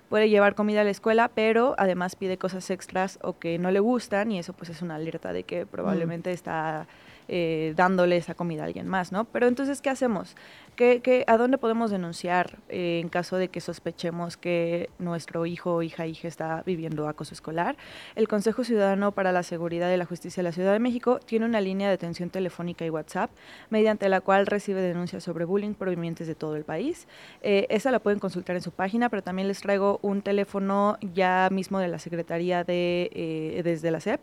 [0.09, 3.79] Puede llevar comida a la escuela, pero además pide cosas extras o que no le
[3.79, 6.87] gustan y eso pues es una alerta de que probablemente está
[7.27, 9.25] eh, dándole esa comida a alguien más, ¿no?
[9.25, 10.35] Pero entonces, ¿qué hacemos?
[10.75, 16.07] ¿Qué, a dónde podemos denunciar eh, en caso de que sospechemos que nuestro hijo hija,
[16.07, 17.77] hija está viviendo acoso escolar?
[18.15, 21.45] El Consejo Ciudadano para la Seguridad y la Justicia de la Ciudad de México tiene
[21.45, 23.29] una línea de atención telefónica y WhatsApp,
[23.69, 27.07] mediante la cual recibe denuncias sobre bullying provenientes de todo el país.
[27.43, 31.49] Eh, esa la pueden consultar en su página, pero también les traigo un teléfono ya
[31.51, 34.21] mismo de la Secretaría de, desde la SEP.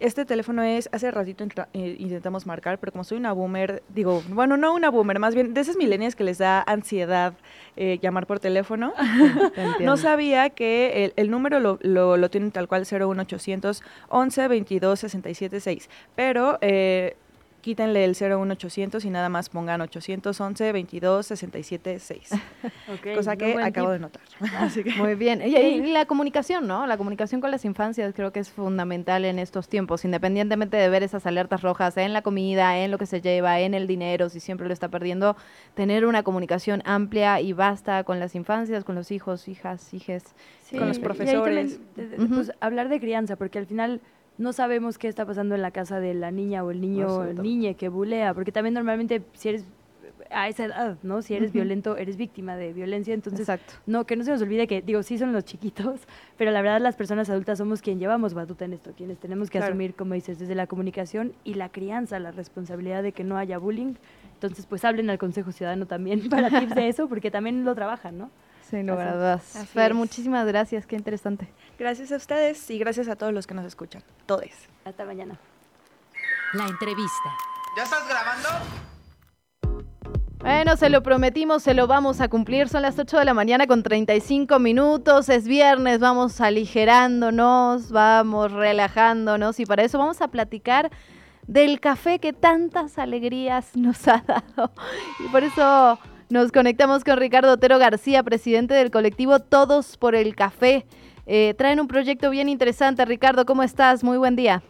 [0.00, 1.44] Este teléfono es, hace ratito
[1.74, 5.60] intentamos marcar, pero como soy una boomer, digo, bueno, no una boomer, más bien de
[5.60, 7.34] esas milenias que les da ansiedad
[7.76, 8.92] eh, llamar por teléfono,
[9.80, 15.90] no sabía que el, número lo, lo, tienen tal cual 01800 11 22 67 6,
[16.14, 16.58] pero...
[16.60, 17.16] Eh,
[17.60, 22.30] quítenle el 01800 y nada más pongan 811 22 67 6.
[23.14, 24.22] cosa que acabo de notar.
[24.96, 25.42] Muy bien.
[25.42, 26.86] Y, la comunicación, ¿no?
[26.86, 31.02] La comunicación con las infancias creo que es fundamental en estos tiempos, independientemente de ver
[31.02, 34.40] esas alertas rojas en la comida, en lo que se lleva, en el dinero, si
[34.40, 35.36] siempre lo está perdiendo,
[35.74, 40.24] tener una comunicación amplia y basta con las infancias, con los hijos, hijas, hijes,
[40.70, 41.80] con los profesores.
[42.28, 44.00] pues, hablar de crianza, porque al final
[44.40, 47.24] no sabemos qué está pasando en la casa de la niña o el niño o
[47.34, 49.66] niña que bulea, porque también normalmente si eres
[50.30, 51.20] a esa edad, ¿no?
[51.20, 53.48] Si eres violento, eres víctima de violencia, entonces
[53.86, 56.00] no que no se nos olvide que digo, sí son los chiquitos,
[56.38, 59.58] pero la verdad las personas adultas somos quien llevamos batuta en esto, quienes tenemos que
[59.58, 63.58] asumir, como dices, desde la comunicación y la crianza, la responsabilidad de que no haya
[63.58, 63.94] bullying.
[64.34, 68.16] Entonces, pues hablen al Consejo Ciudadano también para tips de eso, porque también lo trabajan,
[68.16, 68.30] ¿no?
[68.70, 69.56] Sin lugar a dudas.
[69.56, 69.96] así Fer, es.
[69.96, 71.48] muchísimas gracias, qué interesante.
[71.78, 74.02] Gracias a ustedes y gracias a todos los que nos escuchan.
[74.26, 74.44] Todos.
[74.84, 75.38] Hasta mañana.
[76.52, 77.30] La entrevista.
[77.76, 78.48] ¿Ya estás grabando?
[80.38, 82.68] Bueno, se lo prometimos, se lo vamos a cumplir.
[82.68, 85.28] Son las 8 de la mañana con 35 minutos.
[85.28, 90.90] Es viernes, vamos aligerándonos, vamos relajándonos y para eso vamos a platicar
[91.46, 94.72] del café que tantas alegrías nos ha dado.
[95.24, 95.98] Y por eso
[96.30, 100.86] nos conectamos con Ricardo Otero García, presidente del colectivo Todos por el Café.
[101.26, 103.04] Eh, traen un proyecto bien interesante.
[103.04, 104.04] Ricardo, ¿cómo estás?
[104.04, 104.62] Muy buen día.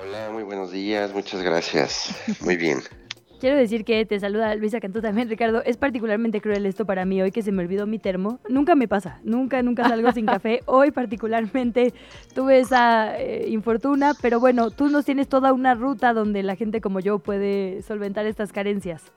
[0.00, 2.14] Hola, muy buenos días, muchas gracias.
[2.40, 2.78] Muy bien.
[3.40, 5.62] Quiero decir que te saluda Luisa Cantú también, Ricardo.
[5.62, 8.40] Es particularmente cruel esto para mí hoy que se me olvidó mi termo.
[8.48, 10.60] Nunca me pasa, nunca, nunca salgo sin café.
[10.66, 11.92] Hoy particularmente
[12.34, 16.80] tuve esa eh, infortuna, pero bueno, tú nos tienes toda una ruta donde la gente
[16.80, 19.12] como yo puede solventar estas carencias.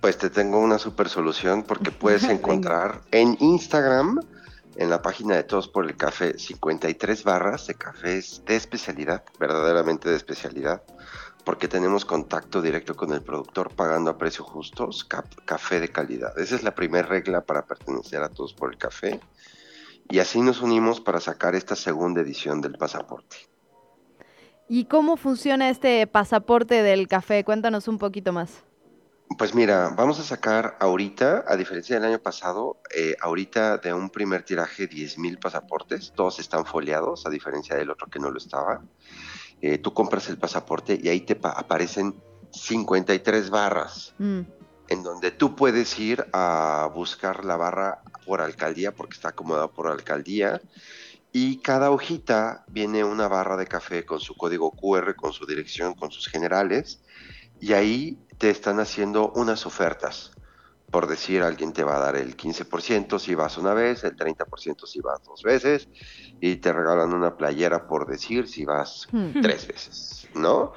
[0.00, 4.20] Pues te tengo una super solución porque puedes encontrar en Instagram,
[4.76, 10.08] en la página de Todos por el Café, 53 barras de cafés de especialidad, verdaderamente
[10.08, 10.82] de especialidad,
[11.44, 16.38] porque tenemos contacto directo con el productor pagando a precios justos, café de calidad.
[16.38, 19.18] Esa es la primera regla para pertenecer a Todos por el Café.
[20.10, 23.36] Y así nos unimos para sacar esta segunda edición del pasaporte.
[24.68, 27.42] ¿Y cómo funciona este pasaporte del café?
[27.44, 28.67] Cuéntanos un poquito más.
[29.36, 34.10] Pues mira, vamos a sacar ahorita, a diferencia del año pasado, eh, ahorita de un
[34.10, 38.82] primer tiraje 10.000 pasaportes, todos están foliados, a diferencia del otro que no lo estaba.
[39.60, 42.14] Eh, tú compras el pasaporte y ahí te pa- aparecen
[42.52, 44.40] 53 barras, Mm.
[44.88, 49.88] en donde tú puedes ir a buscar la barra por alcaldía, porque está acomodada por
[49.88, 50.60] alcaldía,
[51.32, 55.94] y cada hojita viene una barra de café con su código QR, con su dirección,
[55.94, 57.00] con sus generales,
[57.60, 60.30] y ahí te están haciendo unas ofertas.
[60.90, 64.86] Por decir, alguien te va a dar el 15% si vas una vez, el 30%
[64.86, 65.88] si vas dos veces,
[66.40, 69.40] y te regalan una playera por decir si vas Hmm.
[69.40, 70.72] tres veces, ¿no?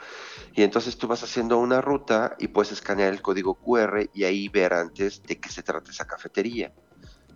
[0.53, 4.49] Y entonces tú vas haciendo una ruta y puedes escanear el código QR y ahí
[4.49, 6.73] ver antes de qué se trata esa cafetería.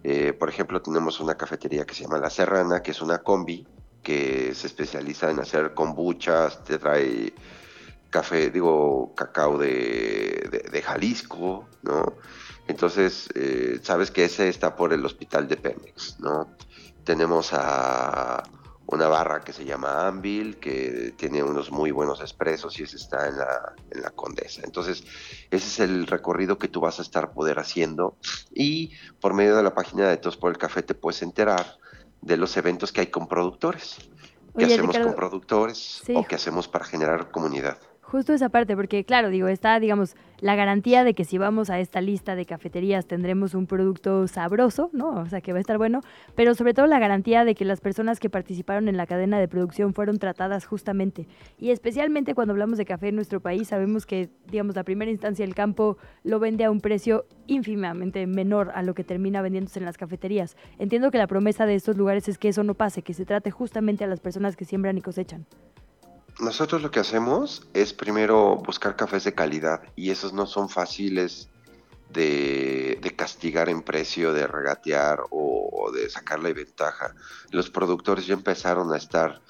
[0.03, 3.67] Eh, por ejemplo, tenemos una cafetería que se llama La Serrana, que es una combi
[4.01, 7.33] que se especializa en hacer kombuchas, te trae
[8.19, 12.13] café, digo, cacao de, de- de Jalisco, ¿no?
[12.67, 16.55] Entonces, eh, sabes que ese está por el hospital de Pemex, ¿no?
[17.03, 18.41] Tenemos a
[18.87, 23.27] una barra que se llama Anvil, que tiene unos muy buenos expresos y ese está
[23.27, 24.61] en la, en la Condesa.
[24.63, 25.03] Entonces,
[25.51, 28.15] ese es el recorrido que tú vas a estar poder haciendo
[28.53, 31.65] y por medio de la página de Todos por el Café te puedes enterar
[32.21, 33.97] de los eventos que hay con productores.
[34.57, 36.13] ¿Qué Oye, hacemos Ricardo, con productores sí.
[36.15, 37.77] o qué hacemos para generar comunidad?
[38.15, 41.81] Justo esa parte, porque claro, digo, está, digamos, la garantía de que si vamos a
[41.81, 45.09] esta lista de cafeterías tendremos un producto sabroso, ¿no?
[45.19, 45.99] O sea, que va a estar bueno,
[46.33, 49.49] pero sobre todo la garantía de que las personas que participaron en la cadena de
[49.49, 51.27] producción fueron tratadas justamente.
[51.59, 55.43] Y especialmente cuando hablamos de café en nuestro país, sabemos que, digamos, la primera instancia
[55.43, 59.85] el campo lo vende a un precio ínfimamente menor a lo que termina vendiéndose en
[59.85, 60.55] las cafeterías.
[60.79, 63.51] Entiendo que la promesa de estos lugares es que eso no pase, que se trate
[63.51, 65.45] justamente a las personas que siembran y cosechan.
[66.39, 71.49] Nosotros lo que hacemos es primero buscar cafés de calidad y esos no son fáciles
[72.09, 77.15] de, castigar en precio, de regatear o, de sacarle ventaja.
[77.51, 79.41] Los productores ya empezaron a estar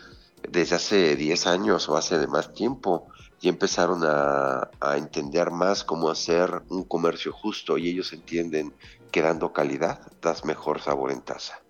[0.47, 3.07] desde hace 10 años o hace de más tiempo,
[3.41, 8.75] ya empezaron a, a entender más cómo hacer un comercio justo y ellos entienden
[9.11, 11.64] que dando calidad das mejor sabor en taza.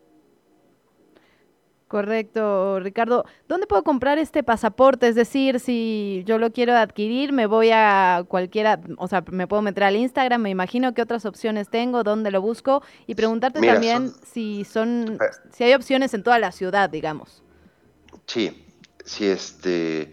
[1.88, 3.26] Correcto, Ricardo.
[3.48, 5.08] ¿Dónde puedo comprar este pasaporte?
[5.08, 9.62] Es decir, si yo lo quiero adquirir, me voy a cualquiera, o sea, me puedo
[9.62, 13.74] meter al Instagram, me imagino qué otras opciones tengo, dónde lo busco y preguntarte Mira,
[13.74, 15.20] también son- si son,
[15.52, 17.44] si hay opciones en toda la ciudad, digamos.
[18.26, 18.66] Sí,
[19.06, 20.12] sí, este.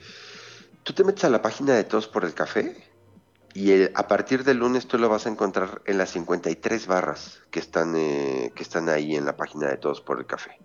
[0.83, 2.77] Tú te metes a la página de Todos por el Café
[3.55, 7.41] y el- a partir del lunes tú lo vas a encontrar en las 53 barras
[7.51, 10.59] que están, eh, que están ahí en la página de Todos por el Café.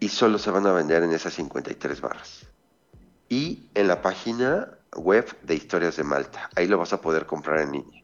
[0.00, 2.46] Y solo se van a vender en esas 53 barras.
[3.28, 6.50] Y en la página web de Historias de Malta.
[6.56, 8.02] Ahí lo vas a poder comprar en línea.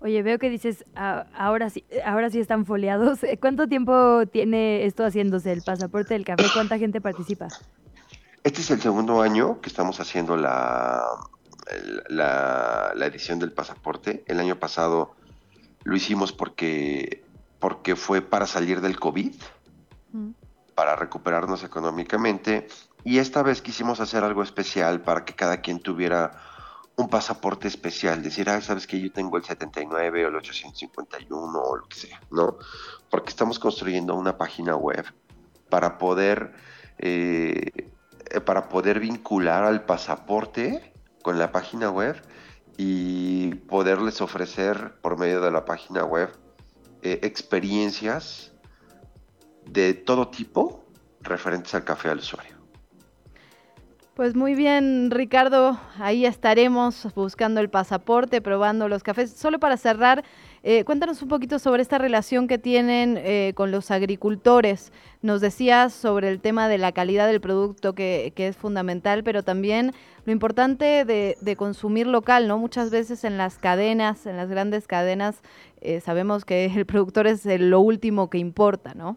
[0.00, 3.20] Oye, veo que dices, "Ah, ahora sí, ahora sí están foliados.
[3.40, 6.44] ¿Cuánto tiempo tiene esto haciéndose el pasaporte del café?
[6.52, 7.48] ¿Cuánta gente participa?
[8.42, 11.02] Este es el segundo año que estamos haciendo la,
[12.08, 14.22] la, la edición del pasaporte.
[14.26, 15.14] El año pasado
[15.84, 17.22] lo hicimos porque,
[17.58, 19.34] porque fue para salir del COVID,
[20.74, 22.66] para recuperarnos económicamente.
[23.04, 26.32] Y esta vez quisimos hacer algo especial para que cada quien tuviera
[26.96, 31.76] un pasaporte especial, decir, ah, sabes que yo tengo el 79 o el 851 o
[31.76, 32.56] lo que sea, ¿no?
[33.10, 35.04] Porque estamos construyendo una página web
[35.68, 36.54] para poder,
[36.98, 37.90] eh,
[38.44, 40.92] para poder vincular al pasaporte
[41.22, 42.22] con la página web
[42.76, 46.30] y poderles ofrecer por medio de la página web
[47.02, 48.53] eh, experiencias
[49.66, 50.84] de todo tipo
[51.20, 52.54] referentes al café al usuario.
[54.14, 59.32] Pues muy bien, Ricardo, ahí estaremos buscando el pasaporte, probando los cafés.
[59.32, 60.22] Solo para cerrar,
[60.62, 64.92] eh, cuéntanos un poquito sobre esta relación que tienen eh, con los agricultores.
[65.20, 69.90] Nos decías sobre el tema de la calidad del producto, que, es fundamental, pero también
[70.26, 72.56] lo importante de, consumir local, ¿no?
[72.56, 75.42] Muchas veces en las cadenas, en las grandes cadenas,
[75.80, 79.16] eh, sabemos que el productor es lo último que importa, ¿no?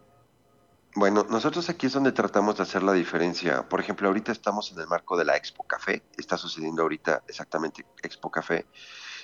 [1.00, 3.70] Bueno, nosotros aquí es donde tratamos de hacer la diferencia.
[3.70, 7.86] Por ejemplo, ahorita estamos en el marco de la Expo Café, está sucediendo ahorita exactamente
[8.02, 8.66] Expo Café,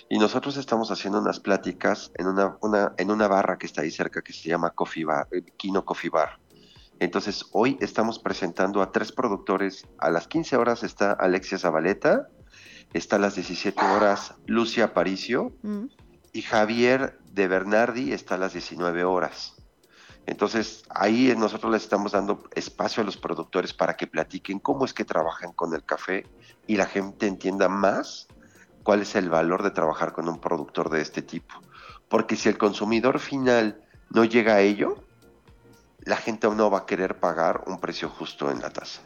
[0.08, 3.90] y nosotros estamos haciendo unas pláticas en una, una, en una barra que está ahí
[3.90, 6.38] cerca que se llama Coffee Bar, eh, Kino Coffee Bar.
[7.00, 9.88] Entonces, hoy estamos presentando a tres productores.
[9.98, 12.28] A las 15 horas está Alexia Zabaleta,
[12.94, 15.86] está a las 17 horas Lucia Aparicio mm.
[16.34, 19.56] y Javier de Bernardi está a las 19 horas.
[20.26, 24.94] Entonces, ahí nosotros les estamos dando espacio a los productores para que platiquen cómo es
[24.94, 26.26] que trabajan con el café
[26.66, 28.28] y la gente entienda más
[28.84, 31.56] cuál es el valor de trabajar con un productor de este tipo.
[32.08, 35.04] Porque si el consumidor final no llega a ello,
[36.06, 39.02] la gente aún no va a querer pagar un precio justo en la tasa.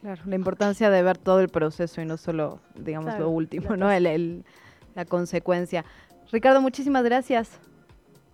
[0.00, 3.88] Claro, la importancia de ver todo el proceso y no solo, digamos, lo último, ¿no?
[3.88, 5.84] la consecuencia.
[6.30, 7.58] Ricardo, muchísimas gracias.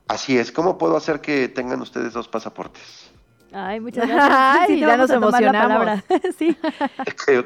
[0.08, 3.10] Así es, ¿cómo puedo hacer que tengan ustedes dos pasaportes?
[3.52, 4.30] Ay, muchas gracias.
[4.68, 6.02] Ay, ya nos emocionamos.
[6.38, 6.56] sí.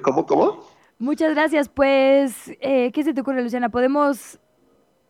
[0.02, 0.66] ¿Cómo, cómo?
[0.98, 1.68] Muchas gracias.
[1.68, 3.68] Pues, eh, ¿qué se te ocurre, Luciana?
[3.68, 4.38] ¿Podemos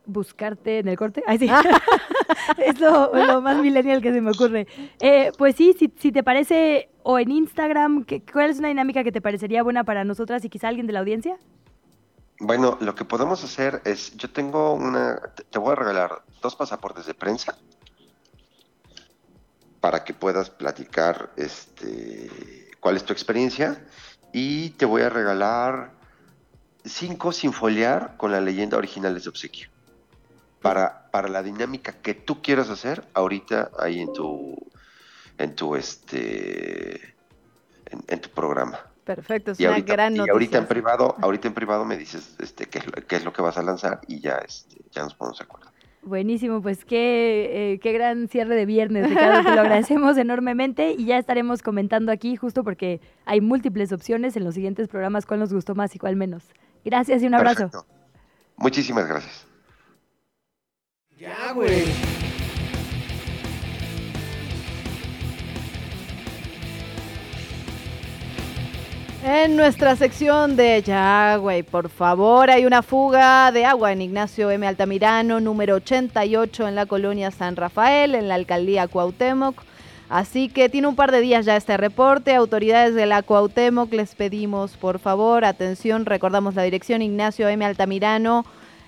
[0.07, 1.23] buscarte en el corte?
[1.27, 1.49] Ay, sí.
[2.59, 4.67] es lo, más millennial que se me ocurre.
[5.01, 9.13] Eh, pues sí, si, si, te parece, o en Instagram, ¿cuál es una dinámica que
[9.13, 11.37] te parecería buena para nosotras y quizá alguien de la audiencia?
[12.41, 17.07] Bueno, lo que podemos hacer es, yo tengo una, te voy a regalar dos pasaportes
[17.07, 17.57] de prensa
[19.81, 23.83] para que puedas platicar este, cuál es tu experiencia
[24.31, 25.93] y te voy a regalar
[26.85, 29.71] cinco sin foliar con la leyenda original de obsequio.
[30.61, 34.57] Para, para la dinámica que tú quieras hacer ahorita ahí en tu
[35.37, 37.15] en tu este
[37.87, 38.81] en tu programa.
[39.05, 40.27] Perfecto, es una gran noticia.
[40.27, 43.43] Y ahorita en privado, ahorita en privado me dices este qué, qué es lo que
[43.43, 45.74] vas a lanzar y ya este, ya nos ponemos de acuerdo.
[46.05, 51.07] Buenísimo, pues qué, eh, qué gran cierre de viernes, Ricardo, te lo agradecemos enormemente y
[51.07, 55.53] ya estaremos comentando aquí justo porque hay múltiples opciones en los siguientes programas cuál nos
[55.53, 56.45] gustó más y cuál menos.
[56.85, 57.87] Gracias y un abrazo.
[58.57, 59.47] Muchísimas gracias.
[61.19, 61.85] Ya, güey.
[69.27, 74.51] En nuestra sección de Ya, güey, por favor, hay una fuga de agua en Ignacio
[74.51, 74.67] M.
[74.67, 79.63] Altamirano, número 88, en la colonia San Rafael, en la alcaldía Cuauhtémoc.
[80.11, 82.35] Así que tiene un par de días ya este reporte.
[82.35, 87.65] Autoridades de la Cuauhtémoc les pedimos, por favor, atención, recordamos la dirección Ignacio M.
[87.65, 88.45] Altamirano,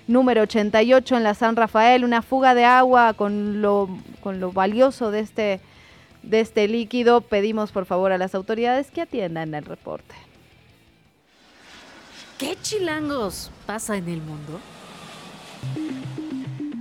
[0.07, 3.89] número 88 en la San Rafael, una fuga de agua con lo,
[4.21, 5.61] con lo valioso de este,
[6.21, 7.21] de este líquido.
[7.21, 10.26] Pedimos, por favor, a las autoridades que atiendan el reporte.
[12.37, 14.59] ¿Qué chilangos pasa en el mundo?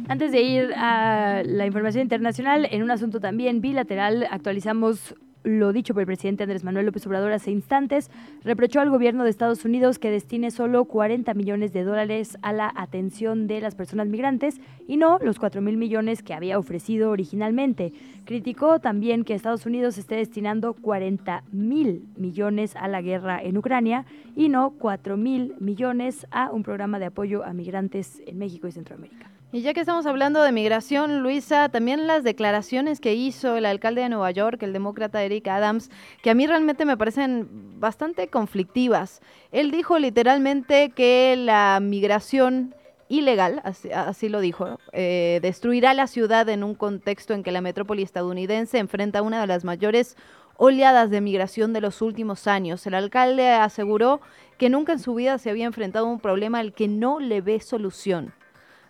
[0.07, 5.15] Antes de ir a la información internacional, en un asunto también bilateral, actualizamos
[5.47, 8.10] lo dicho por el presidente Andrés Manuel López Obrador hace instantes,
[8.43, 12.73] reprochó al gobierno de Estados Unidos que destine solo 40 millones de dólares a la
[12.74, 17.93] atención de las personas migrantes y no los 4 mil millones que había ofrecido originalmente.
[18.24, 24.05] Criticó también que Estados Unidos esté destinando 40 mil millones a la guerra en Ucrania
[24.35, 28.73] y no 4 mil millones a un programa de apoyo a migrantes en México y
[28.73, 29.36] Centroamérica.
[29.57, 34.03] Y ya que estamos hablando de migración, Luisa, también las declaraciones que hizo el alcalde
[34.03, 35.91] de Nueva York, el demócrata Eric Adams,
[36.23, 39.23] que a mí realmente me parecen bastante conflictivas.
[39.53, 42.74] Él dijo literalmente que la migración
[43.09, 48.03] ilegal, así, lo dijo, eh, destruirá la ciudad en un contexto en que la metrópoli
[48.03, 50.19] estadounidense enfrenta una de las mayores
[50.59, 52.87] oleadas de migración de los últimos años.
[52.87, 54.20] El alcalde aseguró
[54.59, 57.41] que nunca en su vida se había enfrentado a un problema al que no le
[57.41, 58.35] ve solución.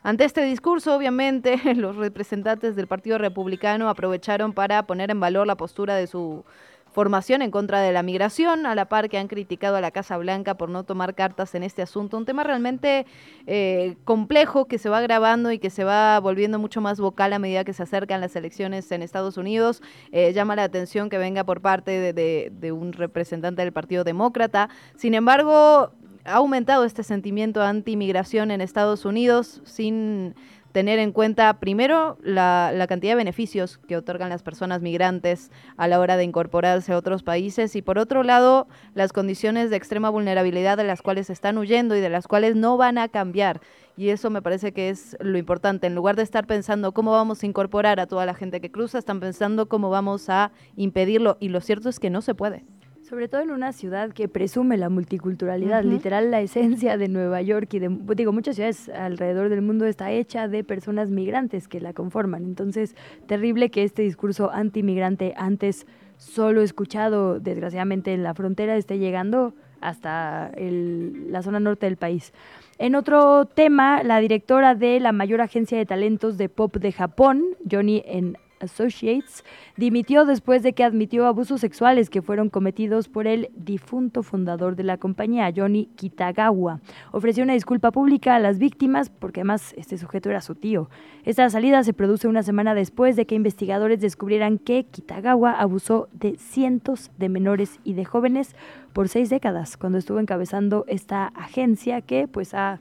[0.07, 5.57] Ante este discurso, obviamente, los representantes del Partido Republicano aprovecharon para poner en valor la
[5.57, 6.45] postura de su
[6.93, 10.17] formación en contra de la migración, a la par que han criticado a la Casa
[10.17, 12.17] Blanca por no tomar cartas en este asunto.
[12.17, 13.05] Un tema realmente
[13.49, 17.41] eh, complejo que se va agravando y que se va volviendo mucho más vocal a
[17.41, 19.83] medida que se acercan las elecciones en Estados Unidos.
[20.13, 24.69] Eh, llama la atención que venga por parte de, de un representante del Partido Demócrata.
[24.95, 25.91] Sin embargo,
[26.27, 30.35] ha aumentado este sentimiento anti-migración en Estados Unidos sin
[30.73, 35.99] tener en cuenta primero la, cantidad de beneficios que otorgan las personas migrantes a la
[35.99, 40.77] hora de incorporarse a otros países y por otro lado las condiciones de extrema vulnerabilidad
[40.77, 43.63] de las cuales están huyendo y de las cuales no van a cambiar.
[43.97, 45.87] Y eso me parece que es lo importante.
[45.87, 48.99] En lugar de estar pensando cómo vamos a incorporar a toda la gente que cruza,
[48.99, 51.39] están pensando cómo vamos a impedirlo.
[51.41, 52.67] Y lo cierto es que no se puede.
[53.09, 57.73] Sobre todo en una ciudad que presume la multiculturalidad, literal la esencia de Nueva York
[57.75, 61.93] y de, digo, muchas ciudades alrededor del mundo está hecha de personas migrantes que la
[61.93, 62.43] conforman.
[62.43, 62.97] Entonces,
[63.29, 70.51] terrible que este discurso antimigrante antes solo escuchado desgraciadamente en la frontera esté llegando hasta
[70.57, 72.33] la zona norte del país.
[72.79, 77.45] En otro tema, la directora de la mayor agencia de talentos de pop de Japón,
[77.71, 79.45] Johnny en Associates,
[79.77, 84.85] dimitió después de que admitió abusos sexuales que fueron cometidos por el difunto fundador de
[84.85, 86.81] la compañía, Johnny Kitagawa.
[87.13, 90.89] Ofreció una disculpa pública a las víctimas porque además este sujeto era su tío.
[91.25, 96.37] Esta salida se produce una semana después de que investigadores descubrieran que Kitagawa abusó de
[96.37, 98.55] cientos de menores y de jóvenes
[98.93, 102.81] por seis décadas, cuando estuvo encabezando esta agencia que pues ha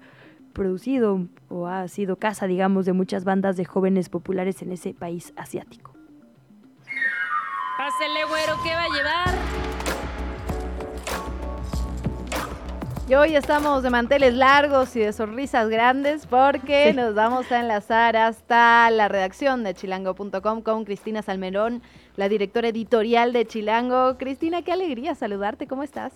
[0.56, 5.34] producido o ha sido casa, digamos, de muchas bandas de jóvenes populares en ese país
[5.36, 5.94] asiático.
[7.78, 9.36] Pásele, güero, ¿qué va a llevar?
[13.08, 18.18] Y hoy estamos de manteles largos y de sonrisas grandes porque nos vamos a enlazar
[18.18, 21.84] hasta la redacción de chilango.com con Cristina Salmerón,
[22.16, 24.18] la directora editorial de Chilango.
[24.18, 26.14] Cristina, qué alegría saludarte, ¿cómo estás?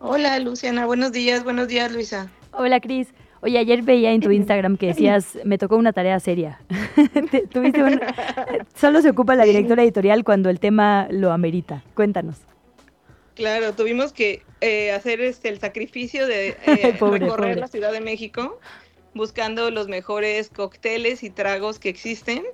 [0.00, 2.28] Hola Luciana, buenos días, buenos días Luisa.
[2.52, 3.08] Hola Cris.
[3.42, 6.60] Oye, ayer veía en tu Instagram que decías, me tocó una tarea seria.
[7.52, 8.00] Tuviste un...
[8.74, 11.82] Solo se ocupa la directora editorial cuando el tema lo amerita.
[11.94, 12.36] Cuéntanos.
[13.34, 18.58] Claro, tuvimos que eh, hacer este, el sacrificio de eh, recorrer la Ciudad de México
[19.16, 22.44] buscando los mejores cócteles y tragos que existen.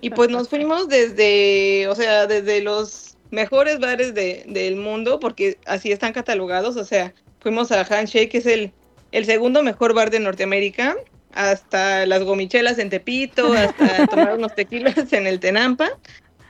[0.00, 5.58] Y pues nos fuimos desde, o sea, desde los mejores bares de, del mundo, porque
[5.66, 6.76] así están catalogados.
[6.76, 8.72] O sea, fuimos a Handshake, que es el
[9.12, 10.96] el segundo mejor bar de Norteamérica,
[11.34, 15.90] hasta las gomichelas en Tepito, hasta tomar unos tequilas en el Tenampa,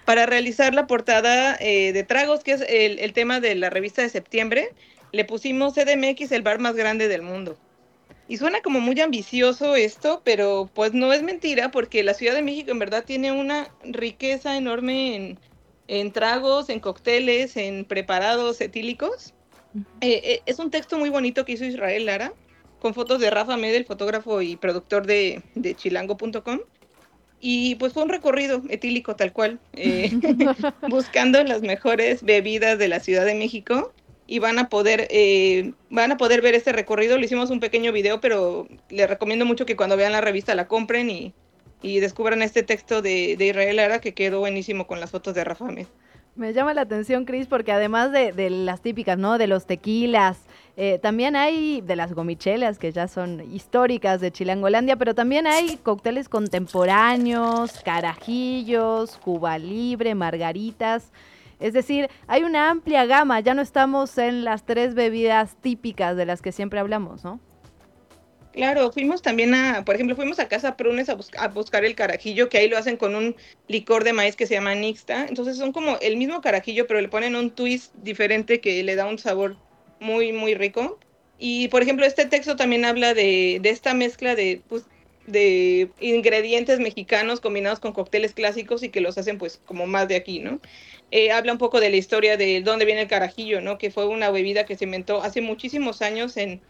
[0.05, 4.09] para realizar la portada eh, de tragos, que es el, tema de la revista de
[4.09, 4.71] septiembre.
[5.13, 7.57] Le pusimos CDMX, el bar más grande del mundo.
[8.29, 12.43] Y suena como muy ambicioso esto, pero pues no es mentira, porque la Ciudad de
[12.43, 15.39] México en verdad tiene una riqueza enorme en,
[15.89, 19.35] en tragos, en cócteles, en preparados etílicos.
[20.01, 22.33] Eh, eh, es un texto muy bonito que hizo Israel Lara,
[22.83, 25.41] con fotos de Rafa Medel, fotógrafo y productor de,
[25.77, 26.59] chilango.com.
[27.41, 30.11] Y pues fue un recorrido etílico tal cual, eh,
[30.89, 33.93] buscando las mejores bebidas de la Ciudad de México
[34.27, 37.19] y van a poder eh, van a poder ver este recorrido.
[37.19, 40.67] Le hicimos un pequeño video, pero les recomiendo mucho que cuando vean la revista la
[40.67, 41.33] compren y,
[41.83, 45.67] descubran este texto de, de Israel Lara que quedó buenísimo con las fotos de Rafa
[45.67, 45.87] Medel.
[46.35, 49.37] Me llama la atención, Cris, porque además de, de, las típicas, ¿no?
[49.37, 50.39] De los tequilas,
[50.77, 55.77] eh, también hay de las gomichelas, que ya son históricas de Chilangolandia, pero también hay
[55.77, 61.13] cócteles contemporáneos, carajillos, Cuba Libre, margaritas.
[61.61, 66.27] Es decir, hay una amplia gama, ya no estamos en las tres bebidas típicas de
[66.27, 67.39] las que siempre hablamos, ¿no?
[68.53, 72.49] Claro, fuimos también a, por ejemplo, fuimos a Casa Prunes a, a, buscar el carajillo,
[72.51, 73.35] que ahí lo hacen con un
[73.67, 75.27] licor de maíz que se llama Nixta.
[75.27, 79.07] Entonces son como el mismo carajillo, pero le ponen un twist diferente que le da
[79.07, 79.57] un sabor
[80.03, 80.99] muy, muy rico.
[81.39, 84.85] Y, por ejemplo, este texto también habla de, de esta mezcla de, pues,
[85.27, 90.17] de ingredientes mexicanos combinados con cócteles clásicos y que los hacen, pues, como más de
[90.17, 90.61] aquí, ¿no?
[91.11, 93.79] Eh, habla un poco de la historia de dónde viene el carajillo, ¿no?
[93.79, 96.61] Que fue una bebida que se inventó hace muchísimos años en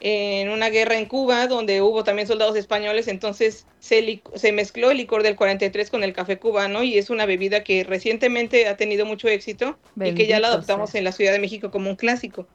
[0.00, 4.98] en una guerra en Cuba donde hubo también soldados españoles, entonces se, se, mezcló el
[4.98, 9.06] licor del 43 con el café cubano y es una bebida que recientemente ha tenido
[9.06, 12.46] mucho éxito y que ya la adoptamos en la Ciudad de México como un clásico.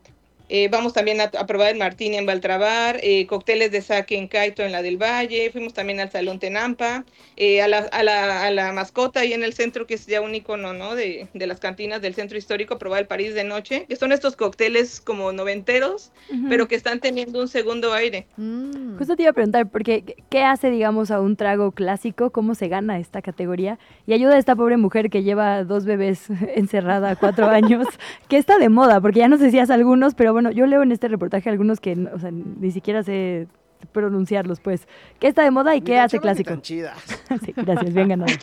[0.53, 4.63] Eh, vamos también a, probar el martini en Baltrabar, eh, cócteles de sake en Caito
[4.63, 7.05] en la del Valle, fuimos también al Salón Tenampa,
[7.37, 10.19] eh, a, la, a, la, a, la, mascota ahí en el centro, que es ya
[10.19, 10.93] un icono ¿no?
[10.93, 14.35] de, de, las cantinas del centro histórico, probar el París de noche, que son estos
[14.35, 16.11] cócteles como noventeros,
[16.49, 18.27] pero que están teniendo un segundo aire.
[18.35, 18.97] Mm.
[18.97, 22.31] Justo te iba a preguntar, porque ¿qué hace, digamos, a un trago clásico?
[22.31, 23.79] ¿Cómo se gana esta categoría?
[24.05, 26.25] Y ayuda a esta pobre mujer que lleva dos bebés
[26.55, 27.87] encerrada cuatro años,
[28.27, 30.65] que está de moda, porque ya no sé si hace algunos, pero bueno, bueno, yo
[30.65, 33.47] leo en este reportaje algunos que o sea, ni siquiera sé
[33.91, 34.87] pronunciarlos, pues.
[35.19, 36.59] ¿Qué está de moda y qué hace clásico?
[36.63, 38.33] sí, gracias, bien ganado.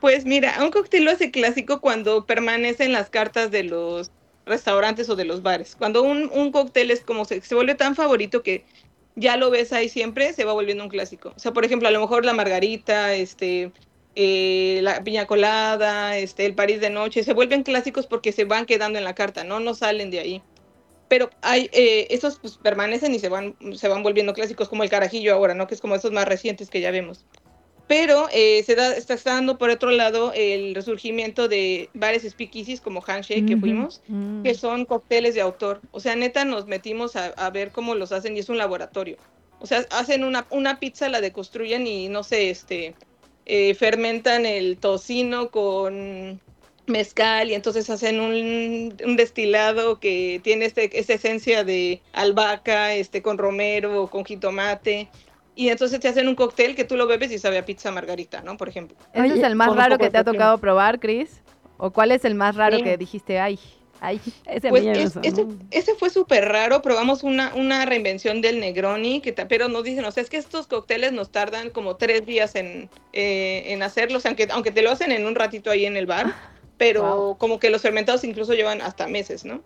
[0.00, 4.10] Pues mira, un cóctel lo hace clásico cuando permanece en las cartas de los
[4.46, 5.76] restaurantes o de los bares.
[5.76, 8.64] Cuando un, un cóctel es como se, se, vuelve tan favorito que
[9.16, 11.32] ya lo ves ahí siempre, se va volviendo un clásico.
[11.36, 13.72] O sea, por ejemplo, a lo mejor la margarita, este,
[14.16, 18.66] eh, la piña colada, este, el París de noche, se vuelven clásicos porque se van
[18.66, 19.60] quedando en la carta, ¿no?
[19.60, 20.42] No salen de ahí.
[21.10, 24.90] Pero hay, eh, esos pues, permanecen y se van, se van volviendo clásicos, como el
[24.90, 25.66] carajillo ahora, ¿no?
[25.66, 27.24] Que es como esos más recientes que ya vemos.
[27.88, 33.02] Pero eh, se da, está, dando por otro lado el resurgimiento de bares speakeasies como
[33.04, 34.44] Handshake que fuimos, mm.
[34.44, 35.80] que son cócteles de autor.
[35.90, 39.16] O sea, neta nos metimos a, a, ver cómo los hacen y es un laboratorio.
[39.58, 42.94] O sea, hacen una, una pizza, la deconstruyen y no sé, este,
[43.46, 46.40] eh, fermentan el tocino con
[46.90, 53.38] mezcal y entonces hacen un, destilado que tiene este, esta esencia de albahaca, este, con
[53.38, 55.08] romero, con jitomate.
[55.54, 58.40] Y entonces te hacen un cóctel que tú lo bebes y sabe a pizza margarita,
[58.42, 58.56] ¿no?
[58.56, 58.96] Por ejemplo.
[59.12, 61.42] ¿Ese es el más raro que te ha tocado probar, Chris?
[61.76, 63.58] ¿O cuál es el más raro que dijiste, ay,
[64.46, 64.84] ese, pues
[65.70, 70.10] ese, fue súper raro, probamos una, una reinvención del Negroni, que pero nos dicen, o
[70.10, 74.48] sea, es que estos cócteles nos tardan como tres días en, eh, en hacerlos, aunque,
[74.50, 76.34] aunque te lo hacen en un ratito ahí en el bar,
[76.80, 79.60] pero como que los fermentados incluso llevan hasta meses, ¿no?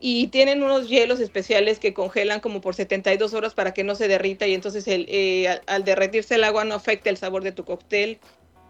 [0.00, 4.06] Y tienen unos hielos especiales que congelan como por 72 horas para que no se
[4.06, 7.52] derrita y entonces el, eh, al, al derretirse el agua no afecta el sabor de
[7.52, 8.18] tu cóctel.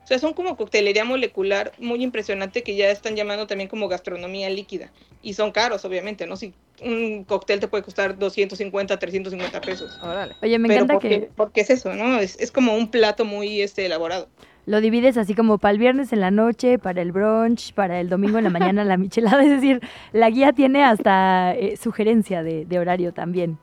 [0.05, 4.49] O sea, son como coctelería molecular muy impresionante que ya están llamando también como gastronomía
[4.49, 4.93] líquida.
[5.21, 6.37] Y son caros, obviamente, ¿no?
[6.37, 9.99] Si un cóctel te puede costar 250, 350 pesos.
[10.41, 11.29] Oye, me encanta que...
[11.35, 12.21] Porque es eso, ¿no?
[12.21, 14.29] Es, es, como un plato muy este, elaborado.
[14.69, 18.11] Lo divides así como para el viernes en la noche, para el brunch, para el
[18.11, 19.43] domingo en la mañana la michelada.
[19.43, 19.81] Es decir,
[20.13, 23.59] la guía tiene hasta eh, sugerencia de, de horario también.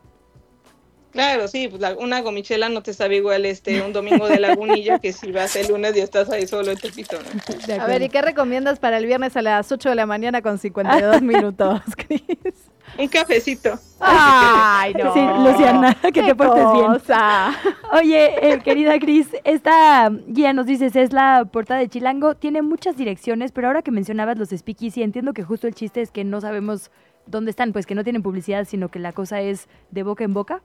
[1.12, 5.14] Claro, sí, pues una gomichela no te sabe igual este un domingo de lagunilla que
[5.14, 7.82] si vas el lunes y estás ahí solo en Tepito, ¿no?
[7.82, 10.58] A ver, ¿y qué recomiendas para el viernes a las 8 de la mañana con
[10.58, 12.22] 52 minutos, Cris?
[12.98, 13.78] Un cafecito.
[14.00, 15.14] Ay, no.
[15.14, 16.92] Sí, Luciana, que te portes bien.
[17.94, 22.98] Oye, eh, querida Cris, esta guía nos dices, es la portada de Chilango, tiene muchas
[22.98, 26.42] direcciones, pero ahora que mencionabas los speakeasy, entiendo que justo el chiste es que no
[26.42, 26.92] sabemos
[27.26, 30.34] dónde están, pues que no tienen publicidad, sino que la cosa es de boca en
[30.34, 30.62] boca.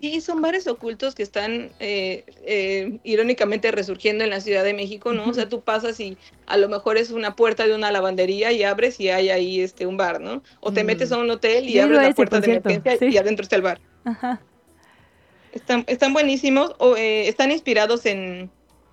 [0.00, 5.12] Sí, son bares ocultos que están eh, eh, irónicamente resurgiendo en la Ciudad de México,
[5.12, 5.28] ¿no?
[5.28, 6.16] O sea, tú pasas y
[6.46, 9.86] a lo mejor es una puerta de una lavandería y abres y hay ahí este
[9.86, 10.42] un bar, ¿no?
[10.60, 13.56] O te metes a un hotel y abres la puerta de emergencia y adentro está
[13.56, 13.80] el bar.
[14.04, 14.40] Ajá.
[15.52, 18.50] Están, están buenísimos, o, eh, están inspirados en,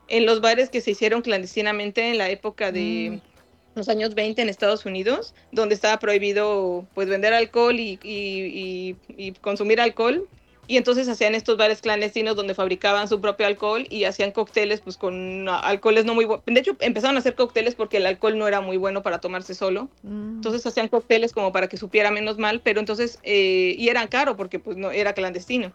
[0.08, 3.22] en los bares que se hicieron clandestinamente en la época de...
[3.22, 3.78] Mm.
[3.78, 9.34] los años 20 en Estados Unidos, donde estaba prohibido pues vender alcohol y, y, y
[9.34, 10.28] consumir alcohol
[10.68, 14.98] y entonces hacían estos bares clandestinos donde fabricaban su propio alcohol y hacían cócteles pues
[14.98, 16.44] con alcoholes no muy buenos.
[16.46, 19.54] De hecho, empezaron a hacer cócteles porque el alcohol no era muy bueno para tomarse
[19.54, 19.90] solo.
[20.04, 20.38] Mm.
[20.38, 24.36] Entonces hacían cócteles como para que supiera menos mal, pero entonces, eh, y eran caro
[24.36, 25.72] porque pues no era clandestino.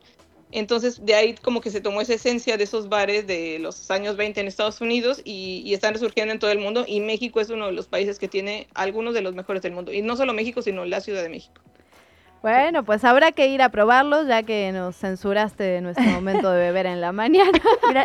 [0.52, 4.16] Entonces de ahí como que se tomó esa esencia de esos bares de los años
[4.16, 7.50] 20 en Estados Unidos y, y están resurgiendo en todo el mundo y México es
[7.50, 9.92] uno de los países que tiene algunos de los mejores del mundo.
[9.92, 11.60] Y no solo México, sino la Ciudad de México.
[12.42, 16.58] Bueno, pues habrá que ir a probarlos ya que nos censuraste de nuestro momento de
[16.58, 17.58] beber en la mañana.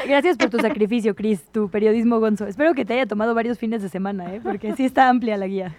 [0.07, 2.45] Gracias por tu sacrificio, Cris, tu periodismo gonzo.
[2.45, 4.41] Espero que te haya tomado varios fines de semana, ¿eh?
[4.44, 5.76] porque sí está amplia la guía.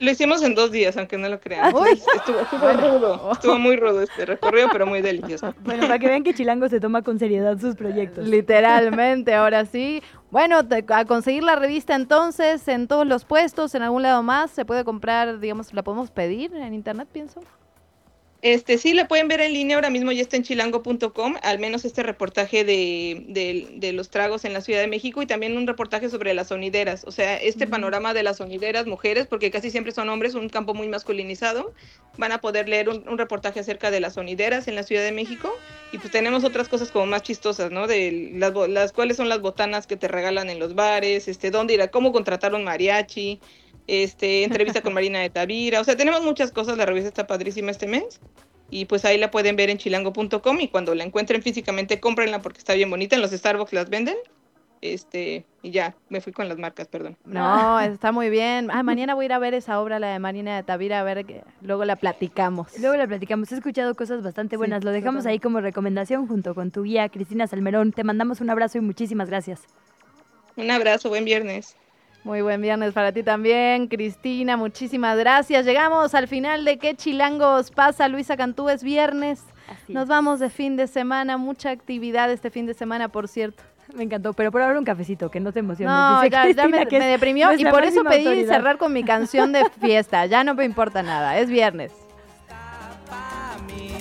[0.00, 1.66] Lo hicimos en dos días, aunque no lo crean.
[1.66, 5.54] Estuvo, estuvo rudo, estuvo muy rudo este recorrido, pero muy delicioso.
[5.62, 8.26] Bueno, para que vean que Chilango se toma con seriedad sus proyectos.
[8.26, 10.02] Literalmente, ahora sí.
[10.30, 14.64] Bueno, a conseguir la revista entonces en todos los puestos, en algún lado más, se
[14.64, 17.42] puede comprar, digamos, la podemos pedir en internet, pienso.
[18.42, 21.84] Este, sí, la pueden ver en línea, ahora mismo ya está en chilango.com, al menos
[21.84, 26.32] este reportaje de, los tragos en la Ciudad de México y también un reportaje sobre
[26.32, 30.34] las sonideras, o sea, este panorama de las sonideras, mujeres, porque casi siempre son hombres,
[30.34, 31.74] un campo muy masculinizado,
[32.16, 35.52] van a poder leer un, reportaje acerca de las sonideras en la Ciudad de México
[35.92, 37.86] y pues tenemos otras cosas como más chistosas, ¿no?
[37.86, 41.74] De las, las cuáles son las botanas que te regalan en los bares, este, dónde
[41.74, 43.38] ir a, cómo contratar un mariachi,
[43.90, 47.72] este, entrevista con Marina de Tavira, o sea, tenemos muchas cosas, la revista está padrísima
[47.72, 48.20] este mes
[48.70, 52.58] y pues ahí la pueden ver en chilango.com y cuando la encuentren físicamente cómprenla porque
[52.58, 54.16] está bien bonita, en los Starbucks las venden.
[54.82, 57.16] Este, y ya, me fui con las marcas, perdón.
[57.24, 58.70] No, está muy bien.
[58.70, 61.02] Ah, mañana voy a ir a ver esa obra, la de Marina de Tavira, a
[61.02, 62.78] ver que luego la platicamos.
[62.78, 63.52] Luego la platicamos.
[63.52, 64.84] He escuchado cosas bastante buenas.
[64.84, 67.92] Lo dejamos ahí como recomendación junto con tu guía, Cristina Salmerón.
[67.92, 69.60] Te mandamos un abrazo y muchísimas gracias.
[70.56, 71.76] Un abrazo, buen viernes.
[72.22, 74.56] Muy buen viernes para ti también, Cristina.
[74.56, 75.64] Muchísimas gracias.
[75.64, 78.08] Llegamos al final de ¿Qué chilangos pasa?
[78.08, 79.42] Luisa Cantú es viernes.
[79.88, 81.38] Nos vamos de fin de semana.
[81.38, 83.62] Mucha actividad este fin de semana, por cierto.
[83.94, 85.92] Me encantó, pero por ahora un cafecito, que no te emociones.
[85.92, 90.26] No, ya, me, deprimió y por eso pedí cerrar con mi canción de fiesta.
[90.26, 91.92] Ya no me importa nada, es viernes.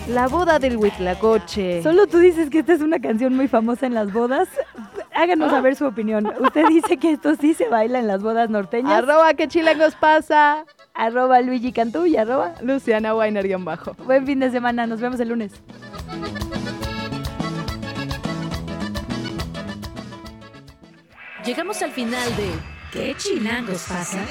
[0.09, 1.81] La boda del Huitlacoche.
[1.83, 4.49] Solo tú dices que esta es una canción muy famosa en las bodas.
[5.19, 6.31] Háganos saber su opinión.
[6.39, 8.93] Usted dice que esto sí se baila en las bodas norteñas.
[8.93, 10.63] Arroba que chilangos pasa.
[10.93, 13.95] Arroba Luigi Cantú y arroba Luciana Weiner-bajo.
[14.05, 15.51] Buen fin de semana, nos vemos el lunes.
[21.43, 22.49] Llegamos al final de
[22.93, 24.25] ¿Qué chilangos pasa?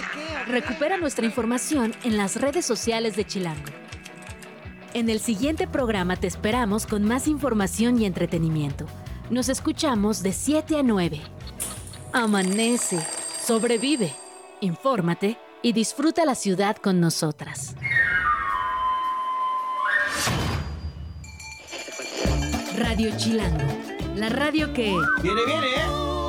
[0.46, 3.70] Recupera nuestra información en las redes sociales de Chilango.
[4.94, 8.86] En el siguiente programa te esperamos con más información y entretenimiento.
[9.30, 11.20] Nos escuchamos de 7 a 9.
[12.14, 12.98] Amanece,
[13.44, 14.14] sobrevive,
[14.62, 17.74] infórmate y disfruta la ciudad con nosotras.
[22.78, 23.66] Radio Chilango,
[24.16, 24.96] la radio que...
[25.22, 26.27] Viene, viene, ¿eh?